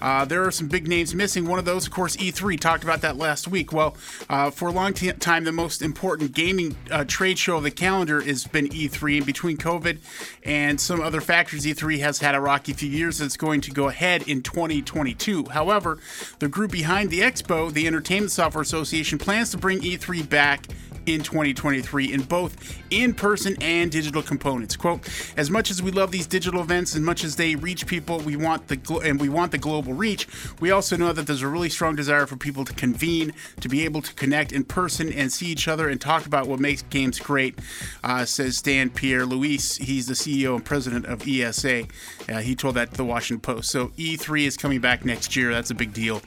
Uh, 0.00 0.24
there 0.24 0.44
are 0.44 0.50
some 0.50 0.68
big 0.68 0.86
names 0.86 1.14
missing. 1.14 1.46
One 1.46 1.58
of 1.58 1.64
those, 1.64 1.86
of 1.86 1.92
course, 1.92 2.16
E3. 2.16 2.58
Talked 2.58 2.84
about 2.84 3.00
that 3.00 3.16
last 3.16 3.48
week. 3.48 3.72
Well, 3.72 3.96
uh, 4.28 4.50
for 4.50 4.68
a 4.68 4.72
long 4.72 4.92
t- 4.92 5.10
time, 5.12 5.44
the 5.44 5.52
most 5.52 5.82
important 5.82 6.32
gaming 6.32 6.76
uh, 6.90 7.04
trade 7.04 7.38
show 7.38 7.56
of 7.56 7.64
the 7.64 7.70
calendar 7.70 8.20
has 8.20 8.46
been 8.46 8.68
E3. 8.68 9.18
And 9.18 9.26
between 9.26 9.56
COVID 9.56 9.98
and 10.44 10.80
some 10.80 11.00
other 11.00 11.20
factors, 11.20 11.64
E3 11.64 11.98
has 12.00 12.18
had 12.20 12.34
a 12.34 12.40
rocky 12.40 12.72
few 12.72 12.88
years. 12.88 13.20
It's 13.20 13.36
going 13.36 13.60
to 13.62 13.70
go 13.70 13.88
ahead 13.88 14.28
in 14.28 14.42
2022. 14.42 15.46
However, 15.50 15.98
the 16.38 16.48
group 16.48 16.70
behind 16.70 17.10
the 17.10 17.20
expo, 17.20 17.72
the 17.72 17.86
Entertainment 17.86 18.30
Software 18.30 18.62
Association, 18.62 19.18
plans 19.18 19.50
to 19.50 19.58
bring 19.58 19.80
E3 19.80 20.28
back 20.28 20.66
in 21.06 21.22
2023 21.22 22.12
in 22.12 22.22
both 22.22 22.63
in-person 22.90 23.56
and 23.60 23.90
digital 23.90 24.22
components. 24.22 24.76
Quote, 24.76 25.08
as 25.36 25.50
much 25.50 25.70
as 25.70 25.82
we 25.82 25.90
love 25.90 26.10
these 26.10 26.26
digital 26.26 26.60
events 26.60 26.94
and 26.94 27.04
much 27.04 27.24
as 27.24 27.36
they 27.36 27.54
reach 27.56 27.86
people, 27.86 28.18
we 28.20 28.36
want 28.36 28.68
the 28.68 28.76
glo- 28.76 29.00
and 29.00 29.20
we 29.20 29.28
want 29.28 29.52
the 29.52 29.58
global 29.58 29.92
reach, 29.92 30.26
we 30.60 30.70
also 30.70 30.96
know 30.96 31.12
that 31.12 31.26
there's 31.26 31.42
a 31.42 31.48
really 31.48 31.68
strong 31.68 31.96
desire 31.96 32.26
for 32.26 32.36
people 32.36 32.64
to 32.64 32.72
convene, 32.72 33.32
to 33.60 33.68
be 33.68 33.84
able 33.84 34.02
to 34.02 34.14
connect 34.14 34.52
in 34.52 34.64
person 34.64 35.12
and 35.12 35.32
see 35.32 35.46
each 35.46 35.68
other 35.68 35.88
and 35.88 36.00
talk 36.00 36.26
about 36.26 36.46
what 36.46 36.60
makes 36.60 36.82
games 36.82 37.18
great, 37.18 37.58
uh, 38.02 38.24
says 38.24 38.56
Stan 38.56 38.90
Pierre-Louis. 38.90 39.76
He's 39.76 40.06
the 40.06 40.14
CEO 40.14 40.54
and 40.54 40.64
president 40.64 41.06
of 41.06 41.26
ESA. 41.26 41.84
Uh, 42.28 42.38
he 42.38 42.54
told 42.54 42.76
that 42.76 42.90
to 42.92 42.96
the 42.96 43.04
Washington 43.04 43.40
Post. 43.40 43.70
So 43.70 43.88
E3 43.88 44.46
is 44.46 44.56
coming 44.56 44.80
back 44.80 45.04
next 45.04 45.36
year. 45.36 45.52
That's 45.52 45.70
a 45.70 45.74
big 45.74 45.92
deal. 45.92 46.22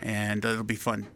And 0.00 0.44
uh, 0.44 0.50
it'll 0.50 0.64
be 0.64 0.74
fun. 0.74 1.06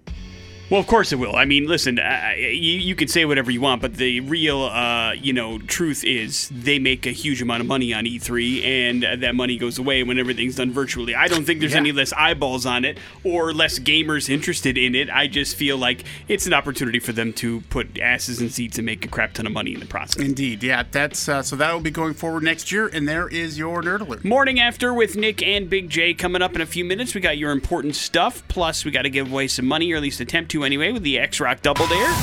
Well, 0.69 0.81
of 0.81 0.89
course 0.89 1.13
it 1.13 1.17
will. 1.21 1.37
I 1.37 1.45
mean, 1.45 1.69
listen, 1.69 2.01
uh, 2.01 2.33
you, 2.37 2.45
you 2.49 2.97
can 2.97 3.07
say 3.07 3.25
whatever 3.25 3.53
you 3.53 3.61
want, 3.61 3.81
but 3.81 3.95
the 3.95 4.19
real, 4.19 4.65
uh, 4.65 5.13
you 5.13 5.33
know, 5.33 5.59
truth 5.59 6.03
is 6.03 6.49
they 6.49 6.81
make 6.81 7.07
a 7.07 7.13
huge 7.13 7.41
amount 7.41 7.61
of 7.61 7.69
money 7.69 7.95
on 7.95 8.05
E3, 8.05 8.65
and 8.65 9.05
uh, 9.05 9.15
that 9.15 9.37
money 9.37 9.59
goes 9.59 9.79
away 9.79 10.03
when 10.03 10.19
everything's 10.19 10.57
done 10.57 10.73
virtually. 10.73 11.15
I 11.15 11.29
don't 11.29 11.45
think 11.45 11.61
there's 11.61 11.75
Yeah. 11.75 11.79
any 11.79 11.93
less 11.93 12.13
eyeballs 12.15 12.67
on 12.67 12.85
it 12.85 12.99
or 13.23 13.53
less 13.53 13.79
gamers 13.79 14.29
interested 14.29 14.77
in 14.77 14.97
it. 14.97 15.09
I 15.09 15.29
just 15.29 15.55
feel 15.55 15.79
like 15.79 16.03
it's 16.27 16.47
an 16.47 16.53
opportunity 16.53 16.99
for 16.99 17.13
them 17.13 17.33
to 17.35 17.61
put 17.71 18.01
asses 18.01 18.41
in 18.41 18.51
seats 18.51 18.77
and 18.77 18.87
make 18.87 19.05
a 19.05 19.09
crap 19.09 19.35
ton 19.35 19.47
of 19.47 19.53
money 19.53 19.73
in 19.73 19.79
the 19.79 19.87
process. 19.87 20.17
Indeed, 20.21 20.65
yeah. 20.65 20.83
That's 20.91 21.29
uh, 21.29 21.45
so 21.45 21.55
that 21.55 21.73
will 21.73 21.81
be 21.81 21.93
going 21.93 22.15
forward 22.15 22.43
next 22.43 22.73
year, 22.73 22.89
and 22.89 23.07
there 23.07 23.29
is 23.29 23.57
your 23.57 23.83
nerd 23.83 24.01
alert. 24.01 24.25
Morning 24.25 24.59
after 24.59 24.93
with 24.93 25.15
Nick 25.15 25.45
and 25.45 25.71
Big 25.71 25.91
J 25.91 26.13
coming 26.13 26.43
up 26.43 26.57
in 26.57 26.61
a 26.61 26.67
few 26.67 26.85
minutes. 26.85 27.15
We 27.15 27.21
got 27.21 27.39
your 27.39 27.53
important 27.53 27.95
stuff. 27.95 28.43
Plus, 28.49 28.85
we 28.85 28.91
got 28.91 29.03
to 29.03 29.11
give 29.11 29.31
away 29.31 29.47
some 29.47 29.67
money, 29.67 29.93
or 29.93 29.97
at 29.99 30.03
least 30.03 30.19
attempt 30.19 30.51
to 30.51 30.56
anyway, 30.65 30.93
with 30.93 31.03
the 31.03 31.19
X 31.19 31.41
Rock 31.41 31.63
Double 31.63 31.87
Dare. 31.87 32.15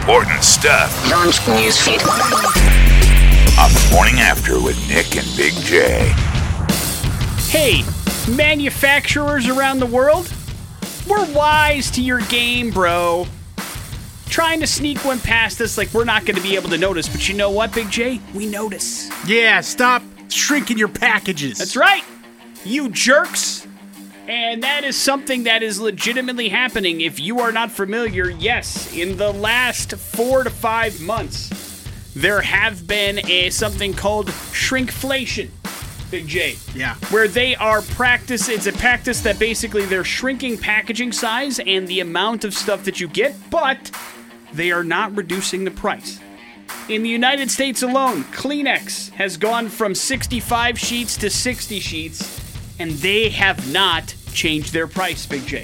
Important 0.00 0.42
stuff 0.42 1.10
Launch 1.10 1.36
newsfeed. 1.46 2.00
on 3.58 3.72
the 3.72 3.88
morning 3.94 4.16
after 4.18 4.60
with 4.60 4.76
Nick 4.88 5.16
and 5.16 5.36
Big 5.36 5.52
J. 5.64 6.12
Hey, 7.48 7.82
manufacturers 8.34 9.48
around 9.48 9.78
the 9.78 9.86
world, 9.86 10.32
we're 11.08 11.32
wise 11.32 11.90
to 11.92 12.02
your 12.02 12.20
game, 12.22 12.70
bro. 12.70 13.26
Trying 14.26 14.60
to 14.60 14.66
sneak 14.66 15.04
one 15.04 15.20
past 15.20 15.60
us 15.60 15.76
like 15.76 15.92
we're 15.92 16.04
not 16.04 16.24
going 16.24 16.36
to 16.36 16.42
be 16.42 16.56
able 16.56 16.70
to 16.70 16.78
notice, 16.78 17.08
but 17.08 17.28
you 17.28 17.36
know 17.36 17.50
what, 17.50 17.72
Big 17.74 17.90
J? 17.90 18.20
We 18.34 18.46
notice. 18.46 19.10
Yeah, 19.26 19.60
stop 19.60 20.02
shrinking 20.30 20.78
your 20.78 20.88
packages. 20.88 21.58
That's 21.58 21.76
right, 21.76 22.02
you 22.64 22.88
jerks. 22.88 23.66
And 24.28 24.62
that 24.62 24.84
is 24.84 24.96
something 24.96 25.44
that 25.44 25.62
is 25.62 25.80
legitimately 25.80 26.48
happening. 26.48 27.00
If 27.00 27.18
you 27.18 27.40
are 27.40 27.50
not 27.50 27.72
familiar, 27.72 28.30
yes, 28.30 28.92
in 28.92 29.16
the 29.16 29.32
last 29.32 29.96
four 29.96 30.44
to 30.44 30.50
five 30.50 31.00
months, 31.00 31.50
there 32.14 32.40
have 32.40 32.86
been 32.86 33.26
a 33.28 33.50
something 33.50 33.94
called 33.94 34.28
shrinkflation. 34.28 35.50
Big 36.10 36.28
J. 36.28 36.56
Yeah. 36.74 36.94
Where 37.10 37.26
they 37.26 37.56
are 37.56 37.80
practice 37.80 38.50
it's 38.50 38.66
a 38.66 38.72
practice 38.72 39.22
that 39.22 39.38
basically 39.38 39.86
they're 39.86 40.04
shrinking 40.04 40.58
packaging 40.58 41.10
size 41.10 41.58
and 41.58 41.88
the 41.88 42.00
amount 42.00 42.44
of 42.44 42.52
stuff 42.52 42.84
that 42.84 43.00
you 43.00 43.08
get, 43.08 43.34
but 43.50 43.90
they 44.52 44.70
are 44.70 44.84
not 44.84 45.16
reducing 45.16 45.64
the 45.64 45.70
price. 45.70 46.20
In 46.88 47.02
the 47.02 47.08
United 47.08 47.50
States 47.50 47.82
alone, 47.82 48.24
Kleenex 48.24 49.10
has 49.12 49.36
gone 49.36 49.68
from 49.68 49.94
65 49.94 50.78
sheets 50.78 51.16
to 51.16 51.30
60 51.30 51.80
sheets, 51.80 52.41
and 52.82 52.90
they 52.94 53.28
have 53.28 53.72
not 53.72 54.12
changed 54.32 54.72
their 54.72 54.88
price, 54.88 55.24
Big 55.24 55.46
J. 55.46 55.62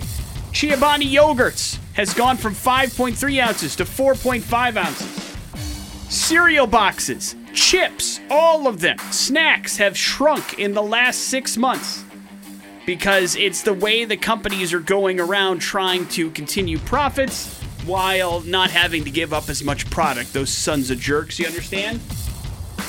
Chobani 0.53 1.11
Yogurts 1.11 1.79
has 1.95 2.15
gone 2.15 2.37
from 2.37 2.55
5.3 2.55 3.43
ounces 3.43 3.75
to 3.75 3.85
4.5 3.85 4.77
ounces. 4.77 5.37
Cereal 6.09 6.69
boxes, 6.69 7.35
chips, 7.53 8.21
all 8.31 8.69
of 8.69 8.79
them, 8.79 8.97
snacks 9.11 9.77
have 9.79 9.99
shrunk 9.99 10.61
in 10.61 10.75
the 10.75 10.83
last 10.83 11.23
six 11.23 11.57
months 11.57 12.05
because 12.87 13.35
it's 13.35 13.63
the 13.63 13.75
way 13.75 14.05
the 14.05 14.17
companies 14.17 14.73
are 14.73 14.79
going 14.79 15.19
around 15.19 15.59
trying 15.59 16.07
to 16.11 16.31
continue 16.31 16.79
profits 16.79 17.61
while 17.85 18.43
not 18.43 18.71
having 18.71 19.03
to 19.03 19.11
give 19.11 19.33
up 19.33 19.49
as 19.49 19.65
much 19.65 19.91
product. 19.91 20.33
Those 20.33 20.51
sons 20.51 20.89
of 20.93 21.01
jerks, 21.01 21.41
you 21.41 21.47
understand? 21.47 22.01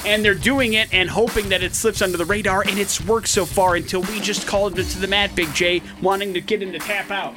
And 0.06 0.24
they're 0.24 0.34
doing 0.34 0.74
it 0.74 0.94
and 0.94 1.10
hoping 1.10 1.50
that 1.50 1.62
it 1.62 1.76
slips 1.76 2.02
under 2.02 2.18
the 2.18 2.26
radar, 2.26 2.62
and 2.62 2.80
it's 2.80 3.02
worked 3.02 3.28
so 3.28 3.46
far 3.46 3.76
until 3.76 4.02
we 4.02 4.20
just 4.20 4.48
called 4.48 4.80
it 4.80 4.86
to 4.86 5.00
the 5.00 5.08
mat, 5.08 5.36
Big 5.36 5.54
J, 5.54 5.82
wanting 6.02 6.34
to 6.34 6.42
get 6.42 6.62
him 6.62 6.72
to 6.72 6.80
tap 6.80 7.12
out. 7.12 7.36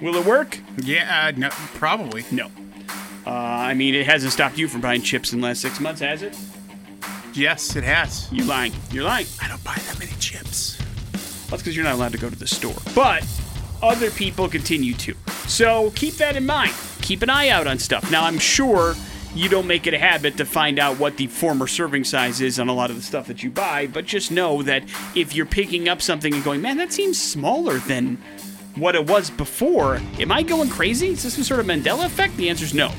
Will 0.00 0.16
it 0.16 0.26
work? 0.26 0.58
Yeah, 0.82 1.28
uh, 1.28 1.38
no, 1.38 1.50
probably. 1.50 2.24
No. 2.30 2.50
Uh, 3.26 3.30
I 3.30 3.74
mean, 3.74 3.94
it 3.94 4.06
hasn't 4.06 4.32
stopped 4.32 4.58
you 4.58 4.68
from 4.68 4.80
buying 4.80 5.02
chips 5.02 5.32
in 5.32 5.40
the 5.40 5.46
last 5.46 5.62
six 5.62 5.80
months, 5.80 6.00
has 6.00 6.22
it? 6.22 6.36
Yes, 7.32 7.74
it 7.74 7.84
has. 7.84 8.30
You're 8.30 8.46
lying. 8.46 8.72
You're 8.90 9.04
lying. 9.04 9.26
I 9.40 9.48
don't 9.48 9.62
buy 9.64 9.74
that 9.74 9.98
many 9.98 10.12
chips. 10.18 10.78
That's 11.48 11.62
because 11.62 11.74
you're 11.76 11.84
not 11.84 11.94
allowed 11.94 12.12
to 12.12 12.18
go 12.18 12.28
to 12.28 12.36
the 12.36 12.46
store. 12.46 12.76
But 12.94 13.24
other 13.82 14.10
people 14.10 14.48
continue 14.48 14.94
to. 14.94 15.14
So 15.46 15.90
keep 15.92 16.14
that 16.14 16.36
in 16.36 16.44
mind. 16.46 16.72
Keep 17.02 17.22
an 17.22 17.30
eye 17.30 17.48
out 17.48 17.66
on 17.66 17.78
stuff. 17.78 18.10
Now, 18.10 18.24
I'm 18.24 18.38
sure 18.38 18.94
you 19.34 19.48
don't 19.48 19.66
make 19.66 19.86
it 19.86 19.94
a 19.94 19.98
habit 19.98 20.36
to 20.36 20.44
find 20.44 20.78
out 20.78 20.98
what 20.98 21.16
the 21.16 21.26
former 21.26 21.66
serving 21.66 22.04
size 22.04 22.40
is 22.40 22.60
on 22.60 22.68
a 22.68 22.72
lot 22.72 22.90
of 22.90 22.96
the 22.96 23.02
stuff 23.02 23.26
that 23.26 23.42
you 23.42 23.50
buy, 23.50 23.86
but 23.86 24.06
just 24.06 24.30
know 24.30 24.62
that 24.62 24.84
if 25.14 25.34
you're 25.34 25.46
picking 25.46 25.88
up 25.88 26.00
something 26.00 26.32
and 26.32 26.44
going, 26.44 26.60
man, 26.60 26.76
that 26.76 26.92
seems 26.92 27.20
smaller 27.20 27.78
than 27.78 28.16
what 28.76 28.94
it 28.94 29.08
was 29.08 29.30
before. 29.30 29.96
Am 30.18 30.32
I 30.32 30.42
going 30.42 30.68
crazy? 30.68 31.08
Is 31.08 31.22
this 31.22 31.34
some 31.34 31.44
sort 31.44 31.60
of 31.60 31.66
Mandela 31.66 32.06
effect? 32.06 32.36
The 32.36 32.48
answer 32.48 32.64
is 32.64 32.74
no. 32.74 32.92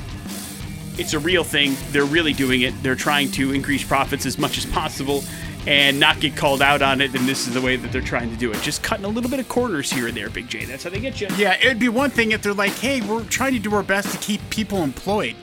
It's 0.98 1.12
a 1.12 1.18
real 1.18 1.44
thing. 1.44 1.76
They're 1.90 2.04
really 2.04 2.32
doing 2.32 2.62
it. 2.62 2.74
They're 2.82 2.94
trying 2.94 3.30
to 3.32 3.52
increase 3.52 3.84
profits 3.84 4.24
as 4.24 4.38
much 4.38 4.56
as 4.56 4.64
possible 4.64 5.22
and 5.66 6.00
not 6.00 6.20
get 6.20 6.36
called 6.36 6.62
out 6.62 6.80
on 6.80 7.00
it. 7.00 7.14
And 7.14 7.28
this 7.28 7.46
is 7.46 7.52
the 7.52 7.60
way 7.60 7.76
that 7.76 7.92
they're 7.92 8.00
trying 8.00 8.30
to 8.30 8.36
do 8.36 8.50
it. 8.52 8.62
Just 8.62 8.82
cutting 8.82 9.04
a 9.04 9.08
little 9.08 9.28
bit 9.28 9.40
of 9.40 9.48
corners 9.48 9.92
here 9.92 10.06
and 10.06 10.16
there, 10.16 10.30
Big 10.30 10.48
J. 10.48 10.64
That's 10.64 10.84
how 10.84 10.90
they 10.90 11.00
get 11.00 11.20
you. 11.20 11.28
Yeah, 11.36 11.56
it'd 11.58 11.78
be 11.78 11.90
one 11.90 12.10
thing 12.10 12.32
if 12.32 12.40
they're 12.40 12.54
like, 12.54 12.72
hey, 12.72 13.02
we're 13.02 13.24
trying 13.24 13.52
to 13.52 13.58
do 13.58 13.74
our 13.74 13.82
best 13.82 14.10
to 14.12 14.18
keep 14.18 14.40
people 14.48 14.82
employed. 14.82 15.36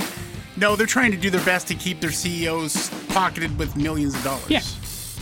No, 0.55 0.75
they're 0.75 0.85
trying 0.87 1.11
to 1.11 1.17
do 1.17 1.29
their 1.29 1.43
best 1.43 1.67
to 1.69 1.75
keep 1.75 1.99
their 1.99 2.11
CEOs 2.11 2.89
pocketed 3.09 3.57
with 3.57 3.75
millions 3.75 4.15
of 4.15 4.23
dollars. 4.23 4.49
Yeah. 4.49 4.61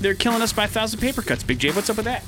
They're 0.01 0.15
killing 0.15 0.41
us 0.41 0.51
by 0.51 0.65
a 0.65 0.67
thousand 0.67 0.99
paper 0.99 1.21
cuts, 1.21 1.43
Big 1.43 1.59
J. 1.59 1.71
What's 1.71 1.89
up 1.89 1.97
with 1.97 2.05
that? 2.05 2.23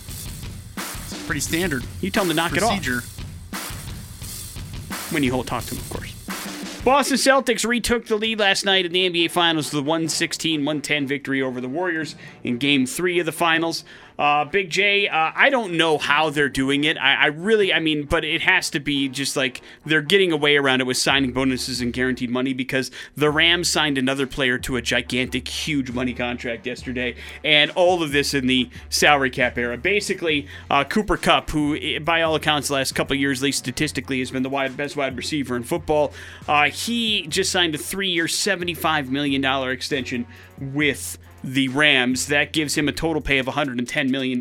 It's 0.77 1.25
pretty 1.25 1.41
standard 1.41 1.83
You 2.01 2.11
tell 2.11 2.23
them 2.23 2.29
to 2.29 2.35
knock 2.35 2.51
procedure. 2.51 2.97
it 2.99 3.03
off 3.03 3.03
Procedure. 3.51 5.13
when 5.13 5.23
you 5.23 5.31
hold 5.31 5.47
talk 5.47 5.63
to 5.65 5.75
them, 5.75 5.79
of 5.79 5.89
course. 5.89 6.09
Boston 6.83 7.15
Celtics 7.17 7.65
retook 7.65 8.07
the 8.07 8.17
lead 8.17 8.39
last 8.39 8.65
night 8.65 8.85
in 8.85 8.91
the 8.91 9.09
NBA 9.09 9.31
Finals 9.31 9.67
with 9.73 9.79
a 9.79 9.87
116 9.87 10.65
110 10.65 11.07
victory 11.07 11.41
over 11.41 11.61
the 11.61 11.69
Warriors 11.69 12.15
in 12.43 12.57
game 12.57 12.85
three 12.85 13.19
of 13.19 13.25
the 13.25 13.31
finals. 13.31 13.85
Uh, 14.17 14.45
Big 14.45 14.69
J, 14.69 15.07
uh, 15.07 15.31
I 15.35 15.49
don't 15.49 15.73
know 15.73 15.97
how 15.97 16.29
they're 16.29 16.49
doing 16.49 16.83
it. 16.83 16.97
I, 16.97 17.13
I 17.15 17.25
really, 17.27 17.73
I 17.73 17.79
mean, 17.79 18.03
but 18.03 18.23
it 18.23 18.41
has 18.41 18.69
to 18.71 18.79
be 18.79 19.09
just 19.09 19.35
like 19.35 19.61
they're 19.85 20.01
getting 20.01 20.31
away 20.31 20.57
around 20.57 20.81
it 20.81 20.87
with 20.87 20.97
signing 20.97 21.31
bonuses 21.31 21.81
and 21.81 21.91
guaranteed 21.93 22.29
money 22.29 22.53
because 22.53 22.91
the 23.15 23.29
Rams 23.29 23.69
signed 23.69 23.97
another 23.97 24.27
player 24.27 24.57
to 24.59 24.75
a 24.75 24.81
gigantic, 24.81 25.47
huge 25.47 25.91
money 25.91 26.13
contract 26.13 26.65
yesterday, 26.65 27.15
and 27.43 27.71
all 27.71 28.03
of 28.03 28.11
this 28.11 28.33
in 28.33 28.47
the 28.47 28.69
salary 28.89 29.29
cap 29.29 29.57
era. 29.57 29.77
Basically, 29.77 30.47
uh, 30.69 30.83
Cooper 30.83 31.17
Kupp, 31.17 31.49
who 31.49 31.75
eh, 31.75 31.99
by 31.99 32.21
all 32.21 32.35
accounts, 32.35 32.67
the 32.67 32.75
last 32.75 32.93
couple 32.93 33.15
years, 33.15 33.41
at 33.41 33.45
least 33.45 33.59
statistically, 33.59 34.19
has 34.19 34.31
been 34.31 34.43
the 34.43 34.49
wide, 34.49 34.77
best 34.77 34.95
wide 34.95 35.17
receiver 35.17 35.55
in 35.55 35.63
football, 35.63 36.13
uh, 36.47 36.65
he 36.65 37.27
just 37.27 37.51
signed 37.51 37.75
a 37.75 37.77
three-year, 37.77 38.25
$75 38.25 39.09
million 39.09 39.43
extension 39.69 40.25
with 40.59 41.17
the 41.43 41.67
Rams. 41.69 42.27
That 42.27 42.53
gives 42.53 42.75
him 42.75 42.87
a 42.87 42.91
total 42.91 43.21
pay 43.21 43.37
of 43.37 43.47
$110 43.47 44.09
million 44.09 44.39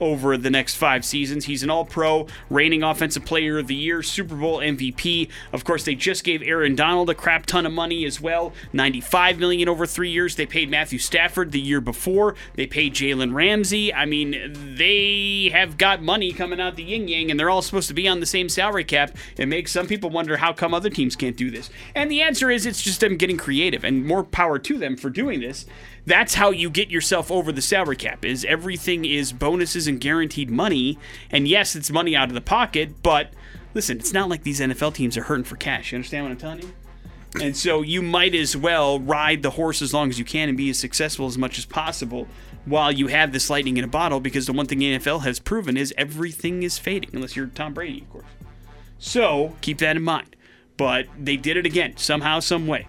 over 0.00 0.36
the 0.36 0.50
next 0.50 0.76
five 0.76 1.04
seasons. 1.04 1.44
He's 1.44 1.62
an 1.62 1.70
all 1.70 1.84
pro, 1.84 2.26
reigning 2.48 2.82
Offensive 2.82 3.24
Player 3.24 3.58
of 3.58 3.66
the 3.66 3.74
Year, 3.74 4.02
Super 4.02 4.34
Bowl 4.34 4.58
MVP. 4.58 5.28
Of 5.52 5.64
course, 5.64 5.84
they 5.84 5.94
just 5.94 6.24
gave 6.24 6.42
Aaron 6.42 6.74
Donald 6.74 7.10
a 7.10 7.14
crap 7.14 7.46
ton 7.46 7.66
of 7.66 7.72
money 7.72 8.04
as 8.04 8.20
well 8.20 8.52
95 8.72 9.38
million 9.38 9.68
over 9.68 9.86
three 9.86 10.10
years. 10.10 10.36
They 10.36 10.46
paid 10.46 10.70
Matthew 10.70 10.98
Stafford 10.98 11.52
the 11.52 11.60
year 11.60 11.80
before, 11.80 12.34
they 12.54 12.66
paid 12.66 12.94
Jalen 12.94 13.34
Ramsey. 13.34 13.92
I 13.92 14.06
mean, 14.06 14.74
they 14.76 15.50
have 15.52 15.76
got 15.76 16.02
money 16.02 16.32
coming 16.32 16.60
out 16.60 16.76
the 16.76 16.82
yin 16.82 17.08
yang, 17.08 17.30
and 17.30 17.38
they're 17.38 17.50
all 17.50 17.62
supposed 17.62 17.88
to 17.88 17.94
be 17.94 18.08
on 18.08 18.20
the 18.20 18.26
same 18.26 18.48
salary 18.48 18.84
cap. 18.84 19.16
It 19.36 19.46
makes 19.46 19.72
some 19.72 19.86
people 19.86 20.10
wonder 20.10 20.38
how 20.38 20.52
come 20.52 20.72
other 20.72 20.90
teams 20.90 21.16
can't 21.16 21.36
do 21.36 21.50
this. 21.50 21.70
And 21.94 22.10
the 22.10 22.22
answer 22.22 22.50
is 22.50 22.64
it's 22.64 22.82
just 22.82 23.00
them 23.00 23.16
getting 23.16 23.36
creative, 23.36 23.84
and 23.84 24.06
more 24.06 24.24
power 24.24 24.58
to 24.58 24.78
them 24.78 24.96
for 24.96 25.10
doing 25.10 25.40
this 25.40 25.66
that's 26.10 26.34
how 26.34 26.50
you 26.50 26.68
get 26.70 26.90
yourself 26.90 27.30
over 27.30 27.52
the 27.52 27.62
salary 27.62 27.94
cap 27.94 28.24
is 28.24 28.44
everything 28.44 29.04
is 29.04 29.32
bonuses 29.32 29.86
and 29.86 30.00
guaranteed 30.00 30.50
money. 30.50 30.98
And 31.30 31.46
yes 31.46 31.76
it's 31.76 31.88
money 31.88 32.16
out 32.16 32.28
of 32.28 32.34
the 32.34 32.40
pocket 32.40 33.00
but 33.02 33.32
listen 33.74 33.98
it's 33.98 34.12
not 34.12 34.28
like 34.28 34.42
these 34.42 34.58
nfl 34.58 34.92
teams 34.92 35.16
are 35.16 35.22
hurting 35.22 35.44
for 35.44 35.54
cash. 35.54 35.92
You 35.92 35.96
understand 35.96 36.24
what 36.24 36.32
i'm 36.32 36.38
telling 36.38 36.62
you? 36.62 36.74
And 37.40 37.56
so 37.56 37.82
you 37.82 38.02
might 38.02 38.34
as 38.34 38.56
well 38.56 38.98
ride 38.98 39.42
the 39.42 39.50
horse 39.50 39.80
as 39.80 39.94
long 39.94 40.10
as 40.10 40.18
you 40.18 40.24
can 40.24 40.48
and 40.48 40.58
be 40.58 40.68
as 40.70 40.80
successful 40.80 41.26
as 41.26 41.38
much 41.38 41.58
as 41.58 41.64
possible 41.64 42.26
while 42.64 42.90
you 42.90 43.06
have 43.06 43.32
this 43.32 43.48
lightning 43.48 43.76
in 43.76 43.84
a 43.84 43.88
bottle 43.88 44.18
because 44.18 44.46
the 44.46 44.52
one 44.52 44.66
thing 44.66 44.80
nfl 44.80 45.22
has 45.22 45.38
proven 45.38 45.76
is 45.76 45.94
everything 45.96 46.64
is 46.64 46.76
fading 46.76 47.10
unless 47.12 47.36
you're 47.36 47.46
tom 47.46 47.72
brady 47.72 48.00
of 48.00 48.10
course. 48.10 48.26
So 48.98 49.54
keep 49.60 49.78
that 49.78 49.96
in 49.96 50.02
mind. 50.02 50.34
But 50.76 51.06
they 51.16 51.36
did 51.36 51.56
it 51.56 51.66
again 51.66 51.96
somehow 51.98 52.40
some 52.40 52.66
way 52.66 52.88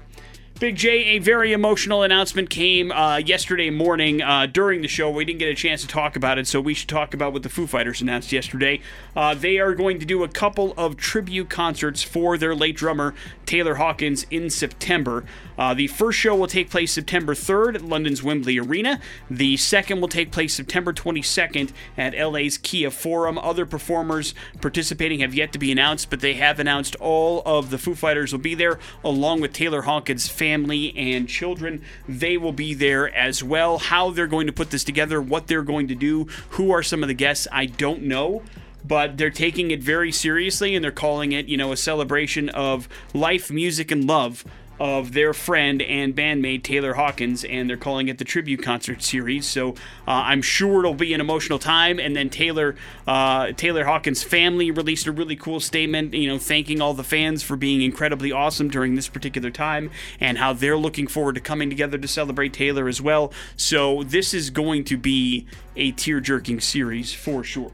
Big 0.62 0.76
J, 0.76 0.90
a 1.16 1.18
very 1.18 1.54
emotional 1.54 2.04
announcement 2.04 2.52
came 2.52 2.92
uh, 2.92 3.18
yesterday 3.18 3.72
morning 3.72 4.22
uh, 4.22 4.46
during 4.46 4.84
the 4.84 4.88
show. 4.88 5.10
We 5.10 5.26
didn't 5.26 5.40
get 5.40 5.50
a 5.50 5.56
chance 5.56 5.82
to 5.82 5.88
talk 5.88 6.16
about 6.16 6.38
it, 6.38 6.46
so 6.46 6.62
we 6.62 6.76
should 6.76 6.88
talk 6.88 7.16
about 7.16 7.34
what 7.34 7.42
the 7.42 7.50
Foo 7.50 7.66
Fighters 7.66 8.00
announced 8.00 8.32
yesterday. 8.32 8.80
Uh, 9.16 9.34
they 9.34 9.58
are 9.58 9.74
going 9.74 9.98
to 9.98 10.06
do 10.06 10.24
a 10.24 10.28
couple 10.28 10.76
of 10.78 10.98
tribute 10.98 11.50
concerts 11.50 12.04
for 12.04 12.38
their 12.38 12.54
late 12.54 12.76
drummer, 12.76 13.16
Taylor 13.48 13.74
Hawkins, 13.74 14.28
in 14.30 14.52
September. 14.52 15.26
Uh, 15.58 15.74
the 15.74 15.88
first 15.88 16.20
show 16.20 16.36
will 16.36 16.46
take 16.46 16.70
place 16.70 16.92
September 16.92 17.34
3rd 17.34 17.76
at 17.76 17.82
London's 17.82 18.22
Wembley 18.22 18.60
Arena. 18.60 19.00
The 19.32 19.58
second 19.58 20.00
will 20.00 20.08
take 20.10 20.32
place 20.32 20.54
September 20.54 20.94
22nd 20.94 21.72
at 21.98 22.16
LA's 22.16 22.60
Kia 22.60 22.92
Forum. 22.92 23.40
Other 23.40 23.66
performers 23.66 24.36
participating 24.62 25.22
have 25.22 25.34
yet 25.34 25.54
to 25.54 25.60
be 25.60 25.72
announced, 25.72 26.12
but 26.12 26.20
they 26.20 26.36
have 26.36 26.60
announced 26.60 26.96
all 26.98 27.42
of 27.48 27.72
the 27.72 27.80
Foo 27.80 27.96
Fighters 27.96 28.32
will 28.32 28.40
be 28.40 28.54
there, 28.54 28.78
along 29.04 29.42
with 29.42 29.54
Taylor 29.54 29.82
Hawkins' 29.82 30.30
family 30.52 30.94
and 30.98 31.30
children. 31.30 31.82
They 32.10 32.36
will 32.36 32.52
be 32.52 32.74
there 32.74 33.14
as 33.16 33.42
well. 33.42 33.78
How 33.78 34.12
they're 34.12 34.28
going 34.28 34.48
to 34.48 34.54
put 34.54 34.70
this 34.70 34.84
together, 34.84 35.22
what 35.22 35.48
they're 35.48 35.64
going 35.64 35.88
to 35.88 35.96
do, 35.96 36.26
who 36.52 36.72
are 36.72 36.84
some 36.84 37.04
of 37.04 37.08
the 37.08 37.14
guests, 37.14 37.48
I 37.52 37.66
don't 37.66 38.04
know 38.04 38.44
but 38.84 39.16
they're 39.16 39.30
taking 39.30 39.70
it 39.70 39.80
very 39.80 40.12
seriously 40.12 40.74
and 40.74 40.84
they're 40.84 40.92
calling 40.92 41.34
it, 41.34 41.46
you 41.46 41.56
know, 41.56 41.72
a 41.72 41.78
celebration 41.78 42.50
of 42.50 42.90
life, 43.14 43.52
music, 43.52 43.92
and 43.92 44.08
love 44.08 44.44
of 44.82 45.14
their 45.14 45.32
friend 45.32 45.80
and 45.84 46.16
bandmate 46.16 46.64
Taylor 46.64 46.96
Hawkins, 46.96 47.44
and 47.44 47.70
they're 47.70 47.78
calling 47.78 48.08
it 48.08 48.18
the 48.18 48.26
tribute 48.26 48.64
concert 48.64 49.04
series. 49.04 49.46
So 49.46 49.76
uh, 50.08 50.24
I'm 50.26 50.42
sure 50.42 50.80
it'll 50.80 50.96
be 50.96 51.14
an 51.14 51.22
emotional 51.22 51.60
time. 51.60 52.00
And 52.00 52.16
then 52.16 52.32
Taylor 52.32 52.76
uh, 53.06 53.52
Taylor 53.52 53.86
Hawkins' 53.86 54.24
family 54.24 54.72
released 54.72 55.06
a 55.06 55.12
really 55.12 55.36
cool 55.36 55.60
statement, 55.60 56.16
you 56.16 56.28
know, 56.28 56.40
thanking 56.40 56.82
all 56.82 56.96
the 56.96 57.04
fans 57.04 57.44
for 57.44 57.56
being 57.56 57.84
incredibly 57.84 58.32
awesome 58.32 58.70
during 58.70 58.96
this 58.96 59.08
particular 59.08 59.52
time, 59.52 59.92
and 60.20 60.40
how 60.40 60.52
they're 60.52 60.78
looking 60.78 61.06
forward 61.06 61.36
to 61.36 61.42
coming 61.42 61.70
together 61.70 62.00
to 62.00 62.08
celebrate 62.08 62.52
Taylor 62.52 62.88
as 62.88 63.00
well. 63.00 63.32
So 63.56 64.02
this 64.02 64.34
is 64.34 64.50
going 64.50 64.84
to 64.86 64.98
be 64.98 65.46
a 65.76 65.92
tear-jerking 65.92 66.60
series 66.60 67.14
for 67.14 67.44
sure. 67.44 67.72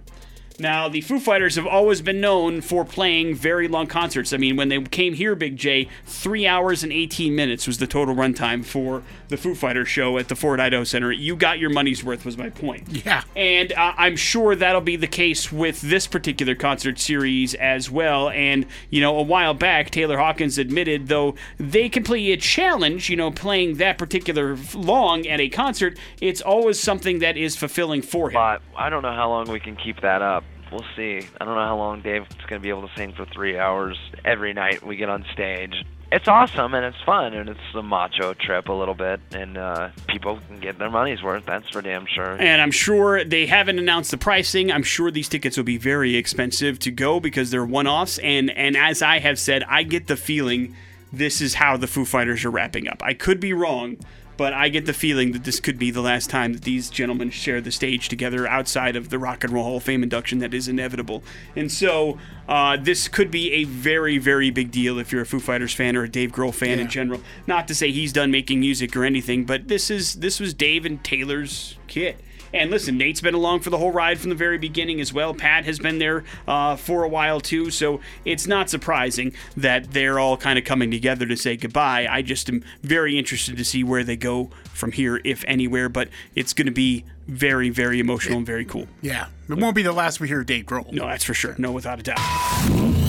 Now, 0.60 0.90
the 0.90 1.02
Foo 1.02 1.20
Fighters 1.20 1.56
have 1.56 1.68
always 1.68 2.02
been 2.02 2.20
known 2.20 2.62
for 2.62 2.84
playing 2.84 3.36
very 3.36 3.68
long 3.68 3.86
concerts. 3.86 4.34
I 4.34 4.38
mean, 4.38 4.56
when 4.56 4.70
they 4.70 4.82
came 4.82 5.14
here, 5.14 5.36
Big 5.36 5.56
J, 5.56 5.88
three 6.06 6.48
hours 6.48 6.82
and 6.82 6.92
18 6.92 7.36
minutes 7.36 7.68
was 7.68 7.78
the 7.78 7.86
total 7.86 8.16
runtime 8.16 8.66
for 8.66 9.04
the 9.28 9.38
Foo 9.38 9.54
Fighters 9.54 9.88
show 9.88 10.18
at 10.18 10.30
the 10.30 10.36
Ford 10.36 10.60
Idaho 10.60 10.84
Center. 10.84 11.12
You 11.12 11.36
got 11.36 11.60
your 11.60 11.70
money's 11.70 12.04
worth, 12.04 12.26
was 12.26 12.38
my 12.38 12.50
point. 12.50 13.06
Yeah. 13.06 13.24
And 13.36 13.72
uh, 13.74 13.94
I'm 13.98 14.16
sure 14.16 14.56
that'll 14.56 14.82
be 14.82 14.96
the 14.96 15.08
case 15.08 15.52
with 15.52 15.80
this 15.82 16.08
particular 16.08 16.56
concert 16.56 16.98
series 16.98 17.54
as 17.54 17.92
well. 17.92 18.30
And, 18.30 18.66
you 18.90 19.00
know, 19.00 19.20
a 19.20 19.24
while 19.24 19.54
back, 19.54 19.92
Taylor 19.92 20.18
Hawkins 20.18 20.58
admitted, 20.58 21.08
though 21.08 21.36
they 21.60 21.88
can 21.88 22.04
play 22.04 22.32
a 22.32 22.38
challenge, 22.38 23.12
you 23.12 23.16
know, 23.16 23.30
playing 23.30 23.76
that 23.76 24.00
particular 24.00 24.58
long 24.74 25.28
at 25.28 25.40
a 25.40 25.50
concert, 25.50 26.00
it's 26.20 26.42
always 26.42 26.80
something 26.80 27.20
that 27.20 27.38
is 27.38 27.56
fulfilling 27.56 28.02
for 28.02 28.32
him. 28.32 28.34
But 28.34 28.64
I 28.76 28.90
don't 28.90 29.04
know 29.04 29.14
how 29.14 29.30
long 29.30 29.52
we 29.52 29.60
can 29.60 29.76
keep 29.76 30.02
that 30.02 30.24
up. 30.24 30.44
We'll 30.72 30.86
see. 30.96 31.22
I 31.40 31.46
don't 31.46 31.56
know 31.56 31.66
how 31.66 31.78
long 31.78 32.02
Dave's 32.02 32.28
going 32.48 32.60
to 32.62 32.64
be 32.64 32.70
able 32.70 32.88
to 32.88 32.94
sing 32.96 33.14
for 33.14 33.26
three 33.26 33.58
hours 33.58 33.98
every 34.26 34.54
night 34.54 34.86
we 34.86 34.96
get 34.96 35.10
on 35.10 35.26
stage. 35.34 35.84
It's 36.10 36.28
awesome 36.28 36.74
and 36.74 36.86
it's 36.86 37.02
fun 37.06 37.34
and 37.34 37.50
it's 37.50 37.60
a 37.76 37.84
macho 37.84 38.34
trip 38.34 38.70
a 38.70 38.74
little 38.74 38.94
bit 38.94 39.20
and 39.32 39.58
uh, 39.58 39.90
people 40.08 40.40
can 40.48 40.60
get 40.60 40.80
their 40.80 40.90
money's 40.90 41.22
worth. 41.22 41.46
That's 41.46 41.70
for 41.70 41.82
damn 41.82 42.06
sure. 42.06 42.38
And 42.40 42.62
I'm 42.62 42.72
sure 42.72 43.26
they 43.26 43.46
haven't 43.46 43.78
announced 43.78 44.12
the 44.12 44.18
pricing. 44.18 44.72
I'm 44.72 44.84
sure 44.84 45.12
these 45.12 45.28
tickets 45.28 45.58
will 45.58 45.66
be 45.66 45.78
very 45.78 46.16
expensive 46.16 46.80
to 46.80 46.92
go 46.92 47.20
because 47.20 47.52
they're 47.52 47.66
one-offs. 47.66 48.20
And 48.20 48.50
and 48.52 48.78
as 48.78 49.02
I 49.02 49.20
have 49.20 49.38
said, 49.38 49.64
I 49.68 49.84
get 49.84 50.08
the 50.08 50.16
feeling 50.16 50.76
this 51.12 51.42
is 51.42 51.56
how 51.56 51.76
the 51.76 51.88
Foo 51.88 52.06
Fighters 52.06 52.46
are 52.46 52.52
wrapping 52.52 52.88
up. 52.88 53.02
I 53.04 53.14
could 53.14 53.40
be 53.40 53.52
wrong, 53.52 53.98
but 54.38 54.54
I 54.54 54.70
get 54.70 54.86
the 54.86 54.94
feeling 54.94 55.32
that 55.34 55.44
this 55.44 55.60
could 55.60 55.78
be 55.78 55.92
the 55.92 56.02
last 56.02 56.30
time 56.30 56.54
that 56.54 56.64
these 56.64 56.90
gentlemen 56.90 57.32
share 57.32 57.60
the 57.60 57.72
stage 57.72 58.08
together 58.08 58.48
outside 58.48 58.96
of 58.96 59.10
the 59.10 59.20
Rock 59.20 59.44
and 59.44 59.52
Roll 59.52 59.64
Hall 59.64 59.78
of 59.78 59.84
Fame 59.84 60.04
induction 60.04 60.40
that 60.40 60.54
is 60.54 60.68
inevitable. 60.68 61.24
And 61.56 61.72
so 61.72 62.18
uh, 62.48 62.78
this 62.78 63.08
could 63.08 63.32
be 63.32 63.52
a 63.54 63.64
very, 63.66 64.18
very 64.18 64.50
big 64.52 64.72
deal 64.72 65.00
if 65.00 65.12
you're 65.12 65.22
a 65.22 65.26
Foo 65.26 65.40
Fighters 65.40 65.74
fan 65.74 65.96
or 65.96 66.04
a 66.04 66.10
Dave 66.10 66.32
Grohl 66.32 66.54
fan 66.54 66.80
in 66.80 66.88
general. 66.88 67.22
Not 67.48 67.68
to 67.68 67.76
say 67.76 67.92
he's 67.92 68.14
done 68.14 68.32
making 68.32 68.60
music 68.60 68.96
or 68.96 69.04
anything, 69.04 69.46
but 69.46 69.68
this 69.68 69.90
is 69.90 70.16
this 70.16 70.40
was 70.40 70.54
Dave 70.54 70.86
and 70.86 71.04
Taylor's 71.04 71.78
kid. 71.88 72.18
And 72.58 72.72
listen, 72.72 72.98
Nate's 72.98 73.22
been 73.22 73.34
along 73.34 73.62
for 73.62 73.70
the 73.70 73.78
whole 73.78 73.92
ride 73.92 74.20
from 74.20 74.30
the 74.30 74.36
very 74.36 74.58
beginning 74.58 75.00
as 75.00 75.14
well. 75.14 75.34
Pat 75.34 75.66
has 75.66 75.80
been 75.80 76.00
there 76.00 76.24
uh, 76.48 76.76
for 76.76 77.04
a 77.04 77.08
while 77.08 77.40
too, 77.40 77.70
so 77.70 78.00
it's 78.26 78.48
not 78.48 78.70
surprising 78.70 79.34
that 79.56 79.92
they're 79.92 80.20
all 80.20 80.38
kind 80.38 80.58
of 80.58 80.66
coming 80.66 80.92
together 80.92 81.26
to 81.26 81.38
say 81.38 81.56
goodbye. 81.56 82.08
I 82.10 82.22
just 82.22 82.50
am 82.50 82.64
very 82.82 83.18
interested 83.18 83.58
to 83.58 83.66
see 83.66 83.84
where 83.84 84.04
they 84.04 84.16
go 84.16 84.50
from 84.74 84.92
here, 84.92 85.22
if 85.24 85.44
anywhere. 85.48 85.90
But 85.90 86.10
it's 86.36 86.54
going 86.54 86.68
to 86.68 86.72
be 86.72 87.06
very, 87.28 87.70
very 87.70 88.00
emotional 88.00 88.38
and 88.38 88.46
very 88.46 88.66
cool. 88.66 88.88
Yeah. 89.02 89.28
It 89.50 89.58
won't 89.58 89.76
be 89.76 89.84
the 89.84 89.94
last 89.94 90.20
we 90.20 90.28
hear 90.28 90.42
of 90.42 90.46
Dave 90.46 90.66
Grohl. 90.66 90.92
No, 90.92 91.08
that's 91.08 91.24
for 91.24 91.34
sure. 91.34 91.56
No, 91.58 91.72
without 91.72 92.00
a 92.00 92.04
doubt. 92.04 93.07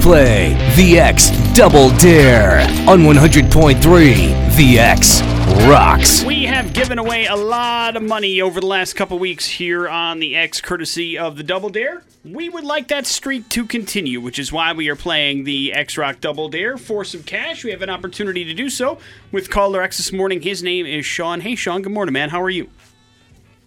Play 0.00 0.54
The 0.76 0.98
X 0.98 1.30
Double 1.52 1.90
Dare 1.98 2.60
on 2.88 3.00
100.3 3.00 4.56
The 4.56 4.78
X 4.78 5.20
rocks. 5.68 6.24
We 6.24 6.44
have 6.44 6.72
given 6.72 6.98
away 6.98 7.26
a 7.26 7.36
lot 7.36 7.96
of 7.96 8.02
money 8.02 8.40
over 8.40 8.60
the 8.60 8.66
last 8.66 8.94
couple 8.94 9.18
weeks 9.18 9.46
here 9.46 9.88
on 9.88 10.18
the 10.18 10.36
X, 10.36 10.62
courtesy 10.62 11.18
of 11.18 11.36
the 11.36 11.42
Double 11.42 11.68
Dare. 11.68 12.02
We 12.24 12.48
would 12.48 12.64
like 12.64 12.88
that 12.88 13.06
streak 13.06 13.50
to 13.50 13.66
continue, 13.66 14.22
which 14.22 14.38
is 14.38 14.50
why 14.50 14.72
we 14.72 14.88
are 14.88 14.96
playing 14.96 15.44
the 15.44 15.72
X 15.74 15.98
Rock 15.98 16.20
Double 16.20 16.48
Dare 16.48 16.78
for 16.78 17.04
some 17.04 17.22
cash. 17.22 17.62
We 17.62 17.70
have 17.70 17.82
an 17.82 17.90
opportunity 17.90 18.44
to 18.44 18.54
do 18.54 18.70
so 18.70 18.98
with 19.30 19.50
caller 19.50 19.82
X 19.82 19.98
this 19.98 20.12
morning. 20.12 20.40
His 20.40 20.62
name 20.62 20.86
is 20.86 21.04
Sean. 21.04 21.42
Hey, 21.42 21.54
Sean. 21.54 21.82
Good 21.82 21.92
morning, 21.92 22.14
man. 22.14 22.30
How 22.30 22.40
are 22.40 22.50
you? 22.50 22.70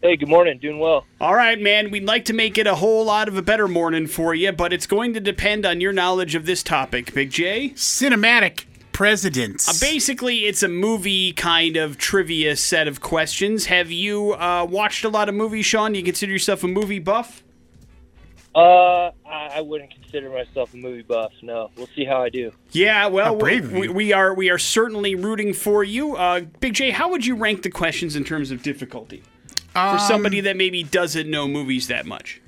Hey, 0.03 0.17
good 0.17 0.27
morning. 0.27 0.57
Doing 0.57 0.79
well. 0.79 1.05
All 1.21 1.33
right, 1.33 1.57
man. 1.57 1.89
We'd 1.89 2.03
like 2.03 2.25
to 2.25 2.33
make 2.33 2.57
it 2.57 2.67
a 2.67 2.75
whole 2.75 3.05
lot 3.05 3.29
of 3.29 3.37
a 3.37 3.41
better 3.41 3.69
morning 3.69 4.05
for 4.05 4.35
you, 4.35 4.51
but 4.51 4.73
it's 4.73 4.85
going 4.85 5.13
to 5.13 5.21
depend 5.21 5.65
on 5.65 5.79
your 5.79 5.93
knowledge 5.93 6.35
of 6.35 6.45
this 6.45 6.61
topic, 6.61 7.13
Big 7.13 7.31
J. 7.31 7.69
Cinematic 7.69 8.65
presidents. 8.91 9.69
Uh, 9.69 9.73
basically, 9.79 10.39
it's 10.39 10.61
a 10.61 10.67
movie 10.67 11.31
kind 11.31 11.77
of 11.77 11.97
trivia 11.97 12.57
set 12.57 12.85
of 12.89 12.99
questions. 12.99 13.67
Have 13.67 13.91
you 13.91 14.33
uh, 14.33 14.67
watched 14.69 15.05
a 15.05 15.09
lot 15.09 15.29
of 15.29 15.35
movies, 15.35 15.65
Sean? 15.65 15.93
Do 15.93 15.99
you 15.99 16.03
consider 16.03 16.33
yourself 16.33 16.65
a 16.65 16.67
movie 16.67 16.99
buff? 16.99 17.41
Uh, 18.53 19.11
I, 19.25 19.51
I 19.55 19.61
wouldn't 19.61 19.93
consider 19.93 20.29
myself 20.29 20.73
a 20.73 20.77
movie 20.77 21.03
buff. 21.03 21.31
No, 21.41 21.71
we'll 21.77 21.87
see 21.95 22.03
how 22.03 22.21
I 22.21 22.27
do. 22.27 22.51
Yeah, 22.71 23.07
well, 23.07 23.27
How 23.27 23.35
brave 23.35 23.71
we, 23.71 23.87
we 23.87 24.11
are 24.11 24.33
we 24.33 24.49
are 24.49 24.59
certainly 24.59 25.15
rooting 25.15 25.53
for 25.53 25.81
you. 25.81 26.17
Uh, 26.17 26.41
Big 26.59 26.73
J, 26.73 26.91
how 26.91 27.09
would 27.09 27.25
you 27.25 27.37
rank 27.37 27.63
the 27.63 27.69
questions 27.69 28.17
in 28.17 28.25
terms 28.25 28.51
of 28.51 28.61
difficulty 28.61 29.23
Um, 29.75 29.97
for 29.97 30.03
somebody 30.03 30.41
that 30.41 30.55
maybe 30.57 30.83
doesn't 30.83 31.29
know 31.29 31.47
movies 31.47 31.87
that 31.87 32.05
much? 32.05 32.39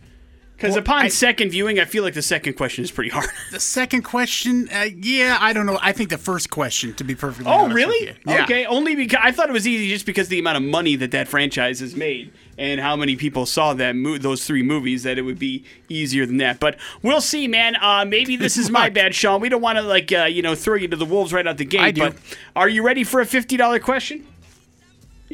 Because 0.56 0.72
Well, 0.72 0.80
upon 0.80 1.02
I- 1.04 1.08
second 1.10 1.50
viewing, 1.50 1.82
I 1.82 1.86
feel 1.86 2.02
like 2.02 2.14
the 2.14 2.22
second 2.22 2.54
question 2.54 2.86
is 2.86 2.90
pretty 2.92 3.10
hard. 3.10 3.28
The 3.52 3.60
second 3.60 4.04
question, 4.04 4.70
uh, 4.74 4.88
yeah, 4.96 5.38
I 5.42 5.52
don't 5.52 5.66
know. 5.66 5.78
I 5.82 5.92
think 5.92 6.10
the 6.10 6.18
first 6.18 6.50
question, 6.50 6.94
to 6.94 7.04
be 7.04 7.14
perfectly 7.14 7.52
Oh, 7.52 7.68
really? 7.68 8.16
Yeah. 8.26 8.44
Okay, 8.44 8.66
only 8.66 8.96
because 8.96 9.20
I 9.22 9.34
thought 9.34 9.50
it 9.50 9.52
was 9.54 9.68
easy 9.68 9.90
just 9.90 10.06
because 10.06 10.30
the 10.30 10.40
amount 10.40 10.56
of 10.56 10.64
money 10.64 10.96
that 10.96 11.12
that 11.12 11.28
franchise 11.28 11.82
has 11.82 11.94
made 11.94 12.32
and 12.58 12.80
how 12.80 12.96
many 12.96 13.18
people 13.18 13.46
saw 13.46 13.74
that 13.74 13.98
mo- 13.98 14.18
those 14.18 14.46
three 14.48 14.64
movies 14.64 15.04
that 15.04 15.18
it 15.18 15.24
would 15.24 15.38
be 15.40 15.66
easier 15.90 16.26
than 16.26 16.38
that. 16.38 16.62
But 16.62 16.78
we'll 17.02 17.20
see, 17.20 17.50
man. 17.50 17.76
Uh, 17.82 18.06
maybe 18.08 18.36
this 18.38 18.56
is 18.56 18.70
my 18.70 18.90
bad, 18.90 19.14
Sean. 19.14 19.42
We 19.42 19.50
don't 19.50 19.62
want 19.62 19.78
to 19.78 19.82
like 19.82 20.10
uh, 20.14 20.24
you 20.24 20.42
know 20.42 20.56
throw 20.56 20.76
you 20.76 20.88
to 20.88 20.96
the 20.96 21.06
wolves 21.06 21.34
right 21.34 21.46
out 21.46 21.58
the 21.58 21.66
gate. 21.66 21.98
But 22.00 22.16
are 22.56 22.70
you 22.70 22.82
ready 22.82 23.04
for 23.04 23.20
a 23.20 23.26
fifty 23.26 23.58
dollar 23.58 23.80
question? 23.80 24.26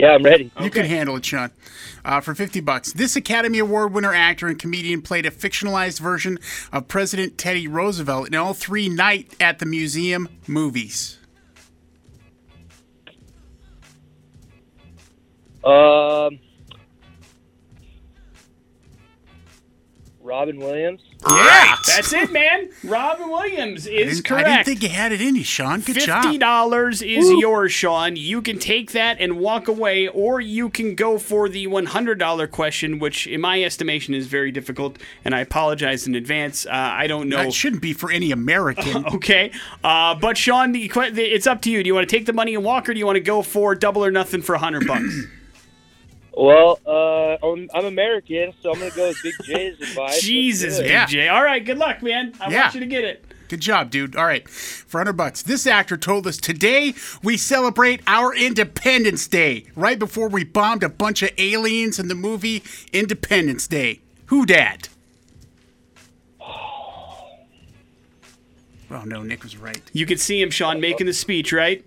Yeah, 0.01 0.13
I'm 0.13 0.23
ready. 0.23 0.51
You 0.59 0.71
can 0.71 0.87
handle 0.87 1.15
it, 1.17 1.25
Sean. 1.25 1.51
Uh, 2.03 2.21
for 2.21 2.33
50 2.33 2.59
bucks. 2.61 2.91
This 2.91 3.15
Academy 3.15 3.59
Award 3.59 3.93
winner 3.93 4.11
actor 4.11 4.47
and 4.47 4.57
comedian 4.57 5.03
played 5.03 5.27
a 5.27 5.29
fictionalized 5.29 5.99
version 5.99 6.39
of 6.73 6.87
President 6.87 7.37
Teddy 7.37 7.67
Roosevelt 7.67 8.29
in 8.29 8.33
all 8.33 8.55
three 8.55 8.89
Night 8.89 9.35
at 9.39 9.59
the 9.59 9.67
Museum 9.67 10.27
movies. 10.47 11.19
Um, 15.63 16.39
Robin 20.31 20.59
Williams. 20.59 21.01
Yeah, 21.29 21.75
That's 21.85 22.13
it, 22.13 22.31
man. 22.31 22.69
Robin 22.85 23.29
Williams 23.29 23.85
is 23.85 24.15
didn't, 24.15 24.25
correct. 24.25 24.47
I 24.47 24.55
didn't 24.55 24.65
think 24.65 24.83
you 24.83 24.87
had 24.87 25.11
it 25.11 25.19
in 25.19 25.35
you, 25.35 25.43
Sean. 25.43 25.81
Good 25.81 25.95
Fifty 25.95 26.05
job. 26.05 26.39
dollars 26.39 27.01
is 27.01 27.29
yours, 27.29 27.73
Sean. 27.73 28.15
You 28.15 28.41
can 28.41 28.57
take 28.57 28.91
that 28.93 29.17
and 29.19 29.37
walk 29.39 29.67
away, 29.67 30.07
or 30.07 30.39
you 30.39 30.69
can 30.69 30.95
go 30.95 31.17
for 31.17 31.49
the 31.49 31.67
one 31.67 31.87
hundred 31.87 32.17
dollar 32.17 32.47
question, 32.47 32.97
which, 32.97 33.27
in 33.27 33.41
my 33.41 33.61
estimation, 33.61 34.13
is 34.13 34.27
very 34.27 34.53
difficult. 34.53 34.97
And 35.25 35.35
I 35.35 35.41
apologize 35.41 36.07
in 36.07 36.15
advance. 36.15 36.65
Uh, 36.65 36.69
I 36.71 37.07
don't 37.07 37.27
know. 37.27 37.43
That 37.43 37.53
shouldn't 37.53 37.81
be 37.81 37.91
for 37.91 38.09
any 38.09 38.31
American. 38.31 39.05
Okay, 39.11 39.51
uh, 39.83 40.15
but 40.15 40.37
Sean, 40.37 40.71
the, 40.71 40.87
the, 40.87 41.21
it's 41.23 41.45
up 41.45 41.61
to 41.63 41.69
you. 41.71 41.83
Do 41.83 41.87
you 41.87 41.93
want 41.93 42.07
to 42.07 42.15
take 42.15 42.25
the 42.25 42.33
money 42.33 42.55
and 42.55 42.63
walk, 42.63 42.87
or 42.87 42.93
do 42.93 42.99
you 42.99 43.05
want 43.05 43.17
to 43.17 43.21
go 43.21 43.41
for 43.41 43.75
double 43.75 44.05
or 44.05 44.11
nothing 44.11 44.41
for 44.41 44.55
a 44.55 44.59
hundred 44.59 44.87
bucks? 44.87 45.03
Well, 46.35 46.79
uh, 46.85 47.45
I'm, 47.45 47.69
I'm 47.73 47.85
American, 47.85 48.53
so 48.61 48.71
I'm 48.71 48.79
gonna 48.79 48.91
go 48.91 49.09
with 49.09 49.17
Big 49.21 49.33
J's 49.43 49.81
advice. 49.81 50.21
Jesus, 50.21 50.77
do. 50.77 50.83
Big 50.83 51.07
J. 51.07 51.27
All 51.27 51.43
right, 51.43 51.63
good 51.63 51.77
luck, 51.77 52.01
man. 52.01 52.33
I 52.39 52.49
Yeah. 52.49 52.61
want 52.61 52.73
you 52.75 52.79
to 52.79 52.85
get 52.85 53.03
it. 53.03 53.25
Good 53.49 53.59
job, 53.59 53.91
dude. 53.91 54.15
All 54.15 54.23
right. 54.25 54.47
For 54.49 54.99
100 54.99 55.11
bucks. 55.13 55.41
This 55.41 55.67
actor 55.67 55.97
told 55.97 56.25
us 56.25 56.37
today 56.37 56.93
we 57.21 57.35
celebrate 57.35 57.99
our 58.07 58.33
Independence 58.33 59.27
Day, 59.27 59.65
right 59.75 59.99
before 59.99 60.29
we 60.29 60.45
bombed 60.45 60.83
a 60.83 60.89
bunch 60.89 61.21
of 61.21 61.31
aliens 61.37 61.99
in 61.99 62.07
the 62.07 62.15
movie 62.15 62.63
Independence 62.93 63.67
Day. 63.67 63.99
Who 64.27 64.45
dat? 64.45 64.87
Oh, 68.89 69.03
no, 69.05 69.21
Nick 69.23 69.43
was 69.43 69.57
right. 69.57 69.81
You 69.93 70.05
can 70.05 70.17
see 70.17 70.41
him, 70.41 70.49
Sean, 70.49 70.79
making 70.81 71.07
the 71.07 71.13
speech, 71.13 71.51
right? 71.53 71.83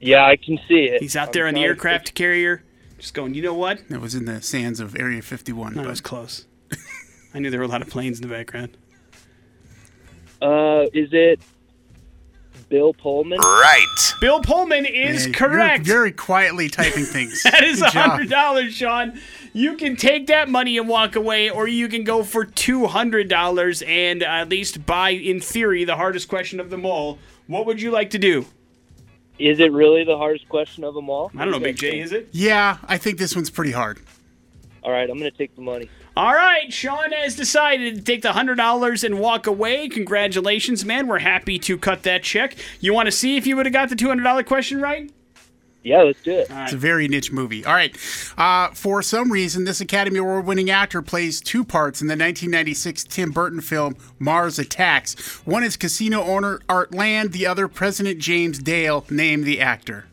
Yeah, 0.00 0.24
I 0.24 0.36
can 0.36 0.58
see 0.68 0.84
it. 0.84 1.00
He's 1.02 1.16
out 1.16 1.32
there 1.32 1.44
I'm 1.46 1.48
on 1.48 1.54
the 1.54 1.60
trying 1.60 1.64
to 1.64 1.68
aircraft 1.68 2.14
carrier, 2.14 2.62
just 3.00 3.14
going. 3.14 3.34
You 3.34 3.42
know 3.42 3.54
what? 3.54 3.88
That 3.88 4.00
was 4.00 4.14
in 4.14 4.26
the 4.26 4.42
sands 4.42 4.78
of 4.80 4.94
Area 4.96 5.22
51. 5.22 5.74
That 5.74 5.82
but- 5.82 5.90
was 5.90 6.00
close. 6.00 6.46
I 7.34 7.38
knew 7.38 7.50
there 7.50 7.60
were 7.60 7.66
a 7.66 7.68
lot 7.68 7.82
of 7.82 7.88
planes 7.88 8.20
in 8.20 8.28
the 8.28 8.32
background. 8.34 8.76
Uh, 10.42 10.86
is 10.92 11.10
it 11.12 11.40
Bill 12.68 12.92
Pullman? 12.92 13.38
Right. 13.38 14.14
Bill 14.20 14.40
Pullman 14.40 14.84
is 14.86 15.26
Man, 15.26 15.34
correct. 15.34 15.86
You're 15.86 15.96
very 15.96 16.12
quietly 16.12 16.68
typing 16.68 17.04
things. 17.04 17.42
that 17.44 17.62
is 17.62 17.80
Good 17.80 17.92
hundred 17.92 18.30
dollars, 18.30 18.74
Sean. 18.74 19.20
You 19.52 19.76
can 19.76 19.96
take 19.96 20.26
that 20.28 20.48
money 20.48 20.78
and 20.78 20.88
walk 20.88 21.14
away, 21.14 21.50
or 21.50 21.68
you 21.68 21.88
can 21.88 22.04
go 22.04 22.22
for 22.24 22.44
two 22.44 22.86
hundred 22.86 23.28
dollars 23.28 23.82
and 23.82 24.22
at 24.22 24.48
least 24.48 24.84
buy, 24.86 25.10
in 25.10 25.40
theory, 25.40 25.84
the 25.84 25.96
hardest 25.96 26.28
question 26.28 26.58
of 26.58 26.70
them 26.70 26.84
all. 26.84 27.18
What 27.46 27.66
would 27.66 27.80
you 27.80 27.90
like 27.90 28.10
to 28.10 28.18
do? 28.18 28.46
Is 29.40 29.58
it 29.58 29.72
really 29.72 30.04
the 30.04 30.18
hardest 30.18 30.48
question 30.50 30.84
of 30.84 30.92
them 30.92 31.08
all? 31.08 31.32
I 31.34 31.44
don't 31.44 31.52
know, 31.52 31.60
Big 31.60 31.76
J. 31.76 32.00
Is 32.00 32.12
it? 32.12 32.28
Yeah, 32.30 32.76
I 32.84 32.98
think 32.98 33.18
this 33.18 33.34
one's 33.34 33.48
pretty 33.48 33.72
hard. 33.72 33.98
All 34.82 34.92
right, 34.92 35.08
I'm 35.08 35.16
gonna 35.16 35.30
take 35.30 35.54
the 35.56 35.62
money. 35.62 35.88
All 36.14 36.34
right, 36.34 36.70
Sean 36.70 37.12
has 37.12 37.36
decided 37.36 37.96
to 37.96 38.02
take 38.02 38.20
the 38.20 38.32
hundred 38.32 38.56
dollars 38.56 39.02
and 39.02 39.18
walk 39.18 39.46
away. 39.46 39.88
Congratulations, 39.88 40.84
man. 40.84 41.06
We're 41.06 41.20
happy 41.20 41.58
to 41.60 41.78
cut 41.78 42.02
that 42.02 42.22
check. 42.22 42.54
You 42.80 42.92
want 42.92 43.06
to 43.06 43.12
see 43.12 43.38
if 43.38 43.46
you 43.46 43.56
would 43.56 43.64
have 43.64 43.72
got 43.72 43.88
the 43.88 43.96
two 43.96 44.08
hundred 44.08 44.24
dollar 44.24 44.42
question 44.42 44.80
right? 44.80 45.10
Yeah, 45.82 46.02
let's 46.02 46.22
do 46.22 46.32
it. 46.32 46.48
It's 46.50 46.72
a 46.72 46.76
very 46.76 47.08
niche 47.08 47.32
movie. 47.32 47.64
All 47.64 47.72
right. 47.72 47.96
Uh, 48.36 48.68
for 48.74 49.02
some 49.02 49.32
reason, 49.32 49.64
this 49.64 49.80
Academy 49.80 50.18
Award 50.18 50.46
winning 50.46 50.68
actor 50.70 51.00
plays 51.00 51.40
two 51.40 51.64
parts 51.64 52.02
in 52.02 52.06
the 52.06 52.12
1996 52.12 53.04
Tim 53.04 53.30
Burton 53.30 53.60
film 53.60 53.96
Mars 54.18 54.58
Attacks. 54.58 55.18
One 55.46 55.64
is 55.64 55.76
casino 55.76 56.22
owner 56.22 56.60
Art 56.68 56.94
Land, 56.94 57.32
the 57.32 57.46
other 57.46 57.66
President 57.66 58.18
James 58.18 58.58
Dale. 58.58 59.06
Name 59.08 59.44
the 59.44 59.60
actor. 59.60 60.04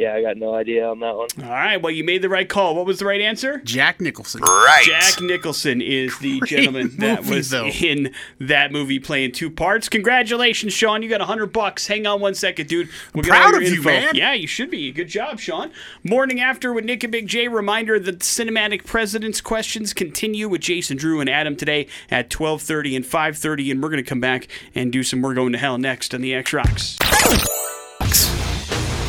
Yeah, 0.00 0.14
I 0.14 0.22
got 0.22 0.38
no 0.38 0.54
idea 0.54 0.88
on 0.88 1.00
that 1.00 1.14
one. 1.14 1.28
All 1.42 1.50
right. 1.50 1.76
Well, 1.76 1.92
you 1.92 2.04
made 2.04 2.22
the 2.22 2.30
right 2.30 2.48
call. 2.48 2.74
What 2.74 2.86
was 2.86 3.00
the 3.00 3.04
right 3.04 3.20
answer? 3.20 3.58
Jack 3.64 4.00
Nicholson. 4.00 4.40
Right. 4.40 4.82
Jack 4.84 5.20
Nicholson 5.20 5.82
is 5.82 6.18
the 6.20 6.38
Great 6.38 6.48
gentleman 6.48 6.96
that 7.00 7.24
movie, 7.24 7.36
was 7.36 7.50
though. 7.50 7.66
in 7.66 8.14
that 8.38 8.72
movie 8.72 8.98
playing 8.98 9.32
two 9.32 9.50
parts. 9.50 9.90
Congratulations, 9.90 10.72
Sean. 10.72 11.02
You 11.02 11.10
got 11.10 11.20
a 11.20 11.26
hundred 11.26 11.52
bucks. 11.52 11.86
Hang 11.86 12.06
on 12.06 12.18
one 12.20 12.34
second, 12.34 12.66
dude. 12.66 12.88
We'll 13.14 13.24
get 13.24 13.34
all 13.34 13.50
proud 13.50 13.62
your 13.62 13.70
of 13.70 13.76
you, 13.76 13.82
man. 13.82 14.14
Yeah, 14.14 14.32
you 14.32 14.46
should 14.46 14.70
be. 14.70 14.90
Good 14.90 15.08
job, 15.08 15.38
Sean. 15.38 15.70
Morning 16.02 16.40
after 16.40 16.72
with 16.72 16.86
Nick 16.86 17.04
and 17.04 17.12
Big 17.12 17.26
J. 17.26 17.48
Reminder: 17.48 17.98
the 18.00 18.12
cinematic 18.14 18.86
presidents 18.86 19.42
questions 19.42 19.92
continue 19.92 20.48
with 20.48 20.62
Jason 20.62 20.96
Drew 20.96 21.20
and 21.20 21.28
Adam 21.28 21.56
today 21.56 21.86
at 22.10 22.30
twelve 22.30 22.62
thirty 22.62 22.96
and 22.96 23.04
five 23.04 23.36
thirty, 23.36 23.70
and 23.70 23.82
we're 23.82 23.90
gonna 23.90 24.02
come 24.02 24.20
back 24.20 24.48
and 24.74 24.90
do 24.90 25.02
some. 25.02 25.20
We're 25.20 25.34
going 25.34 25.52
to 25.52 25.58
hell 25.58 25.76
next 25.76 26.14
on 26.14 26.22
the 26.22 26.32
X 26.32 26.54
Rocks. 26.54 26.96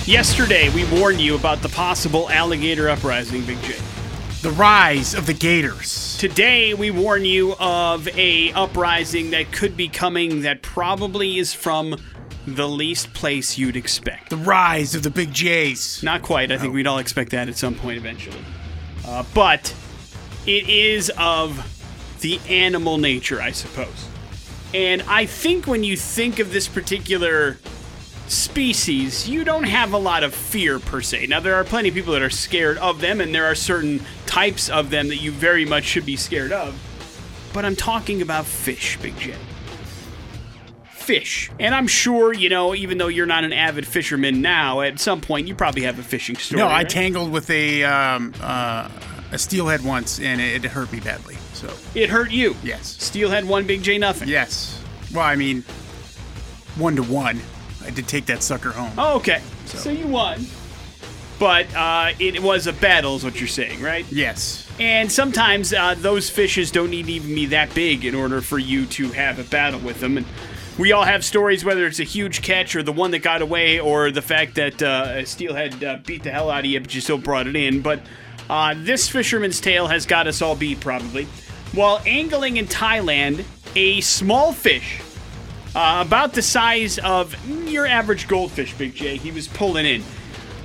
Yesterday, 0.07 0.67
we 0.73 0.83
warned 0.85 1.21
you 1.21 1.35
about 1.35 1.61
the 1.61 1.69
possible 1.69 2.27
alligator 2.31 2.89
uprising, 2.89 3.45
Big 3.45 3.61
J. 3.61 3.75
The 4.41 4.49
Rise 4.49 5.13
of 5.13 5.27
the 5.27 5.33
Gators. 5.33 6.17
Today, 6.17 6.73
we 6.73 6.89
warn 6.89 7.23
you 7.23 7.53
of 7.59 8.07
a 8.17 8.51
uprising 8.53 9.29
that 9.29 9.51
could 9.51 9.77
be 9.77 9.87
coming 9.87 10.41
that 10.41 10.63
probably 10.63 11.37
is 11.37 11.53
from 11.53 11.95
the 12.47 12.67
least 12.67 13.13
place 13.13 13.59
you'd 13.59 13.75
expect. 13.75 14.31
The 14.31 14.37
Rise 14.37 14.95
of 14.95 15.03
the 15.03 15.11
Big 15.11 15.31
J's. 15.31 16.01
Not 16.01 16.23
quite. 16.23 16.51
I 16.51 16.57
think 16.57 16.73
we'd 16.73 16.87
all 16.87 16.97
expect 16.97 17.29
that 17.31 17.47
at 17.47 17.55
some 17.55 17.75
point 17.75 17.97
eventually. 17.97 18.43
Uh, 19.05 19.23
but 19.35 19.71
it 20.47 20.67
is 20.67 21.11
of 21.15 22.17
the 22.21 22.39
animal 22.49 22.97
nature, 22.97 23.39
I 23.39 23.51
suppose. 23.51 24.07
And 24.73 25.03
I 25.03 25.27
think 25.27 25.67
when 25.67 25.83
you 25.83 25.95
think 25.95 26.39
of 26.39 26.51
this 26.51 26.67
particular 26.67 27.59
species, 28.31 29.27
you 29.27 29.43
don't 29.43 29.65
have 29.65 29.93
a 29.93 29.97
lot 29.97 30.23
of 30.23 30.33
fear 30.33 30.79
per 30.79 31.01
se. 31.01 31.27
Now, 31.27 31.39
there 31.39 31.55
are 31.55 31.63
plenty 31.63 31.89
of 31.89 31.95
people 31.95 32.13
that 32.13 32.21
are 32.21 32.29
scared 32.29 32.77
of 32.77 33.01
them, 33.01 33.19
and 33.21 33.33
there 33.35 33.45
are 33.45 33.55
certain 33.55 34.01
types 34.25 34.69
of 34.69 34.89
them 34.89 35.09
that 35.09 35.17
you 35.17 35.31
very 35.31 35.65
much 35.65 35.83
should 35.83 36.05
be 36.05 36.15
scared 36.15 36.51
of. 36.51 36.75
But 37.53 37.65
I'm 37.65 37.75
talking 37.75 38.21
about 38.21 38.45
fish, 38.45 38.97
Big 39.01 39.17
J. 39.19 39.35
Fish. 40.89 41.51
And 41.59 41.73
I'm 41.75 41.87
sure, 41.87 42.31
you 42.33 42.47
know, 42.47 42.73
even 42.75 42.97
though 42.97 43.07
you're 43.07 43.25
not 43.25 43.43
an 43.43 43.51
avid 43.53 43.85
fisherman 43.87 44.41
now, 44.41 44.81
at 44.81 44.99
some 44.99 45.19
point 45.19 45.47
you 45.47 45.55
probably 45.55 45.81
have 45.81 45.97
a 45.99 46.03
fishing 46.03 46.35
story. 46.37 46.61
No, 46.61 46.67
I 46.67 46.77
right? 46.77 46.89
tangled 46.89 47.31
with 47.31 47.49
a 47.49 47.83
um, 47.83 48.33
uh, 48.39 48.87
a 49.31 49.37
steelhead 49.37 49.83
once, 49.83 50.19
and 50.19 50.39
it, 50.39 50.63
it 50.63 50.71
hurt 50.71 50.91
me 50.93 50.99
badly. 50.99 51.37
So 51.53 51.73
It 51.95 52.09
hurt 52.09 52.31
you. 52.31 52.55
yes, 52.63 52.95
Steelhead 53.03 53.45
one, 53.45 53.65
Big 53.65 53.81
J 53.83 53.97
nothing. 53.97 54.29
yes. 54.29 54.81
Well, 55.13 55.23
I 55.25 55.35
mean, 55.35 55.63
one 56.77 56.95
to 56.95 57.03
one. 57.03 57.41
I 57.85 57.89
did 57.89 58.07
take 58.07 58.25
that 58.27 58.43
sucker 58.43 58.71
home. 58.71 58.91
Oh, 58.97 59.17
okay. 59.17 59.41
So 59.65 59.89
you 59.89 60.07
won. 60.07 60.45
But 61.39 61.73
uh, 61.75 62.11
it 62.19 62.41
was 62.41 62.67
a 62.67 62.73
battle, 62.73 63.15
is 63.15 63.23
what 63.23 63.39
you're 63.39 63.47
saying, 63.47 63.81
right? 63.81 64.05
Yes. 64.11 64.67
And 64.79 65.11
sometimes 65.11 65.73
uh, 65.73 65.95
those 65.97 66.29
fishes 66.29 66.69
don't 66.69 66.91
need 66.91 67.07
to 67.07 67.13
even 67.13 67.33
be 67.33 67.47
that 67.47 67.73
big 67.73 68.05
in 68.05 68.13
order 68.13 68.41
for 68.41 68.59
you 68.59 68.85
to 68.87 69.09
have 69.09 69.39
a 69.39 69.43
battle 69.43 69.79
with 69.79 69.99
them. 70.01 70.17
And 70.17 70.27
we 70.77 70.91
all 70.91 71.03
have 71.03 71.25
stories, 71.25 71.65
whether 71.65 71.87
it's 71.87 71.99
a 71.99 72.03
huge 72.03 72.43
catch 72.43 72.75
or 72.75 72.83
the 72.83 72.91
one 72.91 73.09
that 73.11 73.19
got 73.19 73.41
away, 73.41 73.79
or 73.79 74.11
the 74.11 74.21
fact 74.21 74.55
that 74.55 74.83
uh, 74.83 75.13
a 75.15 75.25
steelhead 75.25 75.83
uh, 75.83 75.97
beat 76.05 76.21
the 76.21 76.31
hell 76.31 76.51
out 76.51 76.59
of 76.59 76.65
you, 76.65 76.79
but 76.79 76.93
you 76.93 77.01
still 77.01 77.17
brought 77.17 77.47
it 77.47 77.55
in. 77.55 77.81
But 77.81 78.01
uh, 78.47 78.75
this 78.77 79.09
fisherman's 79.09 79.59
tale 79.59 79.87
has 79.87 80.05
got 80.05 80.27
us 80.27 80.43
all 80.43 80.55
beat, 80.55 80.79
probably. 80.79 81.25
While 81.73 82.01
angling 82.05 82.57
in 82.57 82.67
Thailand, 82.67 83.45
a 83.75 84.01
small 84.01 84.53
fish, 84.53 85.01
uh, 85.75 86.03
about 86.05 86.33
the 86.33 86.41
size 86.41 86.99
of 86.99 87.35
your 87.67 87.85
average 87.85 88.27
goldfish, 88.27 88.73
Big 88.73 88.95
J, 88.95 89.17
he 89.17 89.31
was 89.31 89.47
pulling 89.47 89.85
in, 89.85 90.03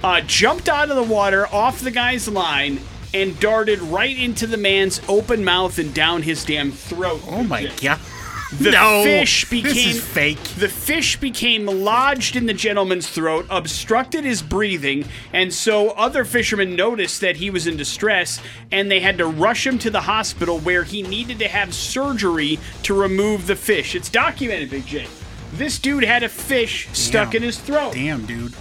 uh, 0.03 0.21
jumped 0.23 0.69
out 0.69 0.91
of 0.91 0.97
the 0.97 1.03
water 1.15 1.47
off 1.49 1.81
the 1.81 1.91
guy's 1.91 2.29
line 2.29 2.81
and 3.15 3.39
darted 3.41 3.81
right 3.81 4.17
into 4.17 4.47
the 4.47 4.57
man's 4.57 5.01
open 5.09 5.45
mouth 5.45 5.79
and 5.79 5.95
down 5.95 6.23
his 6.23 6.45
damn 6.45 6.71
throat. 6.71 7.23
Oh 7.29 7.43
my 7.43 7.67
god. 7.81 8.01
The 8.53 8.71
no, 8.71 9.03
fish 9.03 9.49
became 9.51 9.75
This 9.75 9.87
is 9.87 10.05
fake. 10.05 10.43
The 10.57 10.69
fish 10.69 11.19
became 11.19 11.67
lodged 11.67 12.37
in 12.37 12.47
the 12.47 12.55
gentleman's 12.55 13.09
throat, 13.09 13.45
obstructed 13.51 14.25
his 14.25 14.41
breathing, 14.41 15.05
and 15.33 15.53
so 15.53 15.91
other 15.91 16.25
fishermen 16.25 16.77
noticed 16.77 17.21
that 17.23 17.37
he 17.37 17.51
was 17.51 17.67
in 17.67 17.77
distress, 17.77 18.41
and 18.71 18.89
they 18.89 19.01
had 19.01 19.19
to 19.19 19.27
rush 19.27 19.67
him 19.67 19.79
to 19.81 19.91
the 19.91 20.03
hospital 20.03 20.61
where 20.61 20.85
he 20.85 21.03
needed 21.03 21.41
to 21.41 21.49
have 21.49 21.75
surgery 21.75 22.61
to 22.85 22.95
remove 22.95 23.49
the 23.49 23.57
fish. 23.57 23.97
It's 23.97 24.09
documented, 24.09 24.71
Big 24.71 24.87
J. 24.87 25.09
This 25.53 25.79
dude 25.81 26.05
had 26.05 26.23
a 26.23 26.29
fish 26.29 26.89
stuck 26.93 27.35
in 27.35 27.43
his 27.43 27.59
throat. 27.59 27.95
Damn, 27.95 28.27
dude. 28.27 28.55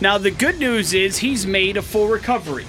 Now, 0.00 0.16
the 0.16 0.30
good 0.30 0.58
news 0.58 0.94
is 0.94 1.18
he's 1.18 1.46
made 1.46 1.76
a 1.76 1.82
full 1.82 2.08
recovery. 2.08 2.64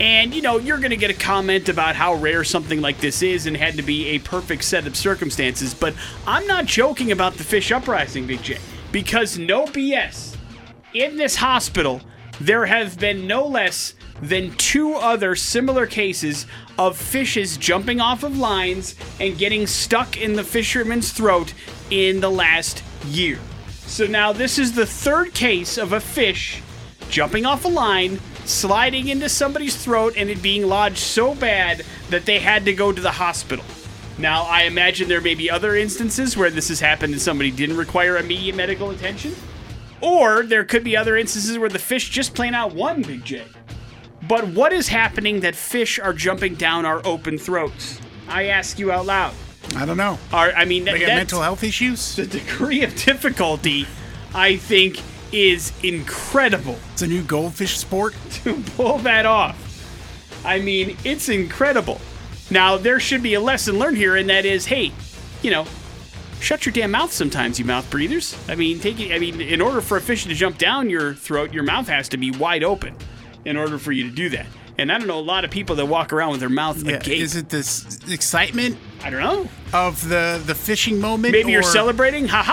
And, 0.00 0.34
you 0.34 0.42
know, 0.42 0.58
you're 0.58 0.78
going 0.78 0.90
to 0.90 0.96
get 0.96 1.10
a 1.10 1.14
comment 1.14 1.68
about 1.68 1.96
how 1.96 2.14
rare 2.14 2.44
something 2.44 2.80
like 2.80 2.98
this 2.98 3.22
is 3.22 3.46
and 3.46 3.56
had 3.56 3.74
to 3.76 3.82
be 3.82 4.08
a 4.08 4.18
perfect 4.18 4.64
set 4.64 4.86
of 4.86 4.96
circumstances, 4.96 5.74
but 5.74 5.94
I'm 6.26 6.46
not 6.46 6.66
joking 6.66 7.12
about 7.12 7.34
the 7.34 7.44
fish 7.44 7.70
uprising, 7.70 8.26
Big 8.26 8.42
J, 8.42 8.58
because 8.90 9.38
no 9.38 9.66
BS. 9.66 10.36
In 10.94 11.16
this 11.16 11.36
hospital, 11.36 12.00
there 12.40 12.66
have 12.66 12.98
been 12.98 13.26
no 13.26 13.46
less 13.46 13.94
than 14.20 14.54
two 14.56 14.94
other 14.94 15.34
similar 15.34 15.86
cases 15.86 16.46
of 16.78 16.96
fishes 16.96 17.56
jumping 17.56 18.00
off 18.00 18.22
of 18.22 18.38
lines 18.38 18.94
and 19.20 19.36
getting 19.36 19.66
stuck 19.66 20.16
in 20.16 20.34
the 20.34 20.44
fisherman's 20.44 21.12
throat 21.12 21.52
in 21.90 22.20
the 22.20 22.30
last 22.30 22.82
year. 23.06 23.38
So 23.86 24.06
now 24.06 24.32
this 24.32 24.58
is 24.58 24.72
the 24.72 24.86
third 24.86 25.34
case 25.34 25.76
of 25.76 25.92
a 25.92 26.00
fish 26.00 26.62
jumping 27.10 27.44
off 27.44 27.64
a 27.64 27.68
line, 27.68 28.18
sliding 28.44 29.08
into 29.08 29.28
somebody's 29.28 29.76
throat, 29.76 30.14
and 30.16 30.30
it 30.30 30.42
being 30.42 30.66
lodged 30.66 30.98
so 30.98 31.34
bad 31.34 31.84
that 32.10 32.26
they 32.26 32.38
had 32.38 32.64
to 32.64 32.72
go 32.72 32.92
to 32.92 33.00
the 33.00 33.12
hospital. 33.12 33.64
Now, 34.18 34.42
I 34.42 34.62
imagine 34.62 35.08
there 35.08 35.20
may 35.20 35.34
be 35.34 35.50
other 35.50 35.74
instances 35.74 36.36
where 36.36 36.50
this 36.50 36.68
has 36.68 36.80
happened 36.80 37.12
and 37.12 37.22
somebody 37.22 37.50
didn't 37.50 37.76
require 37.76 38.18
immediate 38.18 38.54
medical 38.54 38.90
attention. 38.90 39.34
Or 40.00 40.42
there 40.42 40.64
could 40.64 40.84
be 40.84 40.96
other 40.96 41.16
instances 41.16 41.58
where 41.58 41.68
the 41.68 41.78
fish 41.78 42.10
just 42.10 42.34
plain 42.34 42.54
out 42.54 42.74
won, 42.74 43.02
Big 43.02 43.24
J. 43.24 43.44
But 44.28 44.48
what 44.48 44.72
is 44.72 44.88
happening 44.88 45.40
that 45.40 45.54
fish 45.56 45.98
are 45.98 46.12
jumping 46.12 46.54
down 46.56 46.84
our 46.84 47.04
open 47.06 47.38
throats? 47.38 48.00
I 48.28 48.44
ask 48.46 48.78
you 48.78 48.92
out 48.92 49.06
loud. 49.06 49.34
I 49.76 49.86
don't 49.86 49.96
know. 49.96 50.18
Are 50.32 50.52
I 50.52 50.64
mean, 50.64 50.84
that, 50.84 50.92
They 50.92 51.00
got 51.00 51.08
mental 51.08 51.40
health 51.40 51.62
issues. 51.64 52.16
the 52.16 52.26
degree 52.26 52.82
of 52.82 52.94
difficulty, 52.96 53.86
I 54.34 54.56
think, 54.56 55.00
is 55.32 55.72
incredible 55.82 56.78
It's 56.92 57.02
a 57.02 57.06
new 57.06 57.22
goldfish 57.22 57.78
sport. 57.78 58.14
to 58.44 58.62
pull 58.76 58.98
that 58.98 59.26
off. 59.26 59.56
I 60.44 60.60
mean, 60.60 60.96
it's 61.04 61.28
incredible. 61.28 62.00
Now, 62.50 62.76
there 62.76 63.00
should 63.00 63.22
be 63.22 63.34
a 63.34 63.40
lesson 63.40 63.78
learned 63.78 63.96
here, 63.96 64.16
and 64.16 64.28
that 64.28 64.44
is, 64.44 64.66
hey, 64.66 64.92
you 65.42 65.50
know, 65.50 65.66
shut 66.40 66.66
your 66.66 66.72
damn 66.72 66.90
mouth 66.90 67.12
sometimes, 67.12 67.58
you 67.58 67.64
mouth 67.64 67.88
breathers. 67.90 68.36
I 68.48 68.56
mean, 68.56 68.78
take 68.80 69.00
it. 69.00 69.12
I 69.12 69.18
mean, 69.18 69.40
in 69.40 69.60
order 69.60 69.80
for 69.80 69.96
a 69.96 70.00
fish 70.00 70.24
to 70.24 70.34
jump 70.34 70.58
down 70.58 70.90
your 70.90 71.14
throat, 71.14 71.52
your 71.54 71.62
mouth 71.62 71.88
has 71.88 72.08
to 72.10 72.16
be 72.16 72.30
wide 72.30 72.64
open 72.64 72.94
in 73.44 73.56
order 73.56 73.78
for 73.78 73.92
you 73.92 74.04
to 74.04 74.10
do 74.14 74.28
that. 74.30 74.46
And 74.78 74.90
I 74.90 74.98
don't 74.98 75.06
know 75.06 75.18
a 75.18 75.20
lot 75.20 75.44
of 75.44 75.50
people 75.50 75.76
that 75.76 75.86
walk 75.86 76.12
around 76.12 76.30
with 76.32 76.40
their 76.40 76.48
mouth 76.48 76.82
Yeah. 76.82 76.96
agape. 76.96 77.20
Is 77.20 77.36
it 77.36 77.48
this 77.50 77.98
excitement 78.10 78.76
I 79.04 79.10
don't 79.10 79.20
know. 79.20 79.48
of 79.72 80.08
the 80.08 80.42
the 80.44 80.54
fishing 80.54 80.98
moment? 81.00 81.32
Maybe 81.32 81.52
you're 81.52 81.62
celebrating, 81.62 82.26
ha 82.26 82.42
ha, 82.42 82.52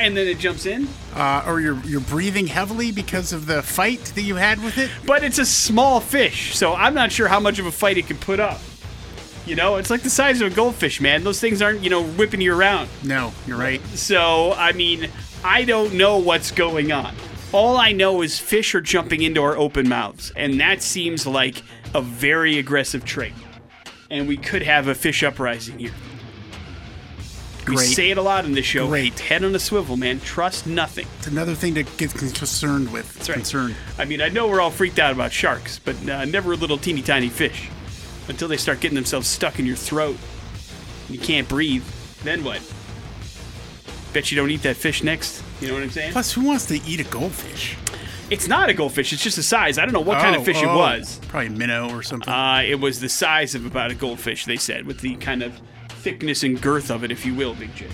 and 0.00 0.16
then 0.16 0.26
it 0.26 0.38
jumps 0.38 0.66
in. 0.66 0.88
uh, 1.14 1.44
or 1.46 1.60
you're 1.60 1.78
you're 1.84 2.00
breathing 2.00 2.46
heavily 2.46 2.92
because 2.92 3.32
of 3.32 3.46
the 3.46 3.62
fight 3.62 4.00
that 4.14 4.22
you 4.22 4.36
had 4.36 4.62
with 4.62 4.78
it. 4.78 4.90
but 5.06 5.22
it's 5.24 5.38
a 5.38 5.46
small 5.46 6.00
fish, 6.00 6.56
so 6.56 6.74
I'm 6.74 6.94
not 6.94 7.12
sure 7.12 7.28
how 7.28 7.40
much 7.40 7.58
of 7.58 7.66
a 7.66 7.72
fight 7.72 7.98
it 7.98 8.06
can 8.06 8.16
put 8.18 8.40
up. 8.40 8.60
You 9.46 9.56
know, 9.56 9.76
it's 9.76 9.90
like 9.90 10.00
the 10.02 10.10
size 10.10 10.40
of 10.40 10.52
a 10.52 10.54
goldfish, 10.54 11.00
man. 11.02 11.22
Those 11.22 11.38
things 11.38 11.60
aren't, 11.60 11.82
you 11.82 11.90
know, 11.90 12.02
whipping 12.02 12.40
you 12.40 12.54
around. 12.56 12.88
No, 13.02 13.32
you're 13.46 13.58
right. 13.58 13.84
So, 13.88 14.54
I 14.54 14.72
mean, 14.72 15.10
I 15.44 15.64
don't 15.64 15.92
know 15.94 16.16
what's 16.16 16.50
going 16.50 16.92
on. 16.92 17.14
All 17.52 17.76
I 17.76 17.92
know 17.92 18.22
is 18.22 18.38
fish 18.38 18.74
are 18.74 18.80
jumping 18.80 19.20
into 19.22 19.42
our 19.42 19.54
open 19.56 19.86
mouths, 19.86 20.32
and 20.34 20.58
that 20.60 20.80
seems 20.82 21.26
like 21.26 21.62
a 21.94 22.00
very 22.00 22.58
aggressive 22.58 23.04
trait. 23.04 23.34
And 24.10 24.26
we 24.26 24.36
could 24.38 24.62
have 24.62 24.88
a 24.88 24.94
fish 24.94 25.22
uprising 25.22 25.78
here. 25.78 25.92
We 27.68 27.76
Great. 27.76 27.86
say 27.88 28.10
it 28.10 28.18
a 28.18 28.22
lot 28.22 28.44
in 28.44 28.52
this 28.52 28.66
show. 28.66 28.86
Great. 28.88 29.18
Head 29.18 29.42
on 29.42 29.54
a 29.54 29.58
swivel, 29.58 29.96
man. 29.96 30.20
Trust 30.20 30.66
nothing. 30.66 31.06
It's 31.18 31.26
another 31.28 31.54
thing 31.54 31.74
to 31.76 31.82
get 31.82 32.12
concerned 32.12 32.92
with. 32.92 33.12
That's 33.14 33.28
right. 33.30 33.36
Concerned. 33.36 33.74
I 33.98 34.04
mean, 34.04 34.20
I 34.20 34.28
know 34.28 34.48
we're 34.48 34.60
all 34.60 34.70
freaked 34.70 34.98
out 34.98 35.12
about 35.12 35.32
sharks, 35.32 35.78
but 35.78 35.96
uh, 36.08 36.24
never 36.26 36.52
a 36.52 36.56
little 36.56 36.76
teeny 36.76 37.00
tiny 37.02 37.28
fish. 37.30 37.70
Until 38.28 38.48
they 38.48 38.56
start 38.58 38.80
getting 38.80 38.94
themselves 38.94 39.28
stuck 39.28 39.58
in 39.58 39.66
your 39.66 39.76
throat. 39.76 40.16
You 41.08 41.18
can't 41.18 41.48
breathe. 41.48 41.84
Then 42.22 42.42
what? 42.44 42.60
Bet 44.12 44.30
you 44.30 44.36
don't 44.36 44.50
eat 44.50 44.62
that 44.62 44.76
fish 44.76 45.02
next. 45.02 45.42
You 45.60 45.68
know 45.68 45.74
what 45.74 45.82
I'm 45.82 45.90
saying? 45.90 46.12
Plus, 46.12 46.32
who 46.32 46.44
wants 46.44 46.66
to 46.66 46.76
eat 46.86 47.00
a 47.00 47.04
goldfish? 47.04 47.76
It's 48.30 48.48
not 48.48 48.68
a 48.70 48.74
goldfish. 48.74 49.12
It's 49.12 49.22
just 49.22 49.36
a 49.38 49.42
size. 49.42 49.76
I 49.78 49.84
don't 49.84 49.92
know 49.92 50.00
what 50.00 50.18
kind 50.20 50.34
of 50.34 50.42
Oh, 50.42 50.44
fish 50.44 50.62
it 50.62 50.66
oh, 50.66 50.76
was. 50.78 51.20
Probably 51.28 51.50
minnow 51.50 51.90
or 51.94 52.02
something. 52.02 52.32
Uh, 52.32 52.62
it 52.66 52.76
was 52.80 53.00
the 53.00 53.08
size 53.08 53.54
of 53.54 53.66
about 53.66 53.90
a 53.90 53.94
goldfish, 53.94 54.44
they 54.46 54.56
said, 54.56 54.86
with 54.86 55.00
the 55.00 55.16
kind 55.16 55.42
of 55.42 55.60
thickness 56.04 56.42
and 56.42 56.60
girth 56.60 56.90
of 56.90 57.02
it, 57.02 57.10
if 57.10 57.24
you 57.24 57.34
will, 57.34 57.54
Big 57.54 57.74
J. 57.74 57.88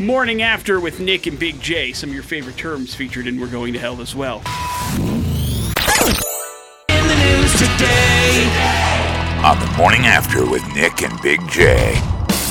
Morning 0.00 0.42
after 0.42 0.80
with 0.80 0.98
Nick 0.98 1.28
and 1.28 1.38
Big 1.38 1.60
J, 1.60 1.92
some 1.92 2.10
of 2.10 2.14
your 2.14 2.24
favorite 2.24 2.56
terms 2.56 2.96
featured 2.96 3.28
in 3.28 3.40
We're 3.40 3.46
Going 3.46 3.72
to 3.74 3.78
Hell 3.78 4.00
as 4.00 4.12
well. 4.12 4.38
On 9.44 9.60
the 9.60 9.72
morning 9.78 10.00
after 10.06 10.44
with 10.50 10.66
Nick 10.74 11.02
and 11.02 11.22
Big 11.22 11.40
J. 11.48 11.94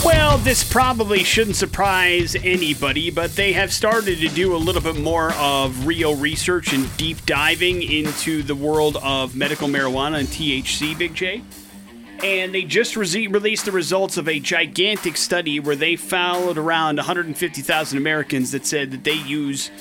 Well, 0.06 0.38
this 0.38 0.64
probably 0.64 1.26
shouldn't 1.26 1.58
surprise 1.58 2.36
anybody, 2.36 3.12
but 3.12 3.36
they 3.36 3.52
have 3.52 3.74
started 3.74 4.20
to 4.20 4.30
do 4.30 4.56
a 4.56 4.58
little 4.58 4.82
bit 4.82 4.96
more 4.96 5.34
of 5.34 5.86
real 5.86 6.16
research 6.16 6.72
and 6.72 6.96
deep 6.96 7.26
diving 7.26 7.84
into 7.84 8.42
the 8.42 8.56
world 8.56 8.96
of 9.04 9.36
medical 9.36 9.68
marijuana 9.68 10.20
and 10.20 10.30
THC, 10.30 10.98
Big 10.98 11.14
J. 11.14 11.44
And 12.24 12.54
they 12.54 12.64
just 12.64 12.96
re- 12.96 13.28
released 13.28 13.66
the 13.66 13.72
results 13.72 14.18
of 14.18 14.28
a 14.28 14.40
gigantic 14.40 15.18
study 15.18 15.60
where 15.60 15.76
they 15.76 15.96
followed 15.96 16.58
around 16.58 16.98
150,000 16.98 17.98
Americans 17.98 18.52
that 18.52 18.66
said 18.66 18.92
that 18.92 19.04
they 19.04 19.14
use 19.14 19.72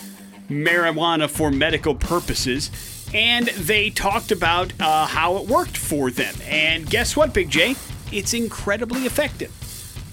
marijuana 0.48 1.28
for 1.28 1.50
medical 1.50 1.94
purposes. 1.94 2.70
And 3.12 3.48
they 3.48 3.90
talked 3.90 4.32
about 4.32 4.72
uh, 4.80 5.06
how 5.06 5.36
it 5.36 5.48
worked 5.48 5.76
for 5.76 6.10
them. 6.10 6.34
And 6.46 6.88
guess 6.88 7.16
what, 7.16 7.34
Big 7.34 7.50
J? 7.50 7.76
It's 8.12 8.34
incredibly 8.34 9.06
effective. 9.06 9.52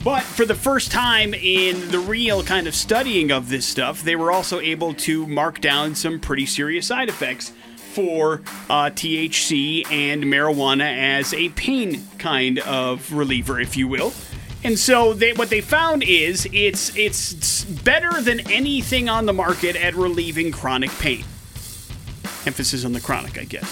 But 0.04 0.24
for 0.24 0.46
the 0.46 0.56
first 0.56 0.92
time 0.92 1.34
in 1.34 1.92
the 1.92 2.00
real 2.00 2.44
kind 2.44 2.68
of 2.68 2.76
studying 2.76 3.32
of 3.32 3.50
this 3.50 3.66
stuff, 3.66 4.04
they 4.04 4.16
were 4.16 4.32
also 4.32 4.60
able 4.60 4.94
to 4.96 5.26
mark 5.28 5.60
down 5.60 5.96
some 5.96 6.20
pretty 6.20 6.46
serious 6.46 6.88
side 6.88 7.10
effects 7.10 7.52
for 7.98 8.42
uh, 8.70 8.92
THC 8.92 9.92
and 9.92 10.24
marijuana 10.26 11.18
as 11.18 11.34
a 11.34 11.50
pain 11.50 12.08
kind 12.20 12.60
of 12.60 13.12
reliever, 13.12 13.60
if 13.60 13.76
you 13.76 13.88
will. 13.88 14.14
And 14.64 14.78
so 14.78 15.16
they, 15.16 15.34
what 15.34 15.50
they 15.50 15.62
found 15.62 16.04
is 16.04 16.48
it's 16.54 16.96
it's 16.96 17.64
better 17.64 18.22
than 18.22 18.52
anything 18.52 19.10
on 19.10 19.26
the 19.26 19.34
market 19.34 19.76
at 19.76 19.96
relieving 19.96 20.52
chronic 20.52 20.92
pain. 21.00 21.24
Emphasis 22.46 22.86
on 22.86 22.94
the 22.94 23.02
chronic, 23.02 23.40
I 23.40 23.46
guess. 23.46 23.66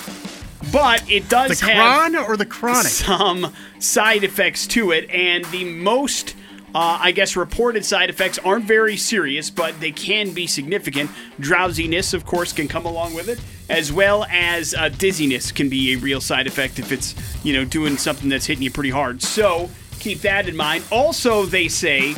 But 0.74 1.08
it 1.08 1.30
does 1.30 1.60
the 1.60 1.68
have 1.68 2.12
cron 2.12 2.16
or 2.16 2.36
the 2.36 2.48
chronic? 2.48 2.88
some 2.88 3.54
side 3.78 4.24
effects 4.24 4.66
to 4.68 4.92
it, 4.92 5.08
and 5.12 5.46
the 5.46 5.66
most, 5.66 6.36
uh, 6.74 6.98
I 7.00 7.12
guess, 7.12 7.36
reported 7.36 7.86
side 7.86 8.10
effects 8.10 8.40
aren't 8.40 8.66
very 8.66 8.98
serious, 8.98 9.52
but 9.52 9.80
they 9.80 9.92
can 9.92 10.32
be 10.32 10.48
significant. 10.48 11.12
Drowsiness, 11.40 12.16
of 12.16 12.26
course, 12.26 12.54
can 12.54 12.68
come 12.68 12.88
along 12.88 13.14
with 13.14 13.30
it, 13.30 13.40
as 13.70 13.92
well 13.92 14.26
as 14.30 14.74
uh, 14.74 14.90
dizziness 14.90 15.52
can 15.52 15.70
be 15.70 15.94
a 15.94 15.98
real 15.98 16.22
side 16.22 16.48
effect 16.48 16.80
if 16.80 16.92
it's, 16.92 17.16
you 17.44 17.54
know, 17.54 17.66
doing 17.66 17.98
something 17.98 18.30
that's 18.30 18.46
hitting 18.46 18.64
you 18.64 18.72
pretty 18.72 18.90
hard. 18.90 19.22
So 19.22 19.70
keep 20.00 20.22
that 20.22 20.48
in 20.48 20.56
mind. 20.56 20.84
Also, 20.92 21.46
they 21.46 21.68
say 21.68 22.16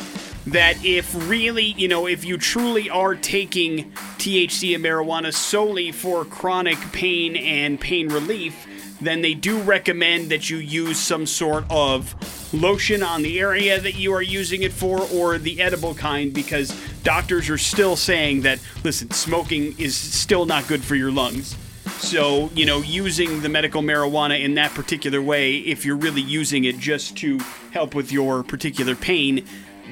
that 0.48 0.84
if 0.84 1.14
really, 1.30 1.74
you 1.78 1.88
know, 1.88 2.08
if 2.08 2.24
you 2.24 2.38
truly 2.38 2.90
are 2.90 3.16
taking 3.16 3.92
THC 4.18 4.76
and 4.76 4.84
marijuana 4.84 5.34
solely 5.34 5.92
for 5.92 6.26
chronic 6.26 6.78
pain 6.92 7.36
and 7.36 7.80
pain 7.80 8.08
relief, 8.10 8.66
then 9.02 9.22
they 9.22 9.34
do 9.34 9.60
recommend 9.62 10.30
that 10.30 10.50
you 10.50 10.58
use 10.58 11.00
some 11.00 11.26
sort 11.26 11.66
of 11.70 12.16
lotion 12.62 13.04
on 13.04 13.22
the 13.22 13.40
area 13.40 13.80
that 13.80 13.96
you 13.96 14.14
are 14.14 14.22
using 14.22 14.64
it 14.64 14.74
for 14.74 15.02
or 15.14 15.38
the 15.38 15.62
edible 15.62 15.94
kind 15.94 16.34
because 16.34 16.76
doctors 17.04 17.50
are 17.50 17.58
still 17.58 17.96
saying 17.96 18.42
that, 18.42 18.60
listen, 18.84 19.12
smoking 19.12 19.76
is 19.78 19.96
still 19.96 20.46
not 20.46 20.68
good 20.68 20.84
for 20.84 20.96
your 20.96 21.12
lungs. 21.12 21.56
So, 22.00 22.50
you 22.54 22.66
know, 22.66 22.80
using 22.80 23.42
the 23.42 23.50
medical 23.50 23.82
marijuana 23.82 24.44
in 24.44 24.56
that 24.56 24.72
particular 24.72 25.22
way, 25.22 25.58
if 25.58 25.86
you're 25.86 25.96
really 25.96 26.22
using 26.22 26.66
it 26.66 26.78
just 26.78 27.18
to 27.18 27.40
help 27.72 27.96
with 27.96 28.12
your 28.12 28.44
particular 28.44 28.96
pain, 28.96 29.46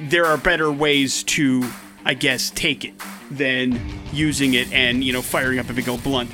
there 0.08 0.24
are 0.24 0.36
better 0.36 0.70
ways 0.70 1.22
to, 1.24 1.68
I 2.04 2.14
guess, 2.14 2.50
take 2.50 2.84
it 2.84 2.94
than 3.30 3.80
using 4.12 4.54
it 4.54 4.72
and, 4.72 5.02
you 5.02 5.12
know, 5.12 5.22
firing 5.22 5.58
up 5.58 5.68
a 5.68 5.72
big 5.72 5.88
old 5.88 6.02
blunt 6.04 6.30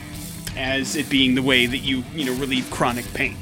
as 0.57 0.97
it 0.97 1.09
being 1.09 1.35
the 1.35 1.43
way 1.43 1.65
that 1.67 1.79
you, 1.79 2.05
you 2.15 2.27
know, 2.27 2.35
relieve 2.35 2.71
chronic 2.71 3.07
pain. 3.15 3.37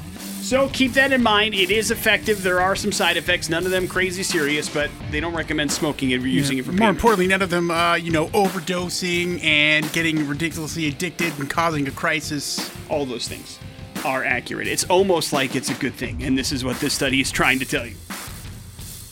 So 0.51 0.67
keep 0.67 0.91
that 0.95 1.13
in 1.13 1.23
mind. 1.23 1.53
It 1.53 1.71
is 1.71 1.91
effective. 1.91 2.43
There 2.43 2.59
are 2.59 2.75
some 2.75 2.91
side 2.91 3.15
effects, 3.15 3.47
none 3.47 3.63
of 3.63 3.71
them 3.71 3.87
crazy 3.87 4.21
serious, 4.21 4.67
but 4.67 4.91
they 5.09 5.21
don't 5.21 5.33
recommend 5.33 5.71
smoking 5.71 6.11
and 6.11 6.21
or 6.21 6.27
using 6.27 6.57
it 6.57 6.65
for 6.65 6.71
pain. 6.71 6.79
More 6.79 6.89
importantly, 6.89 7.27
none 7.27 7.41
of 7.41 7.49
them, 7.49 7.71
uh, 7.71 7.95
you 7.95 8.11
know, 8.11 8.27
overdosing 8.31 9.41
and 9.45 9.89
getting 9.93 10.27
ridiculously 10.27 10.89
addicted 10.89 11.39
and 11.39 11.49
causing 11.49 11.87
a 11.87 11.91
crisis. 11.91 12.69
all 12.89 13.05
those 13.05 13.29
things 13.29 13.59
are 14.03 14.25
accurate. 14.25 14.67
It's 14.67 14.83
almost 14.83 15.31
like 15.31 15.55
it's 15.55 15.69
a 15.69 15.75
good 15.75 15.93
thing, 15.93 16.21
and 16.21 16.37
this 16.37 16.51
is 16.51 16.65
what 16.65 16.77
this 16.81 16.93
study 16.93 17.21
is 17.21 17.31
trying 17.31 17.59
to 17.59 17.65
tell 17.65 17.87
you. 17.87 17.95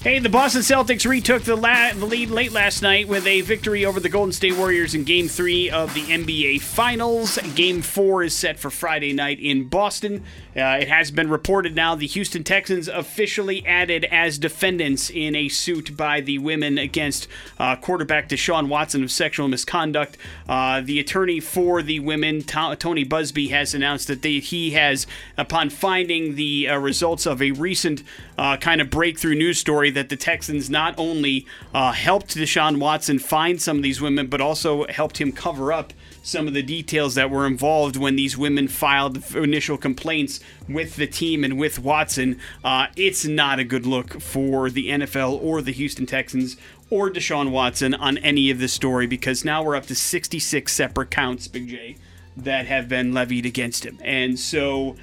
Hey, 0.02 0.20
the 0.20 0.30
Boston 0.30 0.62
Celtics 0.62 1.06
retook 1.06 1.44
the, 1.44 1.58
la- 1.58 1.92
the 1.92 2.06
lead 2.06 2.30
late 2.30 2.54
last 2.54 2.82
night 2.82 3.10
with 3.10 3.28
a 3.28 3.42
victory 3.42 3.84
over 3.84 4.00
the 4.00 4.08
Golden 4.08 4.32
State 4.32 4.56
Warriors 4.56 4.96
in 4.96 5.04
Game 5.04 5.28
3 5.28 5.72
of 5.72 5.94
the 5.94 6.04
NBA 6.04 6.62
Finals. 6.62 7.38
Game 7.54 7.82
4 7.82 8.24
is 8.24 8.34
set 8.34 8.58
for 8.58 8.70
Friday 8.70 9.12
night 9.12 9.42
in 9.42 9.68
Boston. 9.68 10.24
Uh, 10.56 10.80
it 10.82 10.88
has 10.88 11.12
been 11.12 11.30
reported 11.30 11.76
now 11.76 11.94
the 11.94 12.08
Houston 12.08 12.44
Texans 12.44 12.88
officially 12.88 13.66
added 13.66 14.06
as 14.06 14.38
defendants 14.38 15.10
in 15.10 15.36
a 15.36 15.48
suit 15.48 15.96
by 15.96 16.22
the 16.22 16.40
women 16.40 16.78
against 16.78 17.28
uh, 17.60 17.76
quarterback 17.76 18.28
Deshaun 18.28 18.68
Watson 18.68 19.04
of 19.04 19.12
sexual 19.12 19.48
misconduct. 19.48 20.18
Uh, 20.48 20.82
the 20.82 21.00
attorney 21.00 21.40
for 21.40 21.84
the 21.84 22.00
women, 22.00 22.42
To- 22.44 22.76
Tony 22.78 23.06
Buzbee, 23.06 23.52
has 23.52 23.74
announced 23.74 24.08
that 24.08 24.22
they, 24.22 24.40
he 24.40 24.72
has, 24.72 25.06
upon 25.38 25.70
finding 25.70 26.36
the 26.36 26.68
uh, 26.68 26.78
results 26.78 27.26
of 27.26 27.42
a 27.42 27.52
recent 27.52 28.04
uh, 28.38 28.58
kind 28.58 28.82
of 28.82 28.90
breakthrough 28.90 29.36
news 29.36 29.60
story, 29.60 29.92
that 29.92 30.10
the 30.10 30.18
Texans 30.18 30.70
not 30.70 30.96
only 30.98 31.46
uh, 31.74 31.92
helped 31.92 32.36
Deshaun 32.36 32.80
Watson 32.80 33.20
find 33.20 33.62
some 33.62 33.78
of 33.78 33.84
these 33.84 34.02
women, 34.02 34.28
but 34.28 34.42
also 34.42 34.88
helped 34.88 35.20
him 35.20 35.32
cover 35.32 35.72
up 35.72 35.94
some 36.24 36.48
of 36.48 36.54
the 36.54 36.64
details 36.64 37.16
that 37.16 37.30
were 37.30 37.46
involved 37.46 37.96
when 37.96 38.16
these 38.16 38.38
women 38.38 38.68
filed 38.68 39.24
initial 39.36 39.78
complaints 39.78 40.40
with 40.68 40.96
the 40.96 41.08
team 41.08 41.44
and 41.44 41.58
with 41.58 41.80
Watson. 41.80 42.40
Uh, 42.64 42.88
it's 42.96 43.26
not 43.26 43.60
a 43.60 43.64
good 43.64 43.86
look 43.86 44.22
for 44.22 44.70
the 44.70 44.90
NFL 44.90 45.42
or 45.42 45.62
the 45.62 45.72
Houston 45.72 46.06
Texans 46.06 46.58
or 46.90 47.10
Deshaun 47.10 47.52
Watson 47.52 47.94
on 47.94 48.18
any 48.20 48.50
of 48.50 48.60
this 48.60 48.74
story 48.74 49.08
because 49.08 49.46
now 49.46 49.64
we're 49.64 49.76
up 49.76 49.86
to 49.88 49.96
66 49.96 50.72
separate 50.72 51.12
counts, 51.12 51.48
Big 51.48 51.68
J, 51.68 51.98
that 52.36 52.66
have 52.66 52.90
been 52.90 53.14
levied 53.14 53.46
against 53.46 53.86
him. 53.86 54.00
And 54.04 54.40
so 54.40 54.96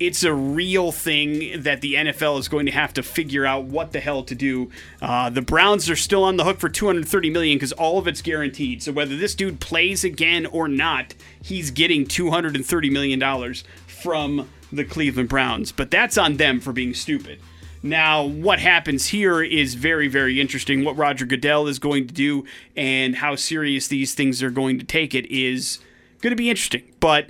it's 0.00 0.24
a 0.24 0.34
real 0.34 0.90
thing 0.90 1.62
that 1.62 1.80
the 1.80 1.94
NFL 1.94 2.38
is 2.38 2.48
going 2.48 2.66
to 2.66 2.72
have 2.72 2.92
to 2.94 3.02
figure 3.02 3.46
out 3.46 3.64
what 3.64 3.92
the 3.92 4.00
hell 4.00 4.22
to 4.24 4.34
do. 4.34 4.70
Uh, 5.00 5.30
the 5.30 5.42
Browns 5.42 5.88
are 5.88 5.96
still 5.96 6.24
on 6.24 6.36
the 6.36 6.44
hook 6.44 6.58
for 6.58 6.68
230 6.68 7.30
million 7.30 7.56
because 7.56 7.72
all 7.72 7.98
of 7.98 8.08
it's 8.08 8.20
guaranteed. 8.20 8.82
So 8.82 8.92
whether 8.92 9.16
this 9.16 9.34
dude 9.34 9.60
plays 9.60 10.02
again 10.02 10.46
or 10.46 10.66
not, 10.66 11.14
he's 11.40 11.70
getting 11.70 12.06
230 12.06 12.90
million 12.90 13.18
dollars 13.18 13.64
from 13.86 14.48
the 14.72 14.84
Cleveland 14.84 15.28
Browns. 15.28 15.70
But 15.70 15.90
that's 15.90 16.18
on 16.18 16.36
them 16.36 16.60
for 16.60 16.72
being 16.72 16.94
stupid. 16.94 17.40
Now, 17.82 18.24
what 18.24 18.60
happens 18.60 19.08
here 19.08 19.42
is 19.42 19.74
very, 19.74 20.08
very 20.08 20.40
interesting. 20.40 20.84
What 20.84 20.96
Roger 20.96 21.26
Goodell 21.26 21.66
is 21.66 21.78
going 21.78 22.06
to 22.06 22.14
do 22.14 22.46
and 22.74 23.16
how 23.16 23.36
serious 23.36 23.88
these 23.88 24.14
things 24.14 24.42
are 24.42 24.50
going 24.50 24.78
to 24.78 24.86
take 24.86 25.14
it 25.14 25.26
is 25.26 25.80
going 26.22 26.30
to 26.30 26.36
be 26.36 26.48
interesting. 26.48 26.82
But 26.98 27.28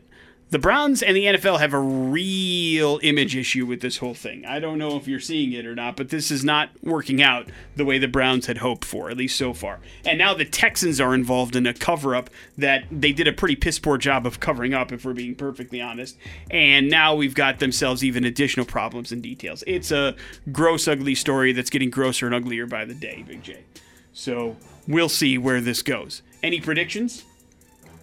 the 0.50 0.58
Browns 0.58 1.02
and 1.02 1.16
the 1.16 1.24
NFL 1.24 1.58
have 1.58 1.74
a 1.74 1.80
real 1.80 3.00
image 3.02 3.34
issue 3.34 3.66
with 3.66 3.80
this 3.80 3.96
whole 3.96 4.14
thing. 4.14 4.44
I 4.46 4.60
don't 4.60 4.78
know 4.78 4.96
if 4.96 5.08
you're 5.08 5.18
seeing 5.18 5.52
it 5.52 5.66
or 5.66 5.74
not, 5.74 5.96
but 5.96 6.10
this 6.10 6.30
is 6.30 6.44
not 6.44 6.70
working 6.82 7.20
out 7.22 7.48
the 7.74 7.84
way 7.84 7.98
the 7.98 8.06
Browns 8.06 8.46
had 8.46 8.58
hoped 8.58 8.84
for, 8.84 9.10
at 9.10 9.16
least 9.16 9.36
so 9.36 9.52
far. 9.52 9.80
And 10.04 10.18
now 10.18 10.34
the 10.34 10.44
Texans 10.44 11.00
are 11.00 11.14
involved 11.14 11.56
in 11.56 11.66
a 11.66 11.74
cover 11.74 12.14
up 12.14 12.30
that 12.56 12.84
they 12.90 13.12
did 13.12 13.26
a 13.26 13.32
pretty 13.32 13.56
piss 13.56 13.78
poor 13.78 13.98
job 13.98 14.26
of 14.26 14.38
covering 14.38 14.74
up, 14.74 14.92
if 14.92 15.04
we're 15.04 15.12
being 15.12 15.34
perfectly 15.34 15.80
honest. 15.80 16.16
And 16.50 16.88
now 16.88 17.14
we've 17.14 17.34
got 17.34 17.58
themselves 17.58 18.04
even 18.04 18.24
additional 18.24 18.66
problems 18.66 19.10
and 19.10 19.22
details. 19.22 19.64
It's 19.66 19.90
a 19.90 20.14
gross, 20.52 20.86
ugly 20.86 21.16
story 21.16 21.52
that's 21.52 21.70
getting 21.70 21.90
grosser 21.90 22.26
and 22.26 22.34
uglier 22.34 22.66
by 22.66 22.84
the 22.84 22.94
day, 22.94 23.24
Big 23.26 23.42
J. 23.42 23.64
So 24.12 24.56
we'll 24.86 25.08
see 25.08 25.36
where 25.36 25.60
this 25.60 25.82
goes. 25.82 26.22
Any 26.42 26.60
predictions? 26.60 27.24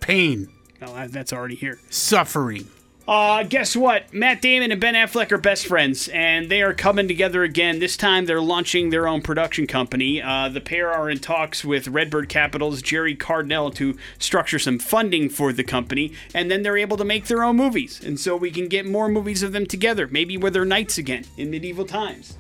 Pain, 0.02 0.50
No, 0.82 1.08
that's 1.08 1.32
already 1.32 1.56
here. 1.56 1.80
suffering. 1.90 2.68
Uh, 3.08 3.44
guess 3.44 3.76
what? 3.76 4.14
Matt 4.14 4.42
Damon 4.42 4.72
and 4.72 4.80
Ben 4.80 4.94
Affleck 4.94 5.32
are 5.32 5.38
best 5.38 5.66
friends, 5.66 6.08
and 6.10 6.50
they 6.50 6.62
are 6.62 6.74
coming 6.74 7.08
together 7.08 7.44
again. 7.44 7.80
This 7.80 7.98
time 7.98 8.26
they're 8.26 8.40
launching 8.40 8.90
their 8.90 9.08
own 9.08 9.22
production 9.22 9.68
company. 9.68 10.22
Uh, 10.22 10.50
the 10.50 10.62
pair 10.62 10.92
are 10.92 11.10
in 11.10 11.20
talks 11.20 11.66
with 11.66 11.88
Redbird 11.88 12.30
Capital's 12.30 12.82
Gerry 12.82 13.16
Cardinale 13.16 13.72
to 13.72 13.98
structure 14.20 14.60
some 14.60 14.80
funding 14.80 15.30
for 15.30 15.52
the 15.52 15.64
company, 15.64 16.14
and 16.34 16.50
then 16.50 16.62
they're 16.62 16.78
able 16.78 16.96
to 16.98 17.04
make 17.04 17.26
their 17.26 17.44
own 17.44 17.58
movies. 17.58 18.00
And 18.04 18.20
so 18.20 18.36
we 18.38 18.52
can 18.52 18.68
get 18.68 18.86
more 18.86 19.10
movies 19.10 19.44
of 19.44 19.52
them 19.52 19.66
together, 19.66 20.08
maybe 20.08 20.38
where 20.38 20.52
they're 20.52 20.64
knights 20.64 20.98
again 20.98 21.26
in 21.38 21.50
medieval 21.50 21.86
times. 21.86 22.38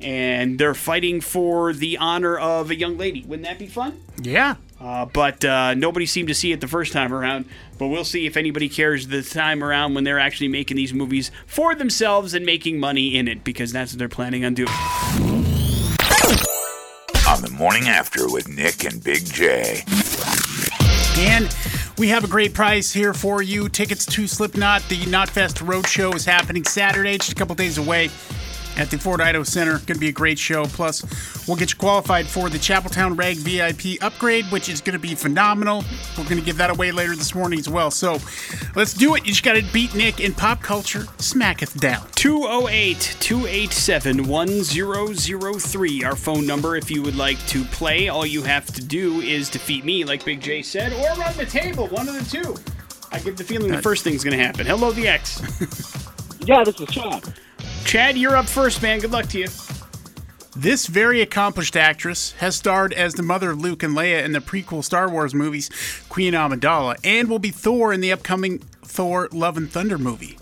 And 0.00 0.58
they're 0.58 0.74
fighting 0.74 1.20
for 1.20 1.72
the 1.72 1.98
honor 1.98 2.38
of 2.38 2.70
a 2.70 2.76
young 2.76 2.96
lady. 2.96 3.24
Wouldn't 3.24 3.46
that 3.46 3.58
be 3.58 3.66
fun? 3.66 4.00
Yeah. 4.22 4.56
Uh, 4.80 5.04
but 5.06 5.44
uh, 5.44 5.74
nobody 5.74 6.06
seemed 6.06 6.28
to 6.28 6.34
see 6.34 6.52
it 6.52 6.60
the 6.60 6.68
first 6.68 6.92
time 6.92 7.12
around. 7.12 7.46
But 7.78 7.88
we'll 7.88 8.04
see 8.04 8.26
if 8.26 8.36
anybody 8.36 8.68
cares 8.68 9.08
this 9.08 9.30
time 9.30 9.64
around 9.64 9.94
when 9.94 10.04
they're 10.04 10.20
actually 10.20 10.48
making 10.48 10.76
these 10.76 10.94
movies 10.94 11.30
for 11.46 11.74
themselves 11.74 12.34
and 12.34 12.46
making 12.46 12.78
money 12.78 13.16
in 13.16 13.26
it, 13.28 13.42
because 13.44 13.72
that's 13.72 13.92
what 13.92 13.98
they're 13.98 14.08
planning 14.08 14.44
on 14.44 14.54
doing. 14.54 14.68
On 17.28 17.42
the 17.42 17.50
morning 17.50 17.88
after 17.88 18.30
with 18.30 18.48
Nick 18.48 18.84
and 18.84 19.02
Big 19.02 19.24
J. 19.26 19.82
And 21.18 21.54
we 21.98 22.08
have 22.08 22.22
a 22.22 22.28
great 22.28 22.54
price 22.54 22.92
here 22.92 23.12
for 23.12 23.42
you. 23.42 23.68
Tickets 23.68 24.06
to 24.06 24.28
Slipknot, 24.28 24.82
the 24.88 24.98
Knotfest 25.00 25.66
Roadshow 25.66 26.14
is 26.14 26.24
happening 26.24 26.64
Saturday, 26.64 27.18
just 27.18 27.32
a 27.32 27.34
couple 27.34 27.56
days 27.56 27.78
away 27.78 28.08
at 28.78 28.90
the 28.90 28.98
Ford 28.98 29.20
Idaho 29.20 29.44
Center. 29.44 29.72
Going 29.72 29.86
to 29.86 29.98
be 29.98 30.08
a 30.08 30.12
great 30.12 30.38
show. 30.38 30.64
Plus, 30.64 31.04
we'll 31.46 31.56
get 31.56 31.72
you 31.72 31.76
qualified 31.76 32.26
for 32.26 32.48
the 32.48 32.58
Chapeltown 32.58 33.18
Rag 33.18 33.36
VIP 33.38 34.02
upgrade, 34.02 34.46
which 34.46 34.68
is 34.68 34.80
going 34.80 34.94
to 34.94 34.98
be 34.98 35.14
phenomenal. 35.14 35.84
We're 36.16 36.24
going 36.24 36.38
to 36.38 36.44
give 36.44 36.56
that 36.58 36.70
away 36.70 36.92
later 36.92 37.14
this 37.16 37.34
morning 37.34 37.58
as 37.58 37.68
well. 37.68 37.90
So 37.90 38.18
let's 38.76 38.94
do 38.94 39.14
it. 39.16 39.26
You 39.26 39.32
just 39.32 39.42
got 39.42 39.54
to 39.54 39.62
beat 39.72 39.94
Nick 39.94 40.20
in 40.20 40.32
pop 40.32 40.62
culture. 40.62 41.00
Smacketh 41.18 41.78
down. 41.78 42.06
208 42.14 43.16
287 43.20 44.26
1003, 44.26 46.04
our 46.04 46.16
phone 46.16 46.46
number. 46.46 46.76
If 46.76 46.90
you 46.90 47.02
would 47.02 47.16
like 47.16 47.38
to 47.48 47.64
play, 47.64 48.08
all 48.08 48.24
you 48.24 48.42
have 48.42 48.66
to 48.66 48.82
do 48.82 49.20
is 49.20 49.50
defeat 49.50 49.84
me, 49.84 50.04
like 50.04 50.24
Big 50.24 50.40
J 50.40 50.62
said, 50.62 50.92
or 50.92 51.20
run 51.20 51.36
the 51.36 51.46
table, 51.46 51.88
one 51.88 52.08
of 52.08 52.14
the 52.14 52.24
two. 52.30 52.56
I 53.10 53.18
get 53.20 53.36
the 53.36 53.44
feeling 53.44 53.72
the 53.72 53.82
first 53.82 54.04
thing's 54.04 54.22
going 54.22 54.36
to 54.36 54.44
happen. 54.44 54.66
Hello, 54.66 54.92
the 54.92 55.08
X. 55.08 55.94
Yeah, 56.48 56.64
this 56.64 56.80
is 56.80 56.88
Chad. 56.88 57.34
Chad, 57.84 58.18
you're 58.18 58.36
up 58.36 58.46
first, 58.46 58.82
man. 58.82 59.00
Good 59.00 59.12
luck 59.12 59.26
to 59.28 59.38
you. 59.38 59.48
This 60.56 60.86
very 60.86 61.20
accomplished 61.20 61.76
actress 61.76 62.32
has 62.32 62.56
starred 62.56 62.92
as 62.92 63.14
the 63.14 63.22
mother 63.22 63.50
of 63.50 63.60
Luke 63.60 63.82
and 63.82 63.96
Leia 63.96 64.24
in 64.24 64.32
the 64.32 64.40
prequel 64.40 64.82
Star 64.82 65.08
Wars 65.08 65.32
movies 65.34 65.70
Queen 66.08 66.34
Amidala 66.34 66.96
and 67.04 67.30
will 67.30 67.38
be 67.38 67.50
Thor 67.50 67.92
in 67.92 68.00
the 68.00 68.10
upcoming 68.10 68.58
Thor 68.82 69.28
Love 69.32 69.56
and 69.56 69.70
Thunder 69.70 69.98
movie. 69.98 70.36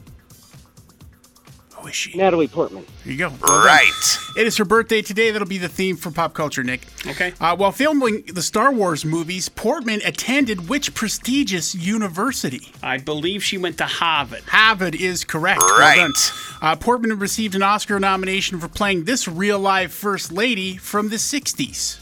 Who 1.87 1.91
is 1.91 1.95
she? 1.97 2.19
Natalie 2.19 2.49
Portman. 2.49 2.85
There 3.05 3.13
you 3.13 3.19
go. 3.19 3.33
Well. 3.41 3.65
Right. 3.65 4.19
It 4.37 4.45
is 4.45 4.57
her 4.57 4.65
birthday 4.65 5.03
today. 5.03 5.31
That'll 5.31 5.47
be 5.47 5.57
the 5.59 5.69
theme 5.69 5.97
for 5.97 6.11
pop 6.11 6.35
culture, 6.35 6.65
Nick. 6.65 6.81
Okay. 7.07 7.33
Uh, 7.41 7.55
while 7.57 7.71
filming 7.71 8.23
the 8.27 8.43
Star 8.43 8.73
Wars 8.73 9.05
movies, 9.05 9.49
Portman 9.49 10.01
attended 10.05 10.69
which 10.69 10.95
prestigious 10.95 11.77
university? 11.77 12.73
I 12.83 12.99
believe 12.99 13.45
she 13.45 13.57
went 13.57 13.79
to 13.79 13.85
Harvard. 13.87 14.43
Harvard 14.49 14.97
is 14.97 15.25
correct. 15.25 15.61
Well 15.61 15.79
Right. 15.79 15.97
done. 15.99 16.13
Uh, 16.61 16.75
Portman 16.75 17.17
received 17.21 17.55
an 17.55 17.63
Oscar 17.63 18.01
nomination 18.01 18.59
for 18.59 18.67
playing 18.67 19.05
this 19.05 19.29
real 19.29 19.61
life 19.61 19.93
First 19.93 20.33
Lady 20.33 20.77
from 20.77 21.09
the 21.11 21.17
60s. 21.19 21.99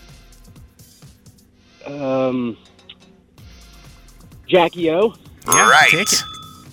Um, 1.87 2.57
Jackie 4.49 4.91
O. 4.91 5.15
Yeah, 5.47 5.71
Right. 5.71 6.23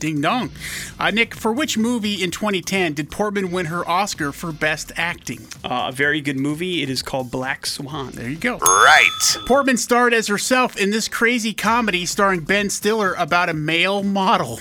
Take 0.02 0.10
it. 0.10 0.12
Ding 0.12 0.22
dong. 0.22 0.52
Uh, 1.00 1.12
Nick, 1.12 1.36
for 1.36 1.54
which 1.54 1.78
movie 1.78 2.22
in 2.22 2.32
2010 2.32 2.94
did 2.94 3.12
Portman 3.12 3.52
win 3.52 3.68
her 3.68 3.88
Oscar 3.88 4.32
for 4.32 4.52
Best 4.52 4.92
Acting? 4.98 5.48
Uh, 5.64 5.88
a 5.90 5.92
very 5.92 6.22
good 6.22 6.38
movie. 6.38 6.82
It 6.82 6.90
is 6.90 7.02
called 7.02 7.32
Black 7.32 7.66
Swan. 7.66 8.12
There 8.12 8.30
you 8.30 8.38
go. 8.38 8.58
Right. 8.58 9.38
Portman 9.48 9.78
starred 9.78 10.14
as 10.14 10.28
herself 10.28 10.78
in 10.78 10.92
this 10.92 11.08
crazy 11.08 11.54
comedy 11.54 12.06
starring 12.06 12.42
Ben 12.42 12.70
Stiller 12.70 13.14
about 13.14 13.50
a 13.50 13.54
male 13.54 14.04
model. 14.04 14.60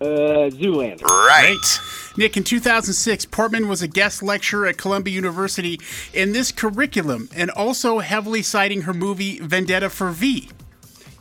Uh, 0.00 0.50
Zoolander. 0.50 1.04
Right. 1.04 1.80
Nick, 2.16 2.36
in 2.36 2.44
2006, 2.44 3.26
Portman 3.26 3.68
was 3.68 3.82
a 3.82 3.88
guest 3.88 4.22
lecturer 4.22 4.66
at 4.66 4.76
Columbia 4.76 5.14
University 5.14 5.80
in 6.12 6.32
this 6.32 6.52
curriculum 6.52 7.28
and 7.34 7.50
also 7.50 8.00
heavily 8.00 8.42
citing 8.42 8.82
her 8.82 8.92
movie 8.92 9.38
Vendetta 9.38 9.88
for 9.88 10.10
V. 10.10 10.50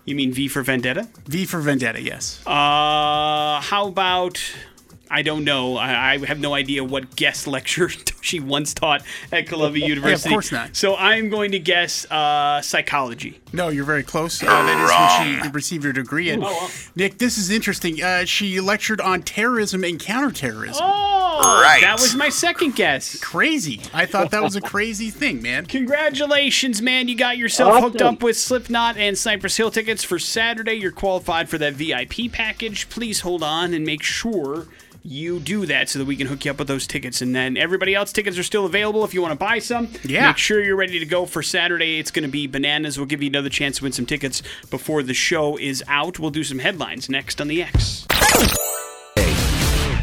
You 0.05 0.15
mean 0.15 0.33
V 0.33 0.47
for 0.47 0.61
Vendetta? 0.63 1.07
V 1.25 1.45
for 1.45 1.59
Vendetta, 1.59 2.01
yes. 2.01 2.41
Uh, 2.45 3.61
how 3.61 3.87
about? 3.87 4.41
I 5.13 5.23
don't 5.23 5.43
know. 5.43 5.75
I, 5.75 6.13
I 6.13 6.25
have 6.25 6.39
no 6.39 6.53
idea 6.53 6.85
what 6.85 7.15
guest 7.17 7.45
lecture 7.55 7.89
she 8.21 8.39
once 8.39 8.73
taught 8.73 9.03
at 9.31 9.45
Columbia 9.47 9.85
University. 9.85 10.29
Of 10.29 10.33
course 10.33 10.51
not. 10.51 10.75
So 10.75 10.95
I'm 10.95 11.29
going 11.29 11.51
to 11.51 11.59
guess 11.59 12.09
uh, 12.09 12.61
psychology. 12.61 13.41
No, 13.51 13.67
you're 13.67 13.83
very 13.85 14.03
close. 14.03 14.41
Uh, 14.41 14.45
that 14.45 14.79
is 14.79 14.89
when 15.35 15.43
she 15.43 15.49
received 15.49 15.83
her 15.83 15.91
degree. 15.91 16.29
And 16.29 16.45
Nick, 16.95 17.17
this 17.17 17.37
is 17.37 17.49
interesting. 17.49 18.01
Uh, 18.01 18.23
she 18.23 18.61
lectured 18.61 19.01
on 19.01 19.21
terrorism 19.21 19.83
and 19.83 19.99
counterterrorism. 19.99 20.85
Oh, 20.85 21.10
Right. 21.41 21.81
that 21.81 21.99
was 21.99 22.15
my 22.15 22.29
second 22.29 22.75
guess. 22.75 23.19
Crazy. 23.19 23.81
I 23.93 24.05
thought 24.05 24.31
that 24.31 24.43
was 24.43 24.55
a 24.55 24.61
crazy 24.61 25.09
thing, 25.09 25.41
man. 25.41 25.65
Congratulations, 25.65 26.81
man. 26.81 27.07
You 27.07 27.15
got 27.15 27.37
yourself 27.37 27.81
hooked 27.81 28.01
up 28.01 28.23
with 28.23 28.37
Slipknot 28.37 28.97
and 28.97 29.17
Cypress 29.17 29.57
Hill 29.57 29.71
tickets 29.71 30.03
for 30.03 30.19
Saturday. 30.19 30.73
You're 30.73 30.91
qualified 30.91 31.49
for 31.49 31.57
that 31.57 31.73
VIP 31.73 32.31
package. 32.31 32.89
Please 32.89 33.21
hold 33.21 33.43
on 33.43 33.73
and 33.73 33.85
make 33.85 34.03
sure 34.03 34.67
you 35.03 35.39
do 35.39 35.65
that 35.65 35.89
so 35.89 35.97
that 35.99 36.05
we 36.05 36.15
can 36.15 36.27
hook 36.27 36.45
you 36.45 36.51
up 36.51 36.59
with 36.59 36.67
those 36.67 36.85
tickets. 36.85 37.21
And 37.21 37.35
then 37.35 37.57
everybody 37.57 37.95
else, 37.95 38.11
tickets 38.13 38.37
are 38.37 38.43
still 38.43 38.65
available 38.65 39.03
if 39.03 39.13
you 39.13 39.21
want 39.21 39.31
to 39.31 39.37
buy 39.37 39.59
some. 39.59 39.89
Yeah. 40.03 40.27
Make 40.27 40.37
sure 40.37 40.63
you're 40.63 40.75
ready 40.75 40.99
to 40.99 41.05
go 41.05 41.25
for 41.25 41.41
Saturday. 41.41 41.97
It's 41.97 42.11
going 42.11 42.23
to 42.23 42.29
be 42.29 42.47
bananas. 42.47 42.97
We'll 42.97 43.07
give 43.07 43.23
you 43.23 43.29
another 43.29 43.49
chance 43.49 43.77
to 43.77 43.83
win 43.83 43.93
some 43.93 44.05
tickets 44.05 44.43
before 44.69 45.01
the 45.01 45.13
show 45.15 45.57
is 45.57 45.83
out. 45.87 46.19
We'll 46.19 46.29
do 46.29 46.43
some 46.43 46.59
headlines 46.59 47.09
next 47.09 47.41
on 47.41 47.47
the 47.47 47.63
X. 47.63 48.05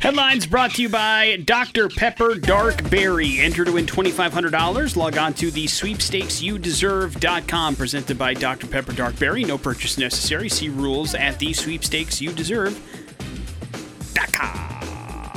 Headlines 0.01 0.47
brought 0.47 0.77
to 0.77 0.83
you 0.83 0.89
by 0.89 1.43
Dr. 1.45 1.89
Pepper 1.89 2.37
Dark 2.37 2.89
Berry. 2.89 3.41
Enter 3.41 3.65
to 3.65 3.73
win 3.73 3.85
$2,500. 3.85 4.97
Log 4.97 5.19
on 5.19 5.35
to 5.35 5.51
the 5.51 5.67
sweepstakesyouddeserve.com. 5.67 7.77
Presented 7.77 8.17
by 8.17 8.35
Dr. 8.35 8.69
Pepper 8.69 8.93
Dark 8.93 9.19
Berry. 9.19 9.43
No 9.43 9.59
purchase 9.59 9.99
necessary. 9.99 10.49
See 10.49 10.69
rules 10.69 11.17
at 11.17 11.41
the 11.41 11.49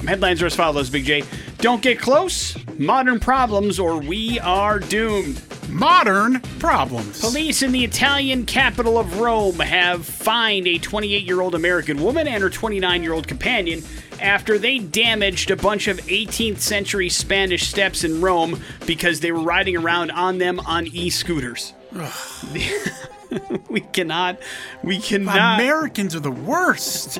Headlines 0.07 0.41
are 0.41 0.47
as 0.47 0.55
follows, 0.55 0.89
Big 0.89 1.05
J. 1.05 1.23
Don't 1.57 1.81
get 1.81 1.99
close. 1.99 2.57
Modern 2.77 3.19
problems 3.19 3.79
or 3.79 3.99
we 3.99 4.39
are 4.39 4.79
doomed. 4.79 5.41
Modern 5.69 6.41
problems. 6.59 7.21
Police 7.21 7.61
in 7.61 7.71
the 7.71 7.83
Italian 7.83 8.45
capital 8.45 8.97
of 8.97 9.19
Rome 9.19 9.59
have 9.59 10.05
fined 10.05 10.67
a 10.67 10.77
28 10.77 11.23
year 11.23 11.39
old 11.41 11.55
American 11.55 12.01
woman 12.01 12.27
and 12.27 12.43
her 12.43 12.49
29 12.49 13.03
year 13.03 13.13
old 13.13 13.27
companion 13.27 13.83
after 14.19 14.57
they 14.57 14.79
damaged 14.79 15.49
a 15.49 15.55
bunch 15.55 15.87
of 15.87 15.97
18th 16.01 16.59
century 16.59 17.09
Spanish 17.09 17.67
steps 17.67 18.03
in 18.03 18.21
Rome 18.21 18.59
because 18.85 19.19
they 19.19 19.31
were 19.31 19.39
riding 19.39 19.77
around 19.77 20.11
on 20.11 20.39
them 20.39 20.59
on 20.61 20.87
e 20.87 21.09
scooters. 21.09 21.73
we 23.69 23.81
cannot, 23.81 24.39
we 24.83 24.99
cannot. 24.99 25.59
Americans 25.59 26.15
are 26.15 26.19
the 26.19 26.31
worst. 26.31 27.19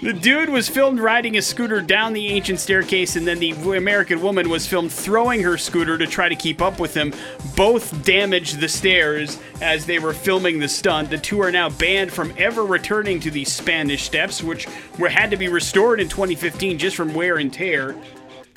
The 0.00 0.12
dude 0.12 0.48
was 0.48 0.68
filmed 0.68 1.00
riding 1.00 1.36
a 1.36 1.42
scooter 1.42 1.80
down 1.80 2.12
the 2.12 2.28
ancient 2.28 2.60
staircase, 2.60 3.16
and 3.16 3.26
then 3.26 3.40
the 3.40 3.50
American 3.76 4.20
woman 4.22 4.48
was 4.48 4.66
filmed 4.66 4.92
throwing 4.92 5.42
her 5.42 5.58
scooter 5.58 5.98
to 5.98 6.06
try 6.06 6.28
to 6.28 6.36
keep 6.36 6.62
up 6.62 6.78
with 6.78 6.94
him. 6.94 7.12
Both 7.56 8.04
damaged 8.04 8.60
the 8.60 8.68
stairs 8.68 9.40
as 9.60 9.86
they 9.86 9.98
were 9.98 10.12
filming 10.12 10.60
the 10.60 10.68
stunt. 10.68 11.10
The 11.10 11.18
two 11.18 11.40
are 11.40 11.50
now 11.50 11.68
banned 11.68 12.12
from 12.12 12.32
ever 12.38 12.64
returning 12.64 13.18
to 13.20 13.30
the 13.30 13.44
Spanish 13.44 14.04
Steps, 14.04 14.42
which 14.42 14.68
were 14.98 15.08
had 15.08 15.30
to 15.32 15.36
be 15.36 15.48
restored 15.48 16.00
in 16.00 16.08
2015 16.08 16.78
just 16.78 16.94
from 16.96 17.12
wear 17.14 17.38
and 17.38 17.52
tear. 17.52 17.96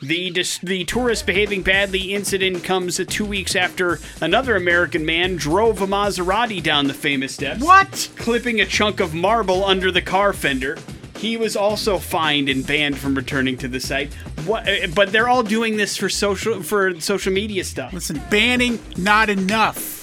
The 0.01 0.31
dis- 0.31 0.57
the 0.59 0.83
tourist 0.85 1.25
behaving 1.27 1.61
badly 1.61 2.13
incident 2.13 2.63
comes 2.63 2.99
two 3.07 3.25
weeks 3.25 3.55
after 3.55 3.99
another 4.19 4.55
American 4.55 5.05
man 5.05 5.35
drove 5.35 5.81
a 5.81 5.85
Maserati 5.87 6.61
down 6.61 6.87
the 6.87 6.93
famous 6.93 7.33
steps 7.35 7.61
What? 7.61 8.09
clipping 8.15 8.59
a 8.59 8.65
chunk 8.65 8.99
of 8.99 9.13
marble 9.13 9.63
under 9.63 9.91
the 9.91 10.01
car 10.01 10.33
fender. 10.33 10.77
He 11.17 11.37
was 11.37 11.55
also 11.55 11.99
fined 11.99 12.49
and 12.49 12.65
banned 12.65 12.97
from 12.97 13.13
returning 13.13 13.55
to 13.57 13.67
the 13.67 13.79
site. 13.79 14.11
What? 14.45 14.67
uh, 14.67 14.87
But 14.95 15.11
they're 15.11 15.29
all 15.29 15.43
doing 15.43 15.77
this 15.77 15.95
for 15.95 16.09
social 16.09 16.63
for 16.63 16.99
social 16.99 17.31
media 17.31 17.63
stuff. 17.63 17.93
Listen, 17.93 18.19
banning 18.31 18.79
not 18.97 19.29
enough. 19.29 20.00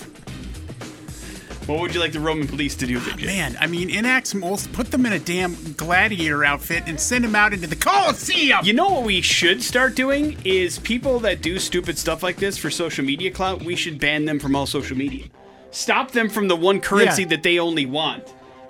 What 1.68 1.80
would 1.80 1.92
you 1.94 2.00
like 2.00 2.12
the 2.12 2.20
Roman 2.20 2.48
police 2.48 2.74
to 2.76 2.86
do? 2.86 2.98
J? 2.98 3.26
Man, 3.26 3.54
I 3.60 3.66
mean, 3.66 3.90
enact 3.90 4.28
some 4.28 4.42
old, 4.42 4.66
put 4.72 4.90
them 4.90 5.04
in 5.04 5.12
a 5.12 5.18
damn 5.18 5.54
gladiator 5.74 6.42
outfit 6.42 6.84
and 6.86 6.98
send 6.98 7.24
them 7.24 7.36
out 7.36 7.52
into 7.52 7.66
the 7.66 7.76
Coliseum. 7.76 8.60
You 8.64 8.72
know 8.72 8.88
what 8.88 9.02
we 9.04 9.20
should 9.20 9.62
start 9.62 9.94
doing 9.94 10.38
is 10.46 10.78
people 10.78 11.20
that 11.20 11.42
do 11.42 11.58
stupid 11.58 11.98
stuff 11.98 12.22
like 12.22 12.36
this 12.36 12.56
for 12.56 12.70
social 12.70 13.04
media 13.04 13.30
clout. 13.30 13.62
We 13.62 13.76
should 13.76 13.98
ban 14.00 14.24
them 14.24 14.38
from 14.38 14.56
all 14.56 14.64
social 14.64 14.96
media. 14.96 15.26
Stop 15.70 16.12
them 16.12 16.30
from 16.30 16.48
the 16.48 16.56
one 16.56 16.80
currency 16.80 17.22
Yeah. 17.22 17.28
that 17.28 17.42
they 17.42 17.58
only 17.58 17.84
want, 17.84 18.24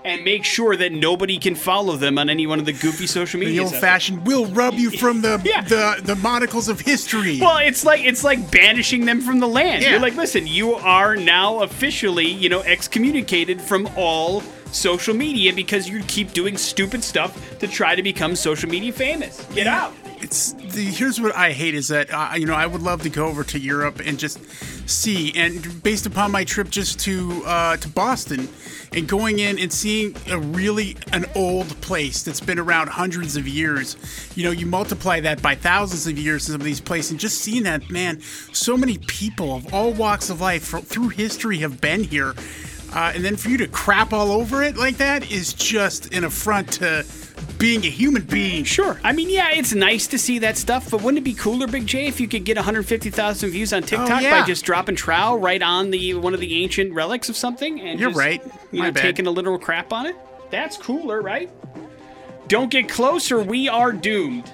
and 0.04 0.24
make 0.24 0.44
sure 0.44 0.76
that 0.76 0.92
nobody 0.92 1.38
can 1.38 1.54
follow 1.54 1.96
them 1.96 2.18
on 2.18 2.30
any 2.30 2.46
one 2.46 2.58
of 2.58 2.64
the 2.66 2.72
goofy 2.72 3.06
social 3.06 3.40
media. 3.40 3.54
the 3.56 3.64
old 3.64 3.74
fashioned, 3.74 4.26
we'll 4.26 4.46
rub 4.46 4.74
you 4.74 4.90
from 4.90 5.20
the, 5.22 5.40
Yeah. 5.44 5.62
the 5.62 6.00
the 6.02 6.16
monocles 6.16 6.68
of 6.68 6.80
history. 6.80 7.40
Well, 7.40 7.58
it's 7.58 7.84
like 7.84 8.02
it's 8.04 8.22
like 8.24 8.50
banishing 8.50 9.04
them 9.06 9.20
from 9.20 9.40
the 9.40 9.48
land. 9.48 9.82
Yeah. 9.82 9.90
You're 9.90 10.00
like, 10.00 10.14
listen, 10.16 10.46
you 10.46 10.74
are 10.74 11.16
now 11.16 11.60
officially, 11.60 12.26
you 12.26 12.48
know, 12.48 12.60
excommunicated 12.62 13.60
from 13.60 13.88
all 13.96 14.42
social 14.72 15.14
media 15.14 15.52
because 15.52 15.88
you 15.88 16.02
keep 16.04 16.32
doing 16.32 16.56
stupid 16.56 17.02
stuff 17.02 17.58
to 17.58 17.68
try 17.68 17.94
to 17.94 18.02
become 18.02 18.36
social 18.36 18.68
media 18.68 18.92
famous. 18.92 19.44
Get 19.54 19.66
out. 19.66 19.92
it's 20.20 20.52
the 20.52 20.84
here's 20.84 21.20
what 21.20 21.34
I 21.34 21.52
hate 21.52 21.74
is 21.74 21.88
that 21.88 22.12
uh, 22.12 22.34
you 22.36 22.46
know 22.46 22.54
I 22.54 22.66
would 22.66 22.82
love 22.82 23.02
to 23.02 23.10
go 23.10 23.26
over 23.26 23.44
to 23.44 23.58
Europe 23.58 24.00
and 24.04 24.18
just 24.18 24.38
see 24.88 25.32
and 25.36 25.82
based 25.82 26.06
upon 26.06 26.32
my 26.32 26.44
trip 26.44 26.70
just 26.70 26.98
to 27.00 27.42
uh, 27.46 27.76
to 27.76 27.88
Boston 27.88 28.48
and 28.92 29.06
going 29.06 29.38
in 29.38 29.58
and 29.58 29.72
seeing 29.72 30.16
a 30.28 30.38
really 30.38 30.96
an 31.12 31.26
old 31.34 31.68
place 31.80 32.22
that's 32.22 32.40
been 32.40 32.58
around 32.58 32.88
hundreds 32.88 33.36
of 33.36 33.46
years 33.46 33.96
you 34.34 34.44
know 34.44 34.50
you 34.50 34.66
multiply 34.66 35.20
that 35.20 35.40
by 35.42 35.54
thousands 35.54 36.06
of 36.06 36.18
years 36.18 36.48
in 36.48 36.52
some 36.52 36.60
of 36.60 36.64
these 36.64 36.80
places 36.80 37.10
and 37.10 37.20
just 37.20 37.38
seeing 37.38 37.64
that 37.64 37.88
man 37.90 38.20
so 38.52 38.76
many 38.76 38.98
people 38.98 39.54
of 39.54 39.72
all 39.74 39.92
walks 39.92 40.30
of 40.30 40.40
life 40.40 40.64
fro- 40.64 40.80
through 40.80 41.08
history 41.08 41.58
have 41.58 41.80
been 41.80 42.02
here 42.02 42.34
uh, 42.94 43.12
and 43.14 43.24
then 43.24 43.36
for 43.36 43.48
you 43.48 43.56
to 43.58 43.66
crap 43.68 44.12
all 44.12 44.30
over 44.32 44.62
it 44.62 44.76
like 44.76 44.96
that 44.98 45.30
is 45.30 45.52
just 45.52 46.12
an 46.14 46.24
affront 46.24 46.72
to 46.72 47.04
being 47.58 47.84
a 47.84 47.88
human 47.90 48.22
being 48.22 48.64
Sure. 48.64 49.00
I 49.04 49.12
mean, 49.12 49.30
yeah, 49.30 49.50
it's 49.52 49.72
nice 49.74 50.06
to 50.08 50.18
see 50.18 50.38
that 50.40 50.56
stuff, 50.56 50.90
but 50.90 51.02
wouldn't 51.02 51.18
it 51.18 51.24
be 51.24 51.34
cooler, 51.34 51.66
Big 51.66 51.86
J, 51.86 52.06
if 52.06 52.20
you 52.20 52.28
could 52.28 52.44
get 52.44 52.56
150,000 52.56 53.50
views 53.50 53.72
on 53.72 53.82
TikTok 53.82 54.10
Oh, 54.10 54.18
yeah. 54.20 54.40
by 54.40 54.46
just 54.46 54.64
dropping 54.64 54.96
trowel 54.96 55.38
right 55.38 55.62
on 55.62 55.90
the 55.90 56.14
one 56.14 56.34
of 56.34 56.40
the 56.40 56.62
ancient 56.62 56.92
relics 56.94 57.28
of 57.28 57.36
something? 57.36 57.80
And 57.80 57.98
You're 58.00 58.10
just, 58.10 58.18
right. 58.18 58.42
You 58.72 58.80
My 58.80 58.86
know, 58.86 58.92
bad. 58.92 59.02
taking 59.02 59.26
a 59.26 59.30
literal 59.30 59.58
crap 59.58 59.92
on 59.92 60.06
it? 60.06 60.16
That's 60.50 60.76
cooler, 60.76 61.20
right? 61.20 61.50
Don't 62.48 62.70
get 62.70 62.88
closer. 62.88 63.40
We 63.40 63.68
are 63.68 63.92
doomed. 63.92 64.50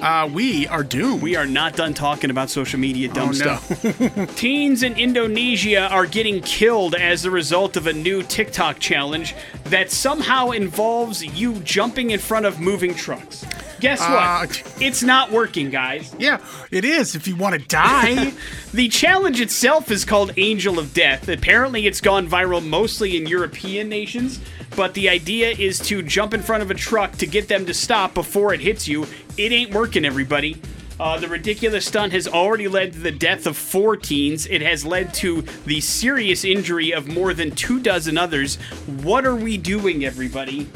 Uh, 0.00 0.28
we 0.32 0.66
are 0.68 0.84
doomed. 0.84 1.20
We 1.22 1.34
are 1.34 1.46
not 1.46 1.74
done 1.74 1.92
talking 1.92 2.30
about 2.30 2.50
social 2.50 2.78
media 2.78 3.08
dumb 3.08 3.30
Oh, 3.30 3.32
no. 3.32 3.56
stuff. 3.56 4.36
Teens 4.36 4.84
in 4.84 4.96
Indonesia 4.96 5.88
are 5.88 6.06
getting 6.06 6.40
killed 6.40 6.94
as 6.94 7.24
a 7.24 7.30
result 7.32 7.76
of 7.76 7.88
a 7.88 7.92
new 7.92 8.22
TikTok 8.22 8.78
challenge 8.78 9.34
that 9.64 9.90
somehow 9.90 10.50
involves 10.50 11.24
you 11.24 11.54
jumping 11.60 12.12
in 12.12 12.20
front 12.20 12.46
of 12.46 12.60
moving 12.60 12.94
trucks. 12.94 13.44
Guess 13.80 14.00
what? 14.00 14.08
Uh, 14.10 14.46
it's 14.80 15.02
not 15.02 15.30
working, 15.32 15.70
guys. 15.70 16.14
Yeah, 16.18 16.38
it 16.70 16.84
is. 16.84 17.14
If 17.16 17.26
you 17.28 17.34
want 17.36 17.60
to 17.60 17.66
die, 17.68 18.32
The 18.72 18.88
challenge 18.88 19.40
itself 19.40 19.90
is 19.90 20.04
called 20.04 20.32
Angel 20.36 20.78
of 20.78 20.92
Death. 20.94 21.28
Apparently, 21.28 21.86
it's 21.86 22.00
gone 22.02 22.28
viral 22.28 22.64
mostly 22.64 23.16
in 23.16 23.26
European 23.26 23.88
nations, 23.88 24.40
but 24.76 24.92
the 24.94 25.08
idea 25.08 25.50
is 25.50 25.78
to 25.88 26.02
jump 26.02 26.34
in 26.34 26.42
front 26.42 26.62
of 26.62 26.70
a 26.70 26.74
truck 26.74 27.12
to 27.12 27.26
get 27.26 27.48
them 27.48 27.64
to 27.66 27.72
stop 27.74 28.12
before 28.14 28.52
it 28.52 28.60
hits 28.60 28.86
you. 28.86 29.06
It 29.38 29.52
ain't 29.52 29.72
working, 29.72 30.04
everybody. 30.04 30.60
Uh, 30.98 31.16
the 31.16 31.28
ridiculous 31.28 31.86
stunt 31.86 32.12
has 32.12 32.26
already 32.26 32.66
led 32.66 32.92
to 32.94 32.98
the 32.98 33.12
death 33.12 33.46
of 33.46 33.56
four 33.56 33.96
teens. 33.96 34.46
It 34.46 34.62
has 34.62 34.84
led 34.84 35.14
to 35.14 35.42
the 35.64 35.80
serious 35.80 36.44
injury 36.44 36.90
of 36.90 37.06
more 37.06 37.32
than 37.32 37.52
two 37.52 37.78
dozen 37.78 38.18
others. 38.18 38.56
What 39.02 39.24
are 39.24 39.36
we 39.36 39.56
doing, 39.56 40.04
everybody? 40.04 40.68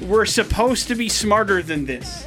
We're 0.00 0.24
supposed 0.24 0.88
to 0.88 0.94
be 0.94 1.10
smarter 1.10 1.62
than 1.62 1.84
this. 1.84 2.26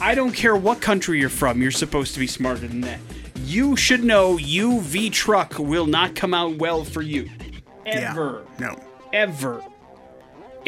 I 0.00 0.14
don't 0.14 0.32
care 0.32 0.56
what 0.56 0.80
country 0.80 1.20
you're 1.20 1.28
from, 1.28 1.60
you're 1.60 1.70
supposed 1.70 2.14
to 2.14 2.20
be 2.20 2.26
smarter 2.26 2.66
than 2.66 2.80
that. 2.80 3.00
You 3.44 3.76
should 3.76 4.04
know 4.04 4.38
UV 4.38 5.12
truck 5.12 5.58
will 5.58 5.86
not 5.86 6.14
come 6.14 6.32
out 6.32 6.56
well 6.56 6.82
for 6.84 7.02
you. 7.02 7.28
Ever. 7.84 8.46
no. 8.58 8.82
Ever. 9.12 9.62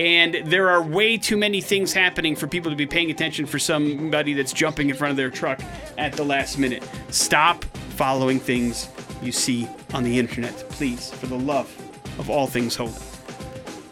And 0.00 0.36
there 0.46 0.70
are 0.70 0.82
way 0.82 1.18
too 1.18 1.36
many 1.36 1.60
things 1.60 1.92
happening 1.92 2.34
for 2.34 2.46
people 2.46 2.70
to 2.70 2.76
be 2.76 2.86
paying 2.86 3.10
attention 3.10 3.44
for 3.44 3.58
somebody 3.58 4.32
that's 4.32 4.54
jumping 4.54 4.88
in 4.88 4.96
front 4.96 5.10
of 5.10 5.16
their 5.18 5.28
truck 5.28 5.60
at 5.98 6.14
the 6.14 6.24
last 6.24 6.56
minute. 6.56 6.82
Stop 7.10 7.64
following 7.96 8.40
things 8.40 8.88
you 9.20 9.30
see 9.30 9.68
on 9.92 10.02
the 10.02 10.18
internet, 10.18 10.54
please, 10.70 11.10
for 11.10 11.26
the 11.26 11.38
love 11.38 11.68
of 12.18 12.30
all 12.30 12.46
things 12.46 12.74
holy. 12.74 13.09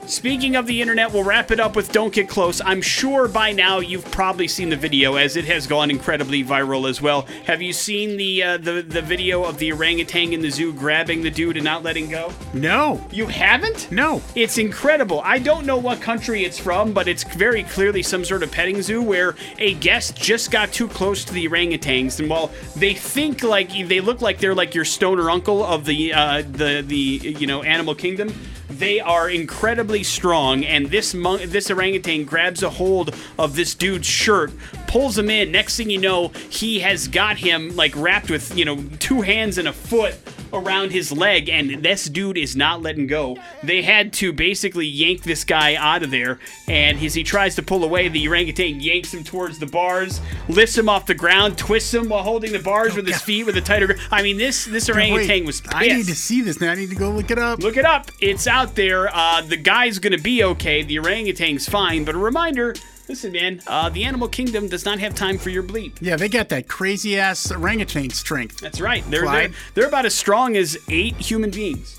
Speaking 0.09 0.57
of 0.57 0.67
the 0.67 0.81
internet, 0.81 1.13
we'll 1.13 1.23
wrap 1.23 1.51
it 1.51 1.61
up 1.61 1.77
with 1.77 1.93
Don't 1.93 2.15
Get 2.15 2.31
Close. 2.31 2.63
I'm 2.63 2.81
sure 2.81 3.29
by 3.29 3.53
now 3.53 3.81
you've 3.81 4.11
probably 4.11 4.49
seen 4.49 4.71
the 4.71 4.77
video 4.77 5.17
as 5.17 5.37
it 5.37 5.45
has 5.45 5.67
gone 5.67 5.91
incredibly 5.91 6.43
viral 6.43 6.89
as 6.89 7.03
well. 7.03 7.27
Have 7.45 7.61
you 7.61 7.75
seen 7.75 8.17
the 8.17 8.43
uh, 8.43 8.57
the, 8.57 8.81
the 8.81 9.03
video 9.03 9.45
of 9.45 9.59
the 9.59 9.71
orangutan 9.71 10.33
in 10.33 10.41
the 10.41 10.49
zoo 10.49 10.73
grabbing 10.73 11.23
the 11.23 11.31
dude 11.31 11.59
and 11.59 11.65
not 11.65 11.83
letting 11.83 12.09
go? 12.09 12.33
No. 12.55 13.07
You 13.11 13.27
haven't? 13.27 13.93
No. 13.93 14.23
It's 14.35 14.57
incredible. 14.57 15.21
I 15.27 15.39
don't 15.39 15.67
know 15.67 15.77
what 15.77 16.01
country 16.01 16.45
it's 16.45 16.59
from, 16.59 16.95
but 16.95 17.07
it's 17.07 17.25
very 17.25 17.63
clearly 17.65 18.03
some 18.03 18.25
sort 18.25 18.43
of 18.43 18.51
petting 18.51 18.81
zoo 18.81 19.03
where 19.03 19.35
a 19.59 19.75
guest 19.75 20.17
just 20.17 20.51
got 20.51 20.73
too 20.73 20.89
close 20.89 21.23
to 21.27 21.35
the 21.35 21.47
orangutans, 21.47 22.19
and 22.19 22.31
while 22.31 22.51
they 22.77 22.95
think 22.95 23.43
like 23.43 23.73
they 23.87 24.01
look 24.01 24.23
like 24.23 24.39
they're 24.39 24.55
like 24.55 24.75
your 24.75 24.87
stoner 24.87 25.29
uncle 25.29 25.63
of 25.63 25.85
the 25.85 26.15
uh, 26.15 26.41
the 26.51 26.83
the 26.87 26.97
you 26.97 27.47
know 27.47 27.63
animal 27.63 27.95
kingdom, 27.95 28.33
they 28.69 29.01
are 29.01 29.31
incredibly 29.31 30.03
strong, 30.03 30.64
and 30.64 30.91
this 30.91 31.12
this 31.12 31.71
orangutan 31.71 32.25
grabs 32.25 32.62
a 32.62 32.71
hold 32.71 33.14
of 33.39 33.57
this 33.57 33.75
dude's 33.75 34.07
shirt, 34.07 34.53
pulls 34.87 35.16
him 35.16 35.31
in. 35.31 35.51
Next 35.51 35.77
thing 35.77 35.91
you 35.91 35.99
know, 35.99 36.29
he 36.51 36.81
has 36.81 37.09
got 37.09 37.39
him 37.39 37.75
like 37.77 37.95
wrapped 37.97 38.31
with 38.31 38.57
you 38.57 38.64
know 38.64 38.85
two 38.99 39.23
hands 39.23 39.59
and 39.59 39.69
a 39.69 39.73
foot 39.73 40.16
around 40.53 40.92
his 40.92 41.12
leg, 41.12 41.49
and 41.49 41.82
this 41.82 42.07
dude 42.07 42.38
is 42.38 42.57
not 42.57 42.82
letting 42.82 43.07
go. 43.07 43.36
They 43.62 43.82
had 43.82 44.12
to 44.14 44.32
basically 44.32 44.86
yank 44.86 45.22
this 45.22 45.44
guy 45.44 45.74
out 45.74 46.03
of 46.03 46.11
there, 46.11 46.38
and 46.66 46.99
as 47.03 47.14
he 47.14 47.22
tries 47.22 47.55
to 47.57 47.62
pull 47.62 47.84
away, 47.84 48.09
the 48.09 48.26
orangutan 48.28 48.80
yanks 48.80 49.12
him 49.14 49.24
towards 49.24 49.59
the 49.59 49.66
bars, 49.66 50.20
lifts 50.49 50.76
him 50.76 50.88
off 50.88 51.07
the 51.07 51.14
ground, 51.14 51.59
twists 51.59 51.92
him 51.92 52.09
while 52.09 52.22
holding 52.22 52.53
the 52.53 52.59
bars 52.59 52.94
with 52.94 53.07
his 53.07 53.16
God. 53.16 53.24
feet 53.24 53.46
with 53.46 53.57
a 53.57 53.61
tighter 53.61 53.86
grip. 53.86 53.99
I 54.11 54.22
mean, 54.22 54.36
this 54.36 54.64
this 54.64 54.88
Wait, 54.88 55.11
orangutan 55.11 55.44
was 55.44 55.61
pissed. 55.61 55.74
I 55.74 55.86
need 55.86 56.07
to 56.07 56.14
see 56.14 56.42
this 56.42 56.61
now. 56.61 56.72
I 56.72 56.74
need 56.74 56.90
to 56.90 56.96
go 56.96 57.11
look 57.11 57.30
it 57.30 57.38
up. 57.38 57.61
Look 57.61 57.76
it 57.76 57.84
up. 57.84 58.11
It's 58.20 58.46
out 58.46 58.74
there. 58.74 59.14
Uh, 59.14 59.42
the 59.42 59.57
guy's 59.57 59.99
going 59.99 60.16
to 60.16 60.22
be 60.22 60.44
okay. 60.44 60.82
The 60.82 60.99
orangutan's 60.99 61.68
fine. 61.68 62.05
But 62.05 62.14
a 62.14 62.18
reminder 62.18 62.74
listen, 63.09 63.33
man, 63.33 63.61
uh, 63.67 63.89
the 63.89 64.05
animal 64.05 64.29
kingdom 64.29 64.69
does 64.69 64.85
not 64.85 64.99
have 64.99 65.15
time 65.15 65.39
for 65.39 65.51
your 65.51 65.63
bleep. 65.63 65.95
Yeah, 66.01 66.17
they 66.17 66.29
got 66.29 66.49
that 66.51 66.69
crazy 66.69 67.19
ass 67.19 67.51
orangutan 67.51 68.11
strength. 68.11 68.59
That's 68.61 68.81
right. 68.81 69.05
They're, 69.11 69.25
they're, 69.25 69.51
they're 69.75 69.89
about 69.89 70.07
as 70.07 70.15
strong 70.15 70.57
as 70.57 70.79
eight 70.89 71.17
human 71.17 71.51
beings. 71.51 71.99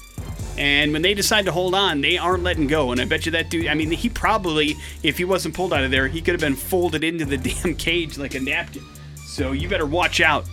And 0.57 0.91
when 0.91 1.01
they 1.01 1.14
decide 1.14 1.45
to 1.45 1.51
hold 1.53 1.74
on, 1.74 2.01
they 2.01 2.18
aren't 2.18 2.43
letting 2.43 2.68
go. 2.68 2.91
And 2.91 2.99
I 2.99 3.05
bet 3.05 3.26
you 3.26 3.32
that 3.32 3.49
dude, 3.49 3.68
I 3.68 3.74
mean, 3.74 3.91
he 3.91 4.10
probably, 4.10 4.76
if 5.03 5.18
he 5.18 5.24
wasn't 5.24 5.55
pulled 5.55 5.74
out 5.74 5.84
of 5.84 5.91
there, 5.91 6.07
he 6.07 6.22
could 6.22 6.34
have 6.34 6.41
been 6.41 6.55
folded 6.55 7.03
into 7.03 7.26
the 7.26 7.38
damn 7.64 7.76
cage 7.76 8.18
like 8.18 8.36
a 8.36 8.39
napkin. 8.39 8.84
So 9.16 9.53
you 9.53 9.70
better 9.70 9.86
watch 9.86 10.20
out 10.20 10.45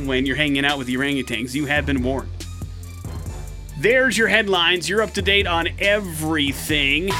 when 0.00 0.26
you're 0.26 0.36
hanging 0.36 0.64
out 0.64 0.76
with 0.76 0.88
the 0.88 0.96
orangutans. 0.96 1.54
You 1.54 1.66
have 1.66 1.86
been 1.86 2.02
warned. 2.02 2.30
There's 3.78 4.18
your 4.18 4.28
headlines. 4.28 4.88
You're 4.88 5.02
up 5.02 5.12
to 5.14 5.22
date 5.22 5.46
on 5.46 5.68
everything. 5.78 7.10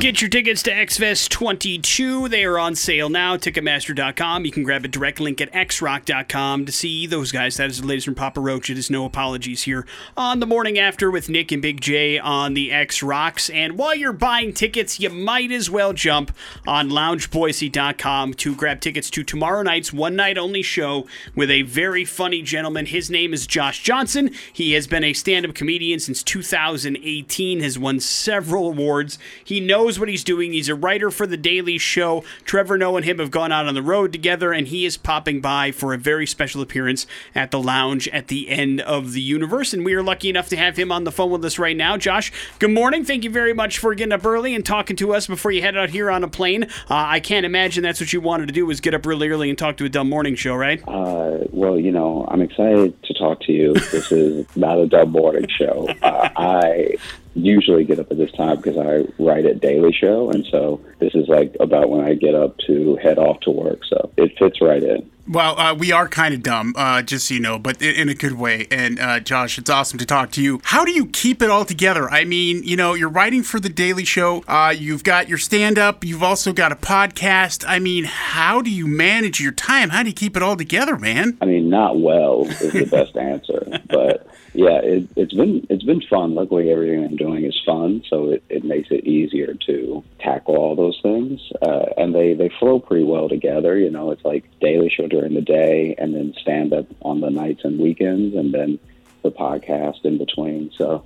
Get 0.00 0.22
your 0.22 0.30
tickets 0.30 0.62
to 0.62 0.70
XFest 0.70 1.28
22. 1.30 2.28
They 2.28 2.44
are 2.44 2.56
on 2.56 2.76
sale 2.76 3.08
now. 3.08 3.36
Ticketmaster.com. 3.36 4.44
You 4.44 4.52
can 4.52 4.62
grab 4.62 4.84
a 4.84 4.88
direct 4.88 5.18
link 5.18 5.40
at 5.40 5.52
xrock.com 5.52 6.66
to 6.66 6.70
see 6.70 7.04
those 7.08 7.32
guys. 7.32 7.56
That 7.56 7.68
is 7.68 7.80
the 7.80 7.86
latest 7.86 8.04
from 8.04 8.14
Papa 8.14 8.40
Roach. 8.40 8.70
It 8.70 8.78
is 8.78 8.90
no 8.90 9.04
apologies 9.04 9.64
here 9.64 9.84
on 10.16 10.38
the 10.38 10.46
morning 10.46 10.78
after 10.78 11.10
with 11.10 11.28
Nick 11.28 11.50
and 11.50 11.60
Big 11.60 11.80
J 11.80 12.16
on 12.16 12.54
the 12.54 12.70
X 12.70 13.02
Rocks. 13.02 13.50
And 13.50 13.76
while 13.76 13.92
you're 13.92 14.12
buying 14.12 14.52
tickets, 14.52 15.00
you 15.00 15.10
might 15.10 15.50
as 15.50 15.68
well 15.68 15.92
jump 15.92 16.32
on 16.64 16.90
loungeboise.com 16.90 18.34
to 18.34 18.54
grab 18.54 18.80
tickets 18.80 19.10
to 19.10 19.24
tomorrow 19.24 19.62
night's 19.62 19.92
one 19.92 20.14
night 20.14 20.38
only 20.38 20.62
show 20.62 21.08
with 21.34 21.50
a 21.50 21.62
very 21.62 22.04
funny 22.04 22.40
gentleman. 22.40 22.86
His 22.86 23.10
name 23.10 23.34
is 23.34 23.48
Josh 23.48 23.82
Johnson. 23.82 24.30
He 24.52 24.74
has 24.74 24.86
been 24.86 25.02
a 25.02 25.12
stand 25.12 25.44
up 25.44 25.56
comedian 25.56 25.98
since 25.98 26.22
2018, 26.22 27.58
has 27.58 27.80
won 27.80 27.98
several 27.98 28.68
awards. 28.68 29.18
He 29.44 29.58
knows 29.58 29.87
what 29.96 30.08
he's 30.08 30.24
doing. 30.24 30.52
He's 30.52 30.68
a 30.68 30.74
writer 30.74 31.12
for 31.12 31.24
The 31.24 31.36
Daily 31.36 31.78
Show. 31.78 32.24
Trevor 32.44 32.76
Noah 32.76 32.96
and 32.96 33.04
him 33.04 33.20
have 33.20 33.30
gone 33.30 33.52
out 33.52 33.68
on 33.68 33.74
the 33.74 33.82
road 33.82 34.12
together, 34.12 34.52
and 34.52 34.66
he 34.66 34.84
is 34.84 34.96
popping 34.96 35.40
by 35.40 35.70
for 35.70 35.94
a 35.94 35.98
very 35.98 36.26
special 36.26 36.60
appearance 36.60 37.06
at 37.32 37.52
the 37.52 37.60
lounge 37.60 38.08
at 38.08 38.26
the 38.26 38.48
end 38.48 38.80
of 38.80 39.12
the 39.12 39.20
universe. 39.20 39.72
And 39.72 39.84
we 39.84 39.94
are 39.94 40.02
lucky 40.02 40.28
enough 40.28 40.48
to 40.48 40.56
have 40.56 40.76
him 40.76 40.90
on 40.90 41.04
the 41.04 41.12
phone 41.12 41.30
with 41.30 41.44
us 41.44 41.60
right 41.60 41.76
now. 41.76 41.96
Josh, 41.96 42.32
good 42.58 42.72
morning. 42.72 43.04
Thank 43.04 43.22
you 43.22 43.30
very 43.30 43.54
much 43.54 43.78
for 43.78 43.94
getting 43.94 44.12
up 44.12 44.24
early 44.24 44.56
and 44.56 44.66
talking 44.66 44.96
to 44.96 45.14
us 45.14 45.28
before 45.28 45.52
you 45.52 45.62
head 45.62 45.76
out 45.76 45.90
here 45.90 46.10
on 46.10 46.24
a 46.24 46.28
plane. 46.28 46.64
Uh, 46.64 46.68
I 46.88 47.20
can't 47.20 47.46
imagine 47.46 47.84
that's 47.84 48.00
what 48.00 48.12
you 48.12 48.20
wanted 48.20 48.48
to 48.48 48.52
do 48.52 48.66
was 48.66 48.80
get 48.80 48.94
up 48.94 49.06
really 49.06 49.28
early 49.28 49.48
and 49.48 49.58
talk 49.58 49.76
to 49.76 49.84
a 49.84 49.88
dumb 49.88 50.08
morning 50.08 50.34
show, 50.34 50.56
right? 50.56 50.82
Uh, 50.88 51.44
well, 51.50 51.78
you 51.78 51.92
know, 51.92 52.26
I'm 52.28 52.42
excited 52.42 53.00
to 53.04 53.14
talk 53.14 53.40
to 53.42 53.52
you. 53.52 53.74
This 53.74 54.10
is 54.10 54.46
not 54.56 54.78
a 54.78 54.86
dumb 54.86 55.10
morning 55.10 55.46
show. 55.48 55.88
Uh, 56.02 56.28
I 56.36 56.96
usually 57.44 57.84
get 57.84 57.98
up 57.98 58.10
at 58.10 58.18
this 58.18 58.32
time 58.32 58.56
because 58.56 58.76
I 58.76 59.04
write 59.22 59.46
at 59.46 59.60
Daily 59.60 59.92
Show, 59.92 60.30
and 60.30 60.46
so 60.50 60.80
this 60.98 61.14
is 61.14 61.28
like 61.28 61.56
about 61.60 61.90
when 61.90 62.04
I 62.04 62.14
get 62.14 62.34
up 62.34 62.56
to 62.66 62.96
head 62.96 63.18
off 63.18 63.40
to 63.40 63.50
work. 63.50 63.80
So 63.88 64.10
it 64.16 64.36
fits 64.38 64.60
right 64.60 64.82
in. 64.82 65.08
Well, 65.28 65.60
uh, 65.60 65.74
we 65.74 65.92
are 65.92 66.08
kind 66.08 66.32
of 66.32 66.42
dumb, 66.42 66.72
uh, 66.74 67.02
just 67.02 67.28
so 67.28 67.34
you 67.34 67.40
know, 67.40 67.58
but 67.58 67.82
in, 67.82 68.08
a 68.08 68.14
good 68.14 68.32
way. 68.32 68.66
And 68.70 68.98
uh, 68.98 69.20
Josh, 69.20 69.58
it's 69.58 69.68
awesome 69.68 69.98
to 69.98 70.06
talk 70.06 70.30
to 70.32 70.42
you. 70.42 70.58
How 70.64 70.86
do 70.86 70.90
you 70.90 71.04
keep 71.04 71.42
it 71.42 71.50
all 71.50 71.66
together? 71.66 72.08
I 72.08 72.24
mean, 72.24 72.64
you 72.64 72.76
know, 72.76 72.94
you're 72.94 73.10
writing 73.10 73.42
for 73.42 73.60
the 73.60 73.68
Daily 73.68 74.06
Show. 74.06 74.42
Uh, 74.48 74.74
you've 74.76 75.04
got 75.04 75.28
your 75.28 75.36
stand-up. 75.36 76.02
You've 76.02 76.22
also 76.22 76.54
got 76.54 76.72
a 76.72 76.76
podcast. 76.76 77.62
I 77.68 77.78
mean, 77.78 78.04
how 78.04 78.62
do 78.62 78.70
you 78.70 78.86
manage 78.86 79.38
your 79.38 79.52
time? 79.52 79.90
How 79.90 80.02
do 80.02 80.08
you 80.08 80.14
keep 80.14 80.34
it 80.34 80.42
all 80.42 80.56
together, 80.56 80.96
man? 80.96 81.36
I 81.42 81.44
mean, 81.44 81.68
not 81.68 82.00
well 82.00 82.46
is 82.46 82.72
the 82.72 82.86
best 82.86 83.14
answer, 83.18 83.82
but 83.90 84.27
yeah, 84.58 84.80
it, 84.82 85.08
it's 85.14 85.32
been 85.32 85.64
it's 85.70 85.84
been 85.84 86.00
fun. 86.00 86.34
Luckily, 86.34 86.72
everything 86.72 87.04
I'm 87.04 87.14
doing 87.14 87.44
is 87.44 87.56
fun, 87.64 88.02
so 88.10 88.30
it, 88.30 88.42
it 88.48 88.64
makes 88.64 88.90
it 88.90 89.06
easier 89.06 89.54
to 89.66 90.02
tackle 90.18 90.56
all 90.56 90.74
those 90.74 90.98
things, 91.00 91.40
uh, 91.62 91.84
and 91.96 92.12
they 92.12 92.34
they 92.34 92.50
flow 92.58 92.80
pretty 92.80 93.04
well 93.04 93.28
together. 93.28 93.78
You 93.78 93.88
know, 93.88 94.10
it's 94.10 94.24
like 94.24 94.42
Daily 94.60 94.90
Show 94.90 95.06
during 95.06 95.34
the 95.34 95.42
day, 95.42 95.94
and 95.96 96.12
then 96.12 96.34
stand 96.40 96.72
up 96.72 96.86
on 97.02 97.20
the 97.20 97.30
nights 97.30 97.60
and 97.62 97.78
weekends, 97.78 98.34
and 98.34 98.52
then 98.52 98.80
the 99.22 99.30
podcast 99.30 100.04
in 100.04 100.18
between. 100.18 100.72
So 100.76 101.04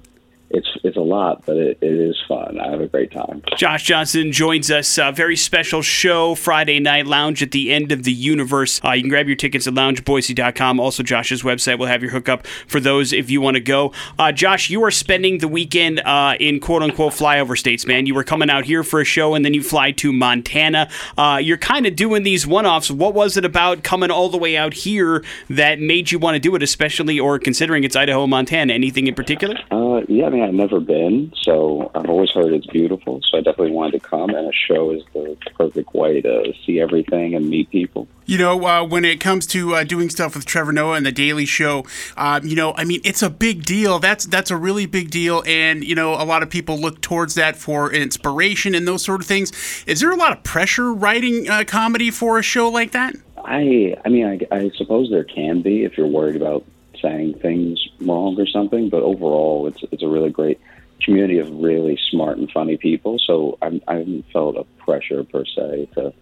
it's 0.53 0.69
it's 0.85 0.97
a 0.97 1.01
lot, 1.01 1.45
but 1.47 1.57
it, 1.57 1.79
it 1.81 1.93
is 1.93 2.17
fun. 2.29 2.61
I 2.61 2.71
have 2.71 2.81
a 2.81 2.87
great 2.87 3.11
time. 3.11 3.43
Josh 3.57 3.85
Johnson 3.85 4.33
joins 4.33 4.71
us. 4.71 4.99
A 4.99 5.13
very 5.13 5.37
special 5.37 5.83
show, 5.83 6.35
Friday 6.35 6.79
Night 6.79 7.07
Lounge 7.07 7.43
at 7.43 7.51
the 7.51 7.73
end 7.73 7.93
of 7.93 8.05
the 8.05 8.13
universe. 8.13 8.81
Uh, 8.85 8.93
you 8.93 9.03
can 9.03 9.11
grab 9.11 9.27
your 9.27 9.37
tickets 9.37 9.67
at 9.67 9.75
loungeboise.com. 9.75 10.79
Also, 10.79 11.03
Josh's 11.03 11.43
website 11.43 11.79
will 11.79 11.87
have 11.87 12.03
your 12.03 12.11
hookup 12.11 12.47
for 12.67 12.81
those 12.81 13.13
if 13.13 13.31
you 13.31 13.41
want 13.41 13.55
to 13.55 13.61
go. 13.61 13.93
Uh, 14.19 14.33
Josh, 14.33 14.71
you 14.71 14.83
are 14.85 14.91
spending 14.91 15.39
the 15.39 15.49
weekend 15.49 16.01
uh, 16.01 16.37
in 16.39 16.61
quote 16.61 16.83
unquote 16.83 17.13
flyover 17.13 17.59
states, 17.59 17.87
man. 17.87 18.07
You 18.07 18.15
were 18.15 18.25
coming 18.25 18.51
out 18.51 18.65
here 18.65 18.83
for 18.83 19.01
a 19.01 19.05
show 19.05 19.35
and 19.35 19.45
then 19.45 19.55
you 19.55 19.63
fly 19.63 19.93
to 19.93 20.13
Montana. 20.13 20.89
Uh, 21.17 21.39
you're 21.43 21.57
kind 21.57 21.87
of 21.87 21.97
doing 21.97 22.23
these 22.23 22.47
one 22.47 22.67
offs. 22.67 22.91
What 22.91 23.15
was 23.15 23.37
it 23.37 23.45
about 23.45 23.83
coming 23.83 24.11
all 24.11 24.29
the 24.29 24.39
way 24.39 24.57
out 24.57 24.75
here 24.75 25.25
that 25.49 25.81
made 25.81 26.13
you 26.13 26.19
want 26.19 26.35
to 26.35 26.41
do 26.41 26.55
it, 26.55 26.63
especially 26.63 27.19
or 27.19 27.39
considering 27.39 27.85
it's 27.85 27.97
Idaho, 27.97 28.27
Montana? 28.27 28.73
Anything 28.73 29.07
in 29.07 29.15
particular? 29.15 29.57
Uh, 29.71 30.03
yeah, 30.09 30.27
I 30.27 30.31
mean, 30.31 30.42
I've 30.43 30.55
never 30.55 30.81
been, 30.81 31.33
so 31.41 31.91
I've 31.95 32.09
always 32.09 32.31
heard 32.31 32.53
it's 32.53 32.67
beautiful. 32.67 33.21
So 33.31 33.39
I 33.39 33.41
definitely 33.41 33.73
wanted 33.73 34.03
to 34.03 34.09
come, 34.09 34.31
and 34.31 34.49
a 34.49 34.53
show 34.53 34.91
is 34.91 35.03
the 35.13 35.37
perfect 35.57 35.95
way 35.95 36.21
to 36.21 36.53
see 36.67 36.81
everything 36.81 37.35
and 37.35 37.49
meet 37.49 37.71
people. 37.71 38.09
You 38.27 38.39
know, 38.39 38.67
uh, 38.67 38.85
when 38.85 39.05
it 39.05 39.21
comes 39.21 39.47
to 39.49 39.75
uh, 39.75 39.85
doing 39.85 40.11
stuff 40.11 40.35
with 40.35 40.45
Trevor 40.45 40.73
Noah 40.73 40.95
and 40.95 41.05
the 41.05 41.13
Daily 41.13 41.45
Show, 41.45 41.85
um, 42.17 42.47
you 42.47 42.57
know, 42.57 42.73
I 42.77 42.85
mean, 42.85 43.01
it's 43.05 43.23
a 43.23 43.31
big 43.31 43.65
deal. 43.65 43.99
That's 43.99 44.27
that's 44.27 44.51
a 44.51 44.57
really 44.57 44.87
big 44.87 45.11
deal, 45.11 45.43
and 45.47 45.85
you 45.85 45.95
know, 45.95 46.15
a 46.15 46.25
lot 46.25 46.43
of 46.43 46.51
people 46.51 46.79
look 46.79 47.01
towards 47.01 47.35
that 47.35 47.57
for 47.57 47.93
inspiration 47.93 48.75
and 48.75 48.87
those 48.87 49.05
sort 49.05 49.21
of 49.21 49.27
things. 49.27 49.53
Is 49.87 50.01
there 50.01 50.11
a 50.11 50.17
lot 50.17 50.33
of 50.33 50.43
pressure 50.43 50.93
writing 50.93 51.49
uh, 51.49 51.65
comedy 51.67 52.11
for 52.11 52.39
a 52.39 52.43
show 52.43 52.69
like 52.69 52.93
that? 52.93 53.15
I, 53.45 53.97
I 54.05 54.09
mean, 54.09 54.27
I, 54.27 54.55
I 54.55 54.71
suppose 54.77 55.11
there 55.11 55.25
can 55.25 55.63
be 55.63 55.85
if 55.85 55.97
you're 55.99 56.07
worried 56.07 56.37
about 56.37 56.65
saying 57.03 57.35
things 57.41 57.87
wrong 58.01 58.41
or 58.41 58.47
something. 58.47 58.89
But 58.89 59.03
overall, 59.03 59.67
it's 59.67 59.83
it's 59.91 60.03
a 60.03 60.09
really 60.09 60.31
great 60.31 60.61
community 61.03 61.39
of 61.39 61.51
really 61.51 61.99
smart 62.11 62.39
and 62.39 62.51
funny 62.51 62.77
people. 62.77 63.19
So 63.19 63.59
I'm, 63.61 63.83
I 63.89 63.97
haven't 63.97 64.25
felt 64.33 64.57
a 64.57 64.65
pressure 64.85 65.25
per 65.25 65.45
se 65.45 65.89
to 65.95 66.15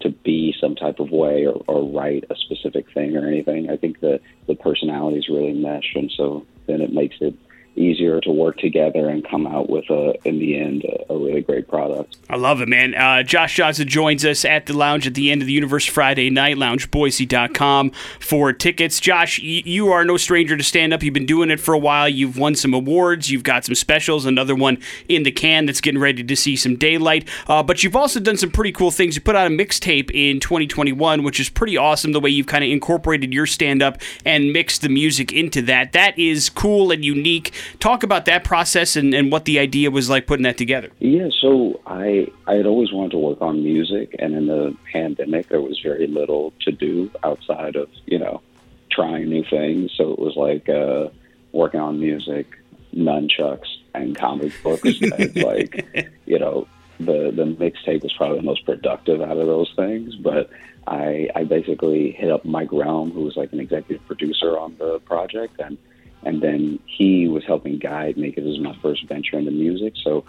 to 0.00 0.10
be 0.10 0.54
some 0.60 0.76
type 0.76 1.00
of 1.00 1.10
way 1.10 1.44
or, 1.44 1.60
or 1.66 1.82
write 1.82 2.24
a 2.30 2.36
specific 2.36 2.86
thing 2.94 3.16
or 3.16 3.26
anything. 3.26 3.68
I 3.70 3.76
think 3.76 4.00
the 4.00 4.20
the 4.46 4.54
personalities 4.54 5.28
really 5.28 5.52
mesh, 5.52 5.92
and 5.94 6.10
so 6.16 6.46
then 6.66 6.80
it 6.80 6.92
makes 6.92 7.16
it 7.20 7.34
easier 7.78 8.20
to 8.20 8.30
work 8.30 8.58
together 8.58 9.08
and 9.08 9.26
come 9.28 9.46
out 9.46 9.70
with 9.70 9.88
a 9.90 10.14
in 10.24 10.38
the 10.38 10.58
end 10.58 10.84
a, 10.84 11.12
a 11.12 11.16
really 11.18 11.40
great 11.40 11.68
product. 11.68 12.16
I 12.28 12.36
love 12.36 12.60
it, 12.60 12.68
man. 12.68 12.94
Uh, 12.94 13.22
Josh 13.22 13.54
Johnson 13.56 13.88
joins 13.88 14.24
us 14.24 14.44
at 14.44 14.66
the 14.66 14.74
lounge 14.76 15.06
at 15.06 15.14
the 15.14 15.30
end 15.30 15.40
of 15.42 15.46
the 15.46 15.52
Universe 15.52 15.86
Friday 15.86 16.30
night, 16.30 16.56
loungeboise.com 16.56 17.90
for 18.20 18.52
tickets. 18.52 19.00
Josh, 19.00 19.40
y- 19.40 19.62
you 19.64 19.90
are 19.92 20.04
no 20.04 20.16
stranger 20.16 20.56
to 20.56 20.62
stand 20.62 20.92
up. 20.92 21.02
You've 21.02 21.14
been 21.14 21.26
doing 21.26 21.50
it 21.50 21.60
for 21.60 21.72
a 21.74 21.78
while. 21.78 22.08
You've 22.08 22.36
won 22.36 22.54
some 22.54 22.74
awards. 22.74 23.30
You've 23.30 23.42
got 23.42 23.64
some 23.64 23.74
specials, 23.74 24.26
another 24.26 24.54
one 24.54 24.78
in 25.08 25.22
the 25.22 25.32
can 25.32 25.66
that's 25.66 25.80
getting 25.80 26.00
ready 26.00 26.22
to 26.22 26.36
see 26.36 26.56
some 26.56 26.76
daylight. 26.76 27.28
Uh, 27.46 27.62
but 27.62 27.82
you've 27.82 27.96
also 27.96 28.20
done 28.20 28.36
some 28.36 28.50
pretty 28.50 28.72
cool 28.72 28.90
things. 28.90 29.14
You 29.14 29.22
put 29.22 29.36
out 29.36 29.46
a 29.46 29.50
mixtape 29.50 30.10
in 30.12 30.40
2021, 30.40 31.22
which 31.22 31.40
is 31.40 31.48
pretty 31.48 31.76
awesome 31.76 32.12
the 32.12 32.20
way 32.20 32.30
you've 32.30 32.46
kind 32.46 32.64
of 32.64 32.70
incorporated 32.70 33.32
your 33.32 33.46
stand 33.46 33.82
up 33.82 33.98
and 34.24 34.52
mixed 34.52 34.82
the 34.82 34.88
music 34.88 35.32
into 35.32 35.62
that. 35.62 35.92
That 35.92 36.18
is 36.18 36.48
cool 36.50 36.90
and 36.90 37.04
unique. 37.04 37.52
Talk 37.80 38.02
about 38.02 38.24
that 38.26 38.44
process 38.44 38.96
and, 38.96 39.14
and 39.14 39.30
what 39.30 39.44
the 39.44 39.58
idea 39.58 39.90
was 39.90 40.08
like 40.10 40.26
putting 40.26 40.44
that 40.44 40.58
together. 40.58 40.90
Yeah, 40.98 41.28
so 41.40 41.80
I 41.86 42.28
I 42.46 42.54
had 42.54 42.66
always 42.66 42.92
wanted 42.92 43.12
to 43.12 43.18
work 43.18 43.40
on 43.40 43.62
music, 43.62 44.14
and 44.18 44.34
in 44.34 44.46
the 44.46 44.76
pandemic, 44.92 45.48
there 45.48 45.60
was 45.60 45.78
very 45.82 46.06
little 46.06 46.52
to 46.60 46.72
do 46.72 47.10
outside 47.24 47.76
of 47.76 47.88
you 48.06 48.18
know 48.18 48.42
trying 48.90 49.28
new 49.28 49.44
things. 49.44 49.92
So 49.96 50.12
it 50.12 50.18
was 50.18 50.36
like 50.36 50.68
uh, 50.68 51.08
working 51.52 51.80
on 51.80 52.00
music, 52.00 52.46
nunchucks, 52.94 53.68
and 53.94 54.16
comic 54.16 54.52
books. 54.62 54.82
and 55.00 55.36
like 55.36 56.10
you 56.26 56.38
know 56.38 56.66
the 56.98 57.30
the 57.30 57.44
mixtape 57.44 58.02
was 58.02 58.12
probably 58.16 58.38
the 58.38 58.44
most 58.44 58.64
productive 58.64 59.20
out 59.20 59.36
of 59.36 59.46
those 59.46 59.72
things, 59.76 60.14
but. 60.16 60.50
I, 60.86 61.28
I 61.34 61.44
basically 61.44 62.12
hit 62.12 62.30
up 62.30 62.46
Mike 62.46 62.72
Relm, 62.72 63.12
who 63.12 63.20
was 63.20 63.36
like 63.36 63.52
an 63.52 63.60
executive 63.60 64.06
producer 64.06 64.58
on 64.58 64.74
the 64.78 65.00
project, 65.00 65.60
and 65.60 65.76
and 66.24 66.42
then 66.42 66.78
he 66.86 67.28
was 67.28 67.44
helping 67.44 67.78
guide 67.78 68.16
me 68.16 68.28
because 68.28 68.44
it 68.44 68.48
was 68.48 68.60
my 68.60 68.76
first 68.82 69.06
venture 69.08 69.38
into 69.38 69.50
music. 69.50 69.94
So 70.02 70.24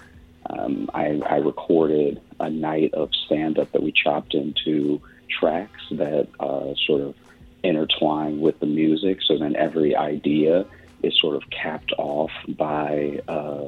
um, 0.50 0.90
I, 0.94 1.20
I 1.26 1.38
recorded 1.38 2.22
a 2.40 2.50
night 2.50 2.94
of 2.94 3.10
stand 3.26 3.60
up 3.60 3.72
that 3.72 3.84
we 3.84 3.92
chopped 3.92 4.34
into 4.34 5.02
tracks 5.30 5.82
that 5.92 6.28
uh, 6.40 6.74
sort 6.86 7.02
of 7.02 7.16
intertwine 7.64 8.40
with 8.40 8.60
the 8.60 8.66
music. 8.66 9.20
So 9.26 9.38
then 9.38 9.56
every 9.56 9.96
idea 9.96 10.66
is 11.04 11.18
sort 11.20 11.36
of 11.36 11.44
capped 11.50 11.92
off 11.98 12.32
by 12.48 13.22
uh, 13.28 13.68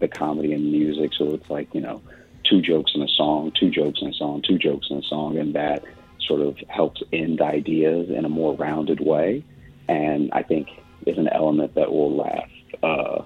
the 0.00 0.08
comedy 0.08 0.52
and 0.52 0.70
music. 0.70 1.12
So 1.16 1.34
it's 1.34 1.48
like, 1.48 1.74
you 1.74 1.80
know, 1.80 2.02
two 2.48 2.60
jokes 2.60 2.92
in 2.94 3.02
a 3.02 3.08
song, 3.08 3.52
two 3.58 3.70
jokes 3.70 4.00
in 4.02 4.08
a 4.08 4.14
song, 4.14 4.42
two 4.46 4.58
jokes 4.58 4.88
in 4.90 4.98
a 4.98 5.02
song, 5.02 5.38
and 5.38 5.54
that 5.54 5.84
sort 6.26 6.40
of 6.40 6.56
helps 6.68 7.02
end 7.12 7.40
ideas 7.40 8.10
in 8.10 8.24
a 8.24 8.28
more 8.28 8.54
rounded 8.54 9.00
way. 9.00 9.44
And 9.88 10.30
I 10.32 10.42
think 10.42 10.68
is 11.06 11.18
an 11.18 11.28
element 11.28 11.74
that 11.74 11.90
will 11.90 12.16
last. 12.16 12.50
Uh, 12.82 13.22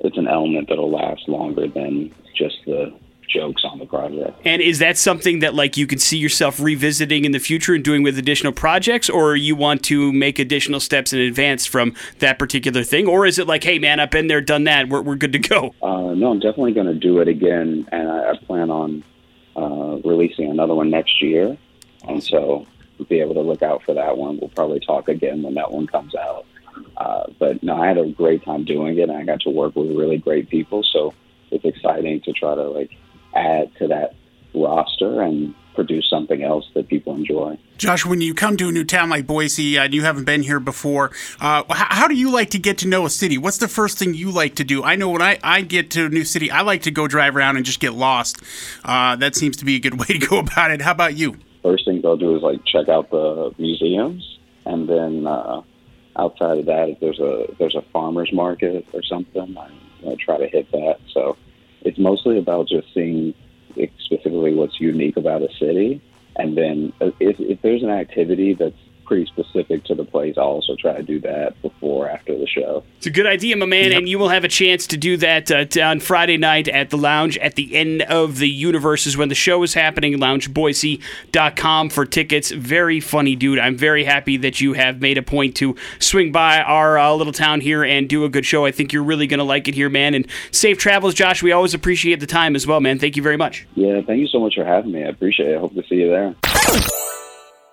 it's 0.00 0.16
an 0.16 0.28
element 0.28 0.68
that'll 0.68 0.90
last 0.90 1.28
longer 1.28 1.68
than 1.68 2.14
just 2.34 2.56
the 2.66 2.92
jokes 3.28 3.62
on 3.64 3.78
the 3.78 3.86
project. 3.86 4.40
And 4.44 4.60
is 4.60 4.80
that 4.80 4.98
something 4.98 5.38
that 5.38 5.54
like 5.54 5.76
you 5.76 5.86
can 5.86 5.98
see 5.98 6.18
yourself 6.18 6.58
revisiting 6.60 7.24
in 7.24 7.32
the 7.32 7.38
future 7.38 7.74
and 7.74 7.84
doing 7.84 8.02
with 8.02 8.18
additional 8.18 8.52
projects, 8.52 9.08
or 9.08 9.36
you 9.36 9.54
want 9.54 9.84
to 9.84 10.12
make 10.12 10.38
additional 10.38 10.80
steps 10.80 11.12
in 11.12 11.20
advance 11.20 11.66
from 11.66 11.94
that 12.18 12.38
particular 12.38 12.82
thing, 12.82 13.06
or 13.06 13.26
is 13.26 13.38
it 13.38 13.46
like, 13.46 13.62
hey 13.62 13.78
man, 13.78 14.00
I've 14.00 14.10
been 14.10 14.26
there, 14.26 14.40
done 14.40 14.64
that, 14.64 14.88
we're 14.88 15.02
we're 15.02 15.16
good 15.16 15.32
to 15.32 15.38
go? 15.38 15.74
Uh, 15.82 16.14
no, 16.14 16.30
I'm 16.32 16.40
definitely 16.40 16.72
going 16.72 16.88
to 16.88 16.94
do 16.94 17.20
it 17.20 17.28
again, 17.28 17.86
and 17.92 18.10
I, 18.10 18.32
I 18.32 18.36
plan 18.46 18.70
on 18.70 19.04
uh, 19.56 20.00
releasing 20.08 20.50
another 20.50 20.74
one 20.74 20.90
next 20.90 21.22
year, 21.22 21.56
and 22.08 22.22
so 22.22 22.66
be 23.08 23.20
able 23.20 23.34
to 23.34 23.40
look 23.40 23.62
out 23.62 23.82
for 23.84 23.94
that 23.94 24.16
one. 24.16 24.38
We'll 24.38 24.50
probably 24.50 24.80
talk 24.80 25.08
again 25.08 25.42
when 25.42 25.54
that 25.54 25.70
one 25.70 25.86
comes 25.86 26.14
out. 26.14 26.46
Uh, 26.96 27.24
but 27.38 27.62
no, 27.62 27.76
I 27.76 27.88
had 27.88 27.98
a 27.98 28.08
great 28.10 28.44
time 28.44 28.64
doing 28.64 28.98
it, 28.98 29.08
and 29.08 29.12
I 29.12 29.24
got 29.24 29.40
to 29.42 29.50
work 29.50 29.76
with 29.76 29.90
really 29.90 30.18
great 30.18 30.48
people. 30.48 30.82
So 30.92 31.14
it's 31.50 31.64
exciting 31.64 32.20
to 32.22 32.32
try 32.32 32.54
to 32.54 32.62
like 32.62 32.90
add 33.34 33.70
to 33.78 33.88
that 33.88 34.14
roster 34.54 35.22
and 35.22 35.54
produce 35.74 36.08
something 36.10 36.42
else 36.42 36.68
that 36.74 36.88
people 36.88 37.14
enjoy. 37.14 37.58
Josh, 37.78 38.04
when 38.04 38.20
you 38.20 38.34
come 38.34 38.56
to 38.58 38.68
a 38.68 38.72
new 38.72 38.84
town 38.84 39.08
like 39.08 39.26
Boise 39.26 39.78
uh, 39.78 39.84
and 39.84 39.94
you 39.94 40.02
haven't 40.02 40.24
been 40.24 40.42
here 40.42 40.60
before, 40.60 41.12
uh, 41.40 41.62
how 41.70 42.08
do 42.08 42.14
you 42.14 42.30
like 42.30 42.50
to 42.50 42.58
get 42.58 42.78
to 42.78 42.88
know 42.88 43.06
a 43.06 43.10
city? 43.10 43.38
What's 43.38 43.58
the 43.58 43.68
first 43.68 43.98
thing 43.98 44.12
you 44.12 44.30
like 44.30 44.56
to 44.56 44.64
do? 44.64 44.82
I 44.82 44.96
know 44.96 45.08
when 45.08 45.22
I, 45.22 45.38
I 45.42 45.62
get 45.62 45.90
to 45.92 46.06
a 46.06 46.08
new 46.08 46.24
city, 46.24 46.50
I 46.50 46.62
like 46.62 46.82
to 46.82 46.90
go 46.90 47.06
drive 47.06 47.36
around 47.36 47.56
and 47.56 47.64
just 47.64 47.80
get 47.80 47.94
lost. 47.94 48.42
Uh, 48.84 49.16
that 49.16 49.34
seems 49.34 49.56
to 49.58 49.64
be 49.64 49.76
a 49.76 49.80
good 49.80 49.98
way 50.00 50.06
to 50.06 50.18
go 50.18 50.38
about 50.38 50.70
it. 50.70 50.82
How 50.82 50.92
about 50.92 51.16
you? 51.16 51.36
First 51.62 51.84
things 51.84 52.04
I'll 52.04 52.16
do 52.16 52.36
is 52.36 52.42
like 52.42 52.64
check 52.64 52.88
out 52.88 53.10
the 53.10 53.54
museums, 53.58 54.38
and 54.64 54.88
then 54.88 55.26
uh, 55.26 55.62
outside 56.20 56.58
of 56.58 56.66
that, 56.66 56.88
if 56.90 57.00
there's 57.00 57.18
a 57.18 57.50
if 57.50 57.58
there's 57.58 57.74
a 57.74 57.84
farmers 57.92 58.30
market 58.32 58.86
or 58.92 59.02
something, 59.02 59.56
I, 59.56 60.10
I 60.10 60.16
try 60.24 60.36
to 60.38 60.46
hit 60.46 60.70
that. 60.72 60.98
So 61.14 61.36
it's 61.82 61.98
mostly 61.98 62.38
about 62.38 62.68
just 62.68 62.92
seeing 62.94 63.34
specifically 64.04 64.54
what's 64.54 64.78
unique 64.80 65.16
about 65.16 65.42
a 65.42 65.48
city, 65.58 66.02
and 66.36 66.56
then 66.56 66.92
uh, 67.00 67.10
if, 67.20 67.36
if 67.40 67.62
there's 67.62 67.82
an 67.82 67.90
activity 67.90 68.54
that's 68.54 68.82
pretty 69.10 69.26
specific 69.26 69.82
to 69.82 69.96
the 69.96 70.04
place, 70.04 70.36
I'll 70.38 70.44
also 70.44 70.76
try 70.76 70.92
to 70.92 71.02
do 71.02 71.18
that 71.22 71.60
before 71.62 72.08
after 72.08 72.38
the 72.38 72.46
show. 72.46 72.84
It's 72.98 73.08
a 73.08 73.10
good 73.10 73.26
idea, 73.26 73.56
my 73.56 73.66
man, 73.66 73.90
and 73.90 74.08
you 74.08 74.20
will 74.20 74.28
have 74.28 74.44
a 74.44 74.48
chance 74.48 74.86
to 74.86 74.96
do 74.96 75.16
that 75.16 75.50
uh, 75.50 75.82
on 75.82 75.98
Friday 75.98 76.36
night 76.36 76.68
at 76.68 76.90
the 76.90 76.96
lounge 76.96 77.36
at 77.38 77.56
the 77.56 77.74
end 77.74 78.02
of 78.02 78.38
the 78.38 78.48
universe 78.48 79.08
is 79.08 79.16
when 79.16 79.28
the 79.28 79.34
show 79.34 79.64
is 79.64 79.74
happening. 79.74 80.12
LoungeBoise.com 80.12 81.90
for 81.90 82.06
tickets. 82.06 82.52
Very 82.52 83.00
funny 83.00 83.34
dude. 83.34 83.58
I'm 83.58 83.76
very 83.76 84.04
happy 84.04 84.36
that 84.36 84.60
you 84.60 84.74
have 84.74 85.00
made 85.00 85.18
a 85.18 85.22
point 85.22 85.56
to 85.56 85.74
swing 85.98 86.30
by 86.30 86.60
our 86.60 86.96
uh, 86.96 87.12
little 87.12 87.32
town 87.32 87.60
here 87.62 87.82
and 87.82 88.08
do 88.08 88.24
a 88.24 88.28
good 88.28 88.46
show. 88.46 88.64
I 88.64 88.70
think 88.70 88.92
you're 88.92 89.02
really 89.02 89.26
going 89.26 89.38
to 89.38 89.44
like 89.44 89.66
it 89.66 89.74
here, 89.74 89.88
man. 89.88 90.14
And 90.14 90.24
safe 90.52 90.78
travels, 90.78 91.14
Josh. 91.14 91.42
We 91.42 91.50
always 91.50 91.74
appreciate 91.74 92.20
the 92.20 92.28
time 92.28 92.54
as 92.54 92.64
well, 92.64 92.78
man. 92.78 93.00
Thank 93.00 93.16
you 93.16 93.24
very 93.24 93.36
much. 93.36 93.66
Yeah, 93.74 94.02
thank 94.02 94.20
you 94.20 94.28
so 94.28 94.38
much 94.38 94.54
for 94.54 94.64
having 94.64 94.92
me. 94.92 95.02
I 95.02 95.08
appreciate 95.08 95.48
it. 95.48 95.56
I 95.56 95.58
hope 95.58 95.74
to 95.74 95.82
see 95.88 95.96
you 95.96 96.10
there. 96.10 96.36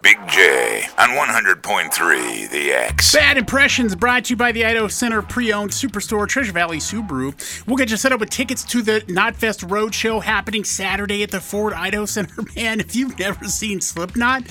Big 0.07 0.29
J 0.29 0.87
on 0.97 1.09
100.3 1.09 2.49
The 2.49 2.71
X. 2.71 3.13
Bad 3.13 3.37
Impressions 3.37 3.93
brought 3.93 4.23
to 4.23 4.29
you 4.29 4.37
by 4.37 4.53
the 4.53 4.63
Idaho 4.63 4.87
Center 4.87 5.21
Pre-Owned 5.21 5.71
Superstore 5.71 6.25
Treasure 6.29 6.53
Valley 6.53 6.77
Subaru. 6.77 7.35
We'll 7.67 7.75
get 7.75 7.91
you 7.91 7.97
set 7.97 8.13
up 8.13 8.21
with 8.21 8.29
tickets 8.29 8.63
to 8.63 8.81
the 8.81 9.01
Knotfest 9.01 9.67
Roadshow 9.67 10.23
happening 10.23 10.63
Saturday 10.63 11.23
at 11.23 11.31
the 11.31 11.41
Ford 11.41 11.73
Idaho 11.73 12.05
Center. 12.05 12.41
Man, 12.55 12.79
if 12.79 12.95
you've 12.95 13.19
never 13.19 13.43
seen 13.49 13.81
Slipknot, 13.81 14.43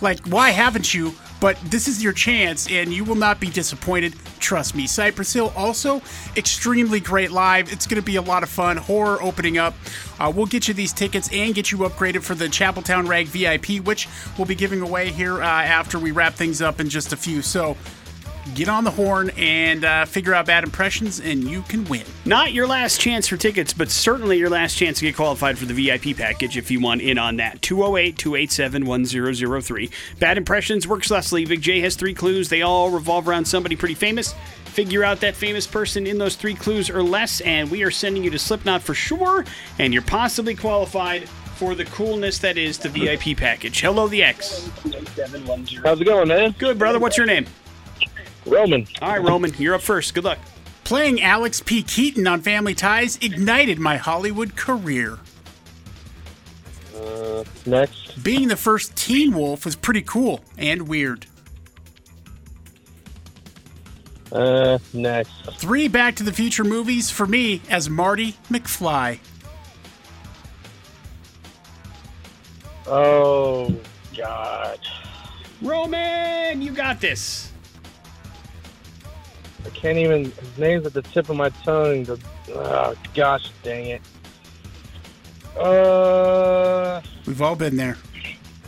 like, 0.00 0.20
why 0.26 0.50
haven't 0.50 0.94
you? 0.94 1.14
But 1.40 1.58
this 1.64 1.88
is 1.88 2.02
your 2.02 2.12
chance, 2.12 2.70
and 2.70 2.92
you 2.92 3.04
will 3.04 3.16
not 3.16 3.38
be 3.38 3.48
disappointed. 3.48 4.14
Trust 4.38 4.74
me. 4.74 4.86
Cypress 4.86 5.32
Hill 5.32 5.52
also 5.56 6.00
extremely 6.36 7.00
great 7.00 7.30
live. 7.30 7.72
It's 7.72 7.86
going 7.86 8.00
to 8.00 8.04
be 8.04 8.16
a 8.16 8.22
lot 8.22 8.42
of 8.42 8.48
fun. 8.48 8.78
Ho99o9 8.78 9.22
opening 9.22 9.58
up. 9.58 9.74
Uh, 10.18 10.32
we'll 10.34 10.46
get 10.46 10.68
you 10.68 10.74
these 10.74 10.92
tickets 10.92 11.28
and 11.32 11.54
get 11.54 11.70
you 11.70 11.78
upgraded 11.78 12.22
for 12.22 12.34
the 12.34 12.46
Chapeltown 12.46 13.08
Rag 13.08 13.26
VIP, 13.26 13.84
which 13.84 14.08
we'll 14.38 14.46
be 14.46 14.54
giving 14.54 14.80
away 14.80 15.10
here 15.10 15.42
uh, 15.42 15.46
after 15.46 15.98
we 15.98 16.12
wrap 16.12 16.34
things 16.34 16.62
up 16.62 16.80
in 16.80 16.88
just 16.88 17.12
a 17.12 17.16
few. 17.16 17.42
So 17.42 17.76
get 18.54 18.68
on 18.68 18.84
the 18.84 18.90
horn 18.90 19.30
and 19.36 19.84
uh, 19.84 20.04
figure 20.04 20.34
out 20.34 20.46
bad 20.46 20.64
impressions, 20.64 21.20
and 21.20 21.44
you 21.44 21.62
can 21.62 21.84
win. 21.86 22.04
Not 22.24 22.52
your 22.52 22.66
last 22.66 23.00
chance 23.00 23.26
for 23.26 23.36
tickets, 23.36 23.72
but 23.72 23.90
certainly 23.90 24.38
your 24.38 24.50
last 24.50 24.76
chance 24.76 24.98
to 24.98 25.06
get 25.06 25.16
qualified 25.16 25.58
for 25.58 25.64
the 25.64 25.74
VIP 25.74 26.16
package 26.16 26.56
if 26.56 26.70
you 26.70 26.80
want 26.80 27.00
in 27.00 27.18
on 27.18 27.36
that. 27.36 27.62
208 27.62 28.18
287 28.18 28.84
1003. 28.84 29.90
Bad 30.18 30.38
Impressions 30.38 30.86
works 30.86 31.10
Leslie. 31.10 31.46
Big 31.46 31.62
J 31.62 31.80
has 31.80 31.96
three 31.96 32.14
clues. 32.14 32.48
They 32.48 32.62
all 32.62 32.90
revolve 32.90 33.28
around 33.28 33.46
somebody 33.46 33.76
pretty 33.76 33.94
famous. 33.94 34.34
Figure 34.64 35.04
out 35.04 35.20
that 35.20 35.36
famous 35.36 35.66
person 35.66 36.06
in 36.06 36.18
those 36.18 36.34
three 36.34 36.54
clues 36.54 36.90
or 36.90 37.02
less, 37.02 37.40
and 37.42 37.70
we 37.70 37.84
are 37.84 37.92
sending 37.92 38.24
you 38.24 38.30
to 38.30 38.38
Slipknot 38.38 38.82
for 38.82 38.92
sure, 38.92 39.44
and 39.78 39.92
you're 39.92 40.02
possibly 40.02 40.54
qualified 40.54 41.28
for 41.28 41.76
the 41.76 41.84
coolness 41.84 42.40
that 42.40 42.58
is 42.58 42.78
the 42.78 42.88
VIP 42.88 43.36
package. 43.36 43.80
Hello, 43.80 44.08
the 44.08 44.24
X. 44.24 44.68
How's 44.82 46.00
it 46.00 46.04
going, 46.04 46.28
man? 46.28 46.54
Good, 46.58 46.78
brother. 46.78 46.98
What's 46.98 47.16
your 47.16 47.26
name? 47.26 47.46
Roman. 48.46 48.86
All 49.00 49.10
right, 49.10 49.22
Roman, 49.22 49.52
you're 49.58 49.74
up 49.74 49.82
first. 49.82 50.14
Good 50.14 50.24
luck. 50.24 50.38
Playing 50.84 51.22
Alex 51.22 51.60
P. 51.60 51.82
Keaton 51.82 52.26
on 52.26 52.42
Family 52.42 52.74
Ties 52.74 53.18
ignited 53.22 53.78
my 53.78 53.96
Hollywood 53.96 54.54
career. 54.54 55.18
Uh, 56.94 57.44
next. 57.64 58.22
Being 58.22 58.48
the 58.48 58.56
first 58.56 58.94
Teen 58.96 59.34
Wolf 59.34 59.64
was 59.64 59.76
pretty 59.76 60.02
cool 60.02 60.40
and 60.58 60.86
weird. 60.86 61.26
Uh, 64.30 64.78
next. 64.92 65.32
Three 65.52 65.88
Back 65.88 66.16
to 66.16 66.22
the 66.22 66.32
Future 66.32 66.64
movies 66.64 67.10
for 67.10 67.26
me 67.26 67.62
as 67.70 67.88
Marty 67.88 68.36
McFly. 68.50 69.20
Oh, 72.86 73.74
God. 74.16 74.78
Roman, 75.62 76.60
you 76.60 76.72
got 76.72 77.00
this. 77.00 77.53
I 79.64 79.70
can't 79.70 79.98
even. 79.98 80.24
His 80.24 80.58
name's 80.58 80.86
at 80.86 80.92
the 80.92 81.02
tip 81.02 81.28
of 81.28 81.36
my 81.36 81.48
tongue. 81.48 82.04
The, 82.04 82.18
oh, 82.50 82.94
gosh 83.14 83.50
dang 83.62 83.86
it. 83.86 84.02
Uh, 85.58 87.00
We've 87.26 87.40
all 87.40 87.56
been 87.56 87.76
there. 87.76 87.96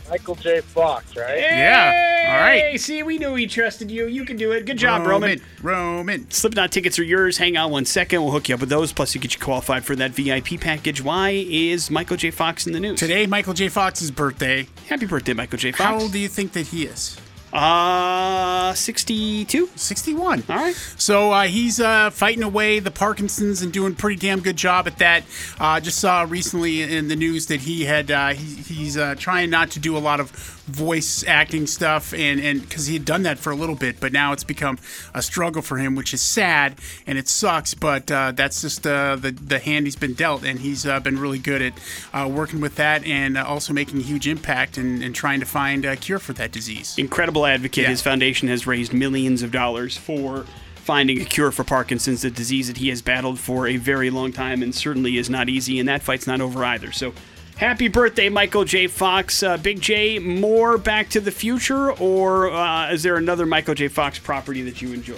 Michael 0.09 0.35
J. 0.35 0.61
Fox, 0.61 1.17
right? 1.17 1.37
Yeah. 1.37 2.39
right. 2.39 2.79
see, 2.79 3.03
we 3.03 3.17
knew 3.17 3.35
he 3.35 3.45
trusted 3.45 3.91
you. 3.91 4.07
You 4.07 4.23
can 4.23 4.37
do 4.37 4.51
it. 4.53 4.65
Good 4.65 4.77
job, 4.77 5.05
Roman. 5.05 5.41
Roman. 5.61 6.29
Slipknot 6.31 6.71
tickets 6.71 6.97
are 6.97 7.03
yours. 7.03 7.37
Hang 7.37 7.57
on 7.57 7.71
one 7.71 7.83
second. 7.83 8.21
We'll 8.21 8.31
hook 8.31 8.47
you 8.47 8.55
up 8.55 8.61
with 8.61 8.69
those. 8.69 8.93
Plus, 8.93 9.13
you 9.13 9.21
get 9.21 9.33
you 9.33 9.39
qualified 9.41 9.83
for 9.83 9.95
that 9.97 10.11
VIP 10.11 10.61
package. 10.61 11.03
Why 11.03 11.31
is 11.31 11.91
Michael 11.91 12.15
J. 12.15 12.31
Fox 12.31 12.65
in 12.65 12.73
the 12.73 12.79
news? 12.79 12.99
Today, 12.99 13.27
Michael 13.27 13.53
J. 13.53 13.67
Fox's 13.67 14.11
birthday. 14.11 14.67
Happy 14.87 15.05
birthday, 15.05 15.33
Michael 15.33 15.59
J. 15.59 15.71
Fox. 15.71 15.83
How 15.83 15.99
old 15.99 16.13
do 16.13 16.19
you 16.19 16.29
think 16.29 16.53
that 16.53 16.67
he 16.67 16.85
is? 16.85 17.19
Uh, 17.53 18.73
62? 18.73 19.69
61. 19.75 20.43
All 20.49 20.55
right. 20.55 20.75
So 20.97 21.31
uh, 21.31 21.43
he's 21.43 21.79
uh, 21.79 22.09
fighting 22.09 22.43
away 22.43 22.79
the 22.79 22.91
Parkinson's 22.91 23.61
and 23.61 23.71
doing 23.71 23.93
a 23.93 23.95
pretty 23.95 24.17
damn 24.17 24.41
good 24.41 24.57
job 24.57 24.87
at 24.87 24.97
that. 24.99 25.23
Uh, 25.59 25.79
just 25.79 25.99
saw 25.99 26.25
recently 26.27 26.81
in 26.81 27.07
the 27.07 27.15
news 27.15 27.47
that 27.47 27.61
he 27.61 27.85
had 27.85 28.11
uh, 28.11 28.29
he, 28.29 28.55
he's 28.61 28.97
uh, 28.97 29.15
trying 29.17 29.49
not 29.49 29.71
to 29.71 29.79
do 29.79 29.97
a 29.97 29.99
lot 29.99 30.19
of 30.19 30.56
voice 30.67 31.23
acting 31.25 31.65
stuff, 31.65 32.13
and 32.13 32.39
and 32.39 32.61
because 32.61 32.87
he 32.87 32.93
had 32.93 33.05
done 33.05 33.23
that 33.23 33.39
for 33.39 33.51
a 33.51 33.55
little 33.55 33.75
bit, 33.75 33.99
but 33.99 34.11
now 34.11 34.33
it's 34.33 34.43
become 34.43 34.77
a 35.13 35.21
struggle 35.21 35.61
for 35.61 35.77
him, 35.77 35.95
which 35.95 36.13
is 36.13 36.21
sad 36.21 36.75
and 37.05 37.17
it 37.17 37.27
sucks. 37.27 37.73
But 37.73 38.11
uh, 38.11 38.33
that's 38.33 38.61
just 38.61 38.85
uh, 38.85 39.15
the 39.15 39.31
the 39.31 39.59
hand 39.59 39.87
he's 39.87 39.95
been 39.95 40.13
dealt, 40.13 40.43
and 40.43 40.59
he's 40.59 40.85
uh, 40.85 40.99
been 40.99 41.19
really 41.19 41.39
good 41.39 41.61
at 41.61 41.73
uh, 42.13 42.27
working 42.27 42.61
with 42.61 42.75
that 42.75 43.03
and 43.05 43.37
uh, 43.37 43.45
also 43.45 43.73
making 43.73 43.99
a 43.99 44.03
huge 44.03 44.27
impact 44.27 44.77
and, 44.77 45.01
and 45.01 45.15
trying 45.15 45.39
to 45.39 45.45
find 45.45 45.85
a 45.85 45.95
cure 45.95 46.19
for 46.19 46.33
that 46.33 46.51
disease. 46.51 46.95
Incredible 46.97 47.45
advocate. 47.45 47.83
Yeah. 47.83 47.89
His 47.89 48.01
foundation 48.01 48.47
has 48.49 48.67
raised 48.67 48.93
millions 48.93 49.41
of 49.41 49.51
dollars 49.51 49.97
for 49.97 50.45
finding 50.75 51.19
a 51.21 51.25
cure 51.25 51.51
for 51.51 51.65
Parkinson's, 51.65 52.21
the 52.21 52.31
disease 52.31 52.67
that 52.67 52.77
he 52.77 52.87
has 52.87 53.01
battled 53.01 53.37
for 53.37 53.67
a 53.67 53.75
very 53.75 54.09
long 54.09 54.31
time 54.31 54.63
and 54.63 54.73
certainly 54.73 55.17
is 55.17 55.29
not 55.29 55.49
easy, 55.49 55.79
and 55.79 55.89
that 55.89 56.01
fight's 56.01 56.25
not 56.25 56.39
over 56.39 56.63
either. 56.63 56.93
So, 56.93 57.13
happy 57.57 57.87
birthday, 57.87 58.29
Michael 58.29 58.63
J. 58.65 58.87
Fox. 58.87 59.43
Uh, 59.43 59.57
Big 59.57 59.81
J, 59.81 60.19
more 60.19 60.77
Back 60.77 61.09
to 61.09 61.19
the 61.19 61.31
Future, 61.31 61.91
or 61.93 62.51
uh, 62.51 62.91
is 62.91 63.03
there 63.03 63.15
another 63.17 63.45
Michael 63.45 63.75
J. 63.75 63.87
Fox 63.87 64.19
property 64.19 64.61
that 64.63 64.81
you 64.81 64.93
enjoy? 64.93 65.17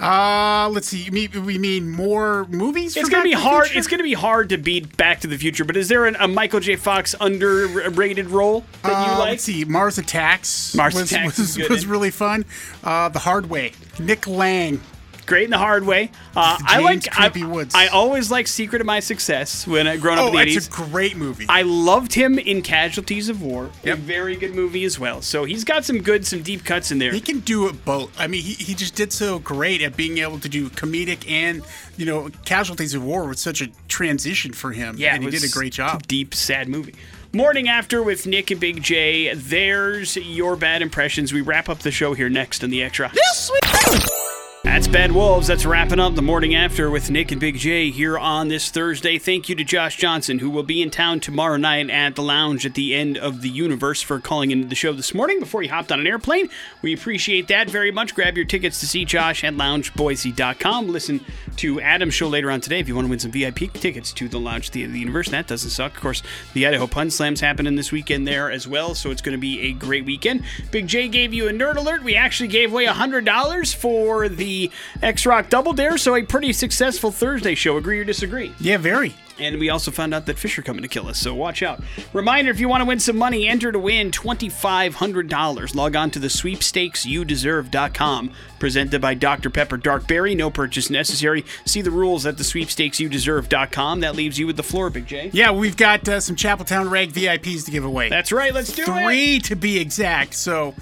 Uh, 0.00 0.68
let's 0.72 0.88
see. 0.88 1.00
You 1.00 1.12
mean, 1.12 1.44
we 1.46 1.56
mean 1.56 1.88
more 1.88 2.46
movies? 2.46 2.96
It's 2.96 3.08
gonna 3.08 3.18
Back 3.22 3.24
be 3.24 3.30
to 3.30 3.38
hard. 3.38 3.66
Future? 3.66 3.78
It's 3.78 3.86
gonna 3.86 4.02
be 4.02 4.12
hard 4.14 4.48
to 4.48 4.58
beat 4.58 4.96
Back 4.96 5.20
to 5.20 5.28
the 5.28 5.38
Future. 5.38 5.64
But 5.64 5.76
is 5.76 5.88
there 5.88 6.06
an, 6.06 6.16
a 6.18 6.26
Michael 6.26 6.58
J. 6.58 6.74
Fox 6.74 7.14
underrated 7.20 8.26
role 8.26 8.64
that 8.82 9.06
you 9.06 9.12
Uh, 9.12 9.18
like? 9.20 9.28
Let's 9.30 9.44
see. 9.44 9.64
Mars 9.64 9.96
Attacks. 9.98 10.74
Mars 10.74 10.94
was, 10.94 11.12
Attacks 11.12 11.38
was, 11.38 11.56
good. 11.56 11.70
was 11.70 11.86
really 11.86 12.10
fun. 12.10 12.44
Uh, 12.82 13.08
the 13.08 13.20
Hard 13.20 13.48
Way. 13.48 13.70
Nick 14.00 14.26
Lang. 14.26 14.80
Great 15.26 15.44
in 15.44 15.50
the 15.50 15.58
hard 15.58 15.84
way. 15.84 16.10
Uh, 16.36 16.58
I 16.66 16.82
James 16.82 17.06
like. 17.16 17.34
I, 17.42 17.46
Woods. 17.46 17.74
I 17.74 17.86
always 17.88 18.30
like 18.30 18.46
Secret 18.46 18.80
of 18.80 18.86
My 18.86 19.00
Success 19.00 19.66
when 19.66 19.86
I 19.86 19.96
growing 19.96 20.18
up 20.18 20.24
Oh, 20.24 20.28
in 20.28 20.32
the 20.34 20.38
that's 20.38 20.50
eighties. 20.50 20.68
a 20.68 20.70
great 20.70 21.16
movie. 21.16 21.46
I 21.48 21.62
loved 21.62 22.12
him 22.14 22.38
in 22.38 22.62
Casualties 22.62 23.28
of 23.28 23.40
War. 23.42 23.70
Yep. 23.84 23.98
A 23.98 24.00
very 24.00 24.36
good 24.36 24.54
movie 24.54 24.84
as 24.84 24.98
well. 24.98 25.22
So 25.22 25.44
he's 25.44 25.64
got 25.64 25.84
some 25.84 26.02
good, 26.02 26.26
some 26.26 26.42
deep 26.42 26.64
cuts 26.64 26.90
in 26.90 26.98
there. 26.98 27.12
he 27.12 27.20
can 27.20 27.40
do 27.40 27.68
it 27.68 27.84
both. 27.84 28.10
I 28.18 28.26
mean, 28.26 28.42
he, 28.42 28.52
he 28.54 28.74
just 28.74 28.94
did 28.94 29.12
so 29.12 29.38
great 29.38 29.80
at 29.82 29.96
being 29.96 30.18
able 30.18 30.38
to 30.40 30.48
do 30.48 30.68
comedic 30.70 31.30
and, 31.30 31.62
you 31.96 32.04
know, 32.06 32.28
Casualties 32.44 32.94
of 32.94 33.02
War 33.04 33.24
was 33.26 33.40
such 33.40 33.60
a 33.62 33.68
transition 33.88 34.52
for 34.52 34.72
him. 34.72 34.96
Yeah, 34.98 35.14
and 35.14 35.24
he 35.24 35.30
did 35.30 35.44
a 35.44 35.48
great 35.48 35.72
job. 35.72 36.06
Deep, 36.06 36.34
sad 36.34 36.68
movie. 36.68 36.94
Morning 37.32 37.68
after 37.68 38.00
with 38.02 38.26
Nick 38.28 38.50
and 38.52 38.60
Big 38.60 38.80
J. 38.82 39.34
There's 39.34 40.16
your 40.16 40.54
bad 40.54 40.82
impressions. 40.82 41.32
We 41.32 41.40
wrap 41.40 41.68
up 41.68 41.80
the 41.80 41.90
show 41.90 42.14
here 42.14 42.28
next 42.28 42.62
on 42.62 42.70
the 42.70 42.82
extra. 42.82 43.10
That's 44.74 44.88
Bad 44.88 45.12
Wolves. 45.12 45.46
That's 45.46 45.64
wrapping 45.64 46.00
up 46.00 46.16
the 46.16 46.20
morning 46.20 46.56
after 46.56 46.90
with 46.90 47.08
Nick 47.08 47.30
and 47.30 47.40
Big 47.40 47.56
J 47.58 47.92
here 47.92 48.18
on 48.18 48.48
this 48.48 48.70
Thursday. 48.70 49.20
Thank 49.20 49.48
you 49.48 49.54
to 49.54 49.62
Josh 49.62 49.96
Johnson, 49.96 50.40
who 50.40 50.50
will 50.50 50.64
be 50.64 50.82
in 50.82 50.90
town 50.90 51.20
tomorrow 51.20 51.56
night 51.56 51.90
at 51.90 52.16
the 52.16 52.24
lounge 52.24 52.66
at 52.66 52.74
the 52.74 52.92
end 52.92 53.16
of 53.16 53.40
the 53.40 53.48
universe 53.48 54.02
for 54.02 54.18
calling 54.18 54.50
into 54.50 54.66
the 54.66 54.74
show 54.74 54.92
this 54.92 55.14
morning 55.14 55.38
before 55.38 55.62
he 55.62 55.68
hopped 55.68 55.92
on 55.92 56.00
an 56.00 56.08
airplane. 56.08 56.48
We 56.82 56.92
appreciate 56.92 57.46
that 57.46 57.70
very 57.70 57.92
much. 57.92 58.16
Grab 58.16 58.36
your 58.36 58.46
tickets 58.46 58.80
to 58.80 58.88
see 58.88 59.04
Josh 59.04 59.44
at 59.44 59.54
loungeboise.com. 59.54 60.88
Listen 60.88 61.24
to 61.58 61.80
Adam's 61.80 62.14
show 62.14 62.26
later 62.26 62.50
on 62.50 62.60
today 62.60 62.80
if 62.80 62.88
you 62.88 62.96
want 62.96 63.06
to 63.06 63.10
win 63.10 63.20
some 63.20 63.30
VIP 63.30 63.72
tickets 63.74 64.12
to 64.14 64.28
the 64.28 64.40
lounge 64.40 64.70
at 64.70 64.72
the 64.72 64.82
end 64.82 64.88
of 64.90 64.94
the 64.94 65.00
universe. 65.00 65.28
That 65.28 65.46
doesn't 65.46 65.70
suck. 65.70 65.94
Of 65.94 66.00
course, 66.00 66.24
the 66.52 66.66
Idaho 66.66 66.88
Pun 66.88 67.10
Slams 67.10 67.40
happening 67.40 67.76
this 67.76 67.92
weekend 67.92 68.26
there 68.26 68.50
as 68.50 68.66
well, 68.66 68.96
so 68.96 69.12
it's 69.12 69.22
going 69.22 69.36
to 69.36 69.40
be 69.40 69.60
a 69.60 69.72
great 69.72 70.04
weekend. 70.04 70.42
Big 70.72 70.88
J 70.88 71.06
gave 71.06 71.32
you 71.32 71.46
a 71.46 71.52
nerd 71.52 71.76
alert. 71.76 72.02
We 72.02 72.16
actually 72.16 72.48
gave 72.48 72.72
away 72.72 72.86
$100 72.86 73.76
for 73.76 74.28
the 74.28 74.63
X 75.02 75.26
Rock 75.26 75.48
Double 75.48 75.72
Dare, 75.72 75.98
so 75.98 76.14
a 76.14 76.22
pretty 76.22 76.52
successful 76.52 77.10
Thursday 77.10 77.54
show. 77.54 77.76
Agree 77.76 78.00
or 78.00 78.04
disagree? 78.04 78.52
Yeah, 78.60 78.78
very. 78.78 79.14
And 79.38 79.58
we 79.58 79.68
also 79.68 79.90
found 79.90 80.14
out 80.14 80.26
that 80.26 80.38
fish 80.38 80.56
are 80.58 80.62
coming 80.62 80.82
to 80.82 80.88
kill 80.88 81.08
us, 81.08 81.18
so 81.18 81.34
watch 81.34 81.62
out. 81.62 81.82
Reminder 82.12 82.50
if 82.52 82.60
you 82.60 82.68
want 82.68 82.82
to 82.82 82.84
win 82.84 83.00
some 83.00 83.16
money, 83.16 83.48
enter 83.48 83.72
to 83.72 83.78
win 83.78 84.10
$2,500. 84.12 85.74
Log 85.74 85.96
on 85.96 86.10
to 86.12 86.18
the 86.20 86.28
sweepstakesyouddeserve.com. 86.28 88.30
Presented 88.60 89.00
by 89.00 89.14
Dr. 89.14 89.50
Pepper 89.50 89.76
Dark 89.76 90.06
Berry. 90.06 90.34
No 90.34 90.50
purchase 90.50 90.88
necessary. 90.88 91.44
See 91.66 91.82
the 91.82 91.90
rules 91.90 92.24
at 92.26 92.38
the 92.38 92.44
sweepstakesyouddeserve.com. 92.44 94.00
That 94.00 94.14
leaves 94.14 94.38
you 94.38 94.46
with 94.46 94.56
the 94.56 94.62
floor, 94.62 94.88
Big 94.88 95.06
J. 95.06 95.30
Yeah, 95.32 95.50
we've 95.50 95.76
got 95.76 96.08
uh, 96.08 96.20
some 96.20 96.36
Chapeltown 96.36 96.90
Rag 96.90 97.12
VIPs 97.12 97.64
to 97.66 97.70
give 97.70 97.84
away. 97.84 98.08
That's 98.08 98.32
right, 98.32 98.54
let's 98.54 98.72
do 98.72 98.82
it. 98.82 98.86
Three 98.86 99.38
to 99.40 99.56
be 99.56 99.78
exact. 99.78 100.34
So 100.34 100.74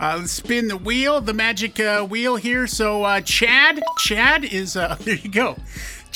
uh, 0.00 0.16
let's 0.20 0.32
spin 0.32 0.68
the 0.68 0.76
wheel, 0.76 1.20
the 1.20 1.34
magic 1.34 1.78
uh, 1.80 2.04
wheel 2.04 2.36
here. 2.36 2.66
So 2.66 3.02
uh, 3.02 3.20
Chad, 3.20 3.82
Chad 3.98 4.44
is 4.44 4.76
uh, 4.76 4.94
there. 5.00 5.16
You 5.16 5.30
go. 5.30 5.56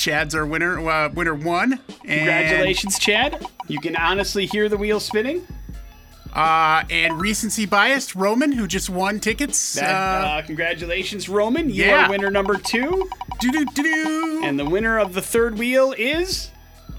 Chad's 0.01 0.33
our 0.33 0.47
winner. 0.47 0.79
Uh, 0.89 1.09
winner 1.09 1.35
one. 1.35 1.79
Congratulations, 2.03 2.97
Chad. 2.97 3.45
You 3.67 3.79
can 3.79 3.95
honestly 3.95 4.47
hear 4.47 4.67
the 4.67 4.77
wheel 4.77 4.99
spinning. 4.99 5.45
Uh, 6.33 6.83
and 6.89 7.21
recency 7.21 7.67
biased 7.67 8.15
Roman, 8.15 8.51
who 8.51 8.65
just 8.65 8.89
won 8.89 9.19
tickets. 9.19 9.73
That, 9.73 9.91
uh, 9.91 10.27
uh, 10.27 10.41
congratulations, 10.41 11.29
Roman. 11.29 11.69
You 11.69 11.85
yeah. 11.85 12.07
are 12.07 12.09
winner 12.09 12.31
number 12.31 12.55
two. 12.55 13.07
And 14.43 14.57
the 14.57 14.65
winner 14.65 14.97
of 14.97 15.13
the 15.13 15.21
third 15.21 15.59
wheel 15.59 15.93
is. 15.95 16.49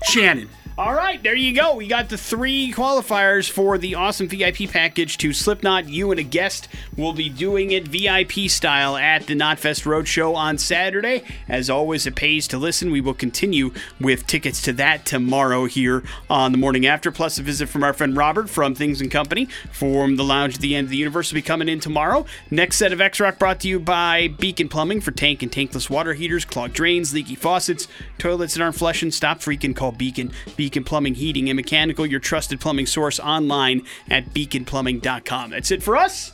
Shannon. 0.04 0.48
All 0.78 0.94
right, 0.94 1.22
there 1.22 1.34
you 1.34 1.54
go. 1.54 1.74
We 1.74 1.86
got 1.86 2.08
the 2.08 2.16
three 2.16 2.72
qualifiers 2.72 3.50
for 3.50 3.76
the 3.76 3.94
awesome 3.94 4.26
VIP 4.26 4.70
package 4.70 5.18
to 5.18 5.34
Slipknot. 5.34 5.90
You 5.90 6.10
and 6.12 6.18
a 6.18 6.22
guest 6.22 6.66
will 6.96 7.12
be 7.12 7.28
doing 7.28 7.72
it 7.72 7.88
VIP 7.88 8.48
style 8.48 8.96
at 8.96 9.26
the 9.26 9.34
Knotfest 9.34 9.84
Roadshow 9.84 10.34
on 10.34 10.56
Saturday. 10.56 11.24
As 11.46 11.68
always, 11.68 12.06
it 12.06 12.16
pays 12.16 12.48
to 12.48 12.56
listen. 12.56 12.90
We 12.90 13.02
will 13.02 13.12
continue 13.12 13.74
with 14.00 14.26
tickets 14.26 14.62
to 14.62 14.72
that 14.72 15.04
tomorrow 15.04 15.66
here 15.66 16.04
on 16.30 16.52
the 16.52 16.58
morning 16.58 16.86
after. 16.86 17.12
Plus, 17.12 17.36
a 17.36 17.42
visit 17.42 17.68
from 17.68 17.84
our 17.84 17.92
friend 17.92 18.16
Robert 18.16 18.48
from 18.48 18.74
Things 18.74 19.02
and 19.02 19.10
Company 19.10 19.48
from 19.72 20.16
the 20.16 20.24
lounge 20.24 20.54
at 20.54 20.62
the 20.62 20.74
end 20.74 20.86
of 20.86 20.90
the 20.90 20.96
universe 20.96 21.30
will 21.30 21.36
be 21.36 21.42
coming 21.42 21.68
in 21.68 21.80
tomorrow. 21.80 22.24
Next 22.50 22.78
set 22.78 22.94
of 22.94 23.00
X 23.02 23.20
Rock 23.20 23.38
brought 23.38 23.60
to 23.60 23.68
you 23.68 23.78
by 23.78 24.28
Beacon 24.38 24.70
Plumbing 24.70 25.02
for 25.02 25.10
tank 25.10 25.42
and 25.42 25.52
tankless 25.52 25.90
water 25.90 26.14
heaters, 26.14 26.46
clogged 26.46 26.72
drains, 26.72 27.12
leaky 27.12 27.34
faucets, 27.34 27.88
toilets 28.16 28.54
that 28.54 28.62
aren't 28.62 28.76
flushing. 28.76 29.10
Stop 29.10 29.40
freaking. 29.40 29.76
Call 29.76 29.92
Beacon. 29.92 30.32
Beacon 30.62 30.84
Plumbing, 30.84 31.16
Heating, 31.16 31.48
and 31.48 31.56
Mechanical, 31.56 32.06
your 32.06 32.20
trusted 32.20 32.60
plumbing 32.60 32.86
source 32.86 33.18
online 33.18 33.82
at 34.08 34.32
beaconplumbing.com. 34.32 35.50
That's 35.50 35.72
it 35.72 35.82
for 35.82 35.96
us. 35.96 36.30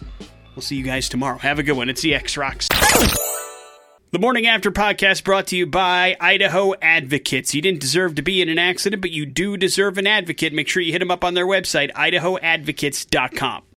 We'll 0.55 0.61
see 0.61 0.77
you 0.77 0.85
guys 0.85 1.09
tomorrow. 1.09 1.39
Have 1.39 1.59
a 1.59 1.63
good 1.63 1.79
one. 1.79 1.89
It's 1.89 2.03
the 2.03 2.15
X 2.15 2.37
Rocks. 2.37 2.69
The 4.11 4.19
Morning 4.19 4.47
After 4.47 4.71
podcast 4.71 5.25
brought 5.25 5.47
to 5.47 5.57
you 5.57 5.65
by 5.65 6.15
Idaho 6.21 6.75
Advocates. 6.83 7.55
You 7.55 7.63
didn't 7.63 7.81
deserve 7.81 8.17
to 8.17 8.23
be 8.23 8.43
in 8.43 8.51
an 8.51 8.59
accident, 8.59 9.01
but 9.01 9.13
you 9.13 9.25
do 9.25 9.57
deserve 9.57 9.97
an 9.97 10.07
advocate. 10.07 10.53
Make 10.53 10.69
sure 10.69 10.83
you 10.83 10.93
hit 10.93 10.99
them 10.99 11.11
up 11.11 11.25
on 11.25 11.33
their 11.33 11.47
website, 11.47 11.91
idahoadvocates.com. 11.93 13.63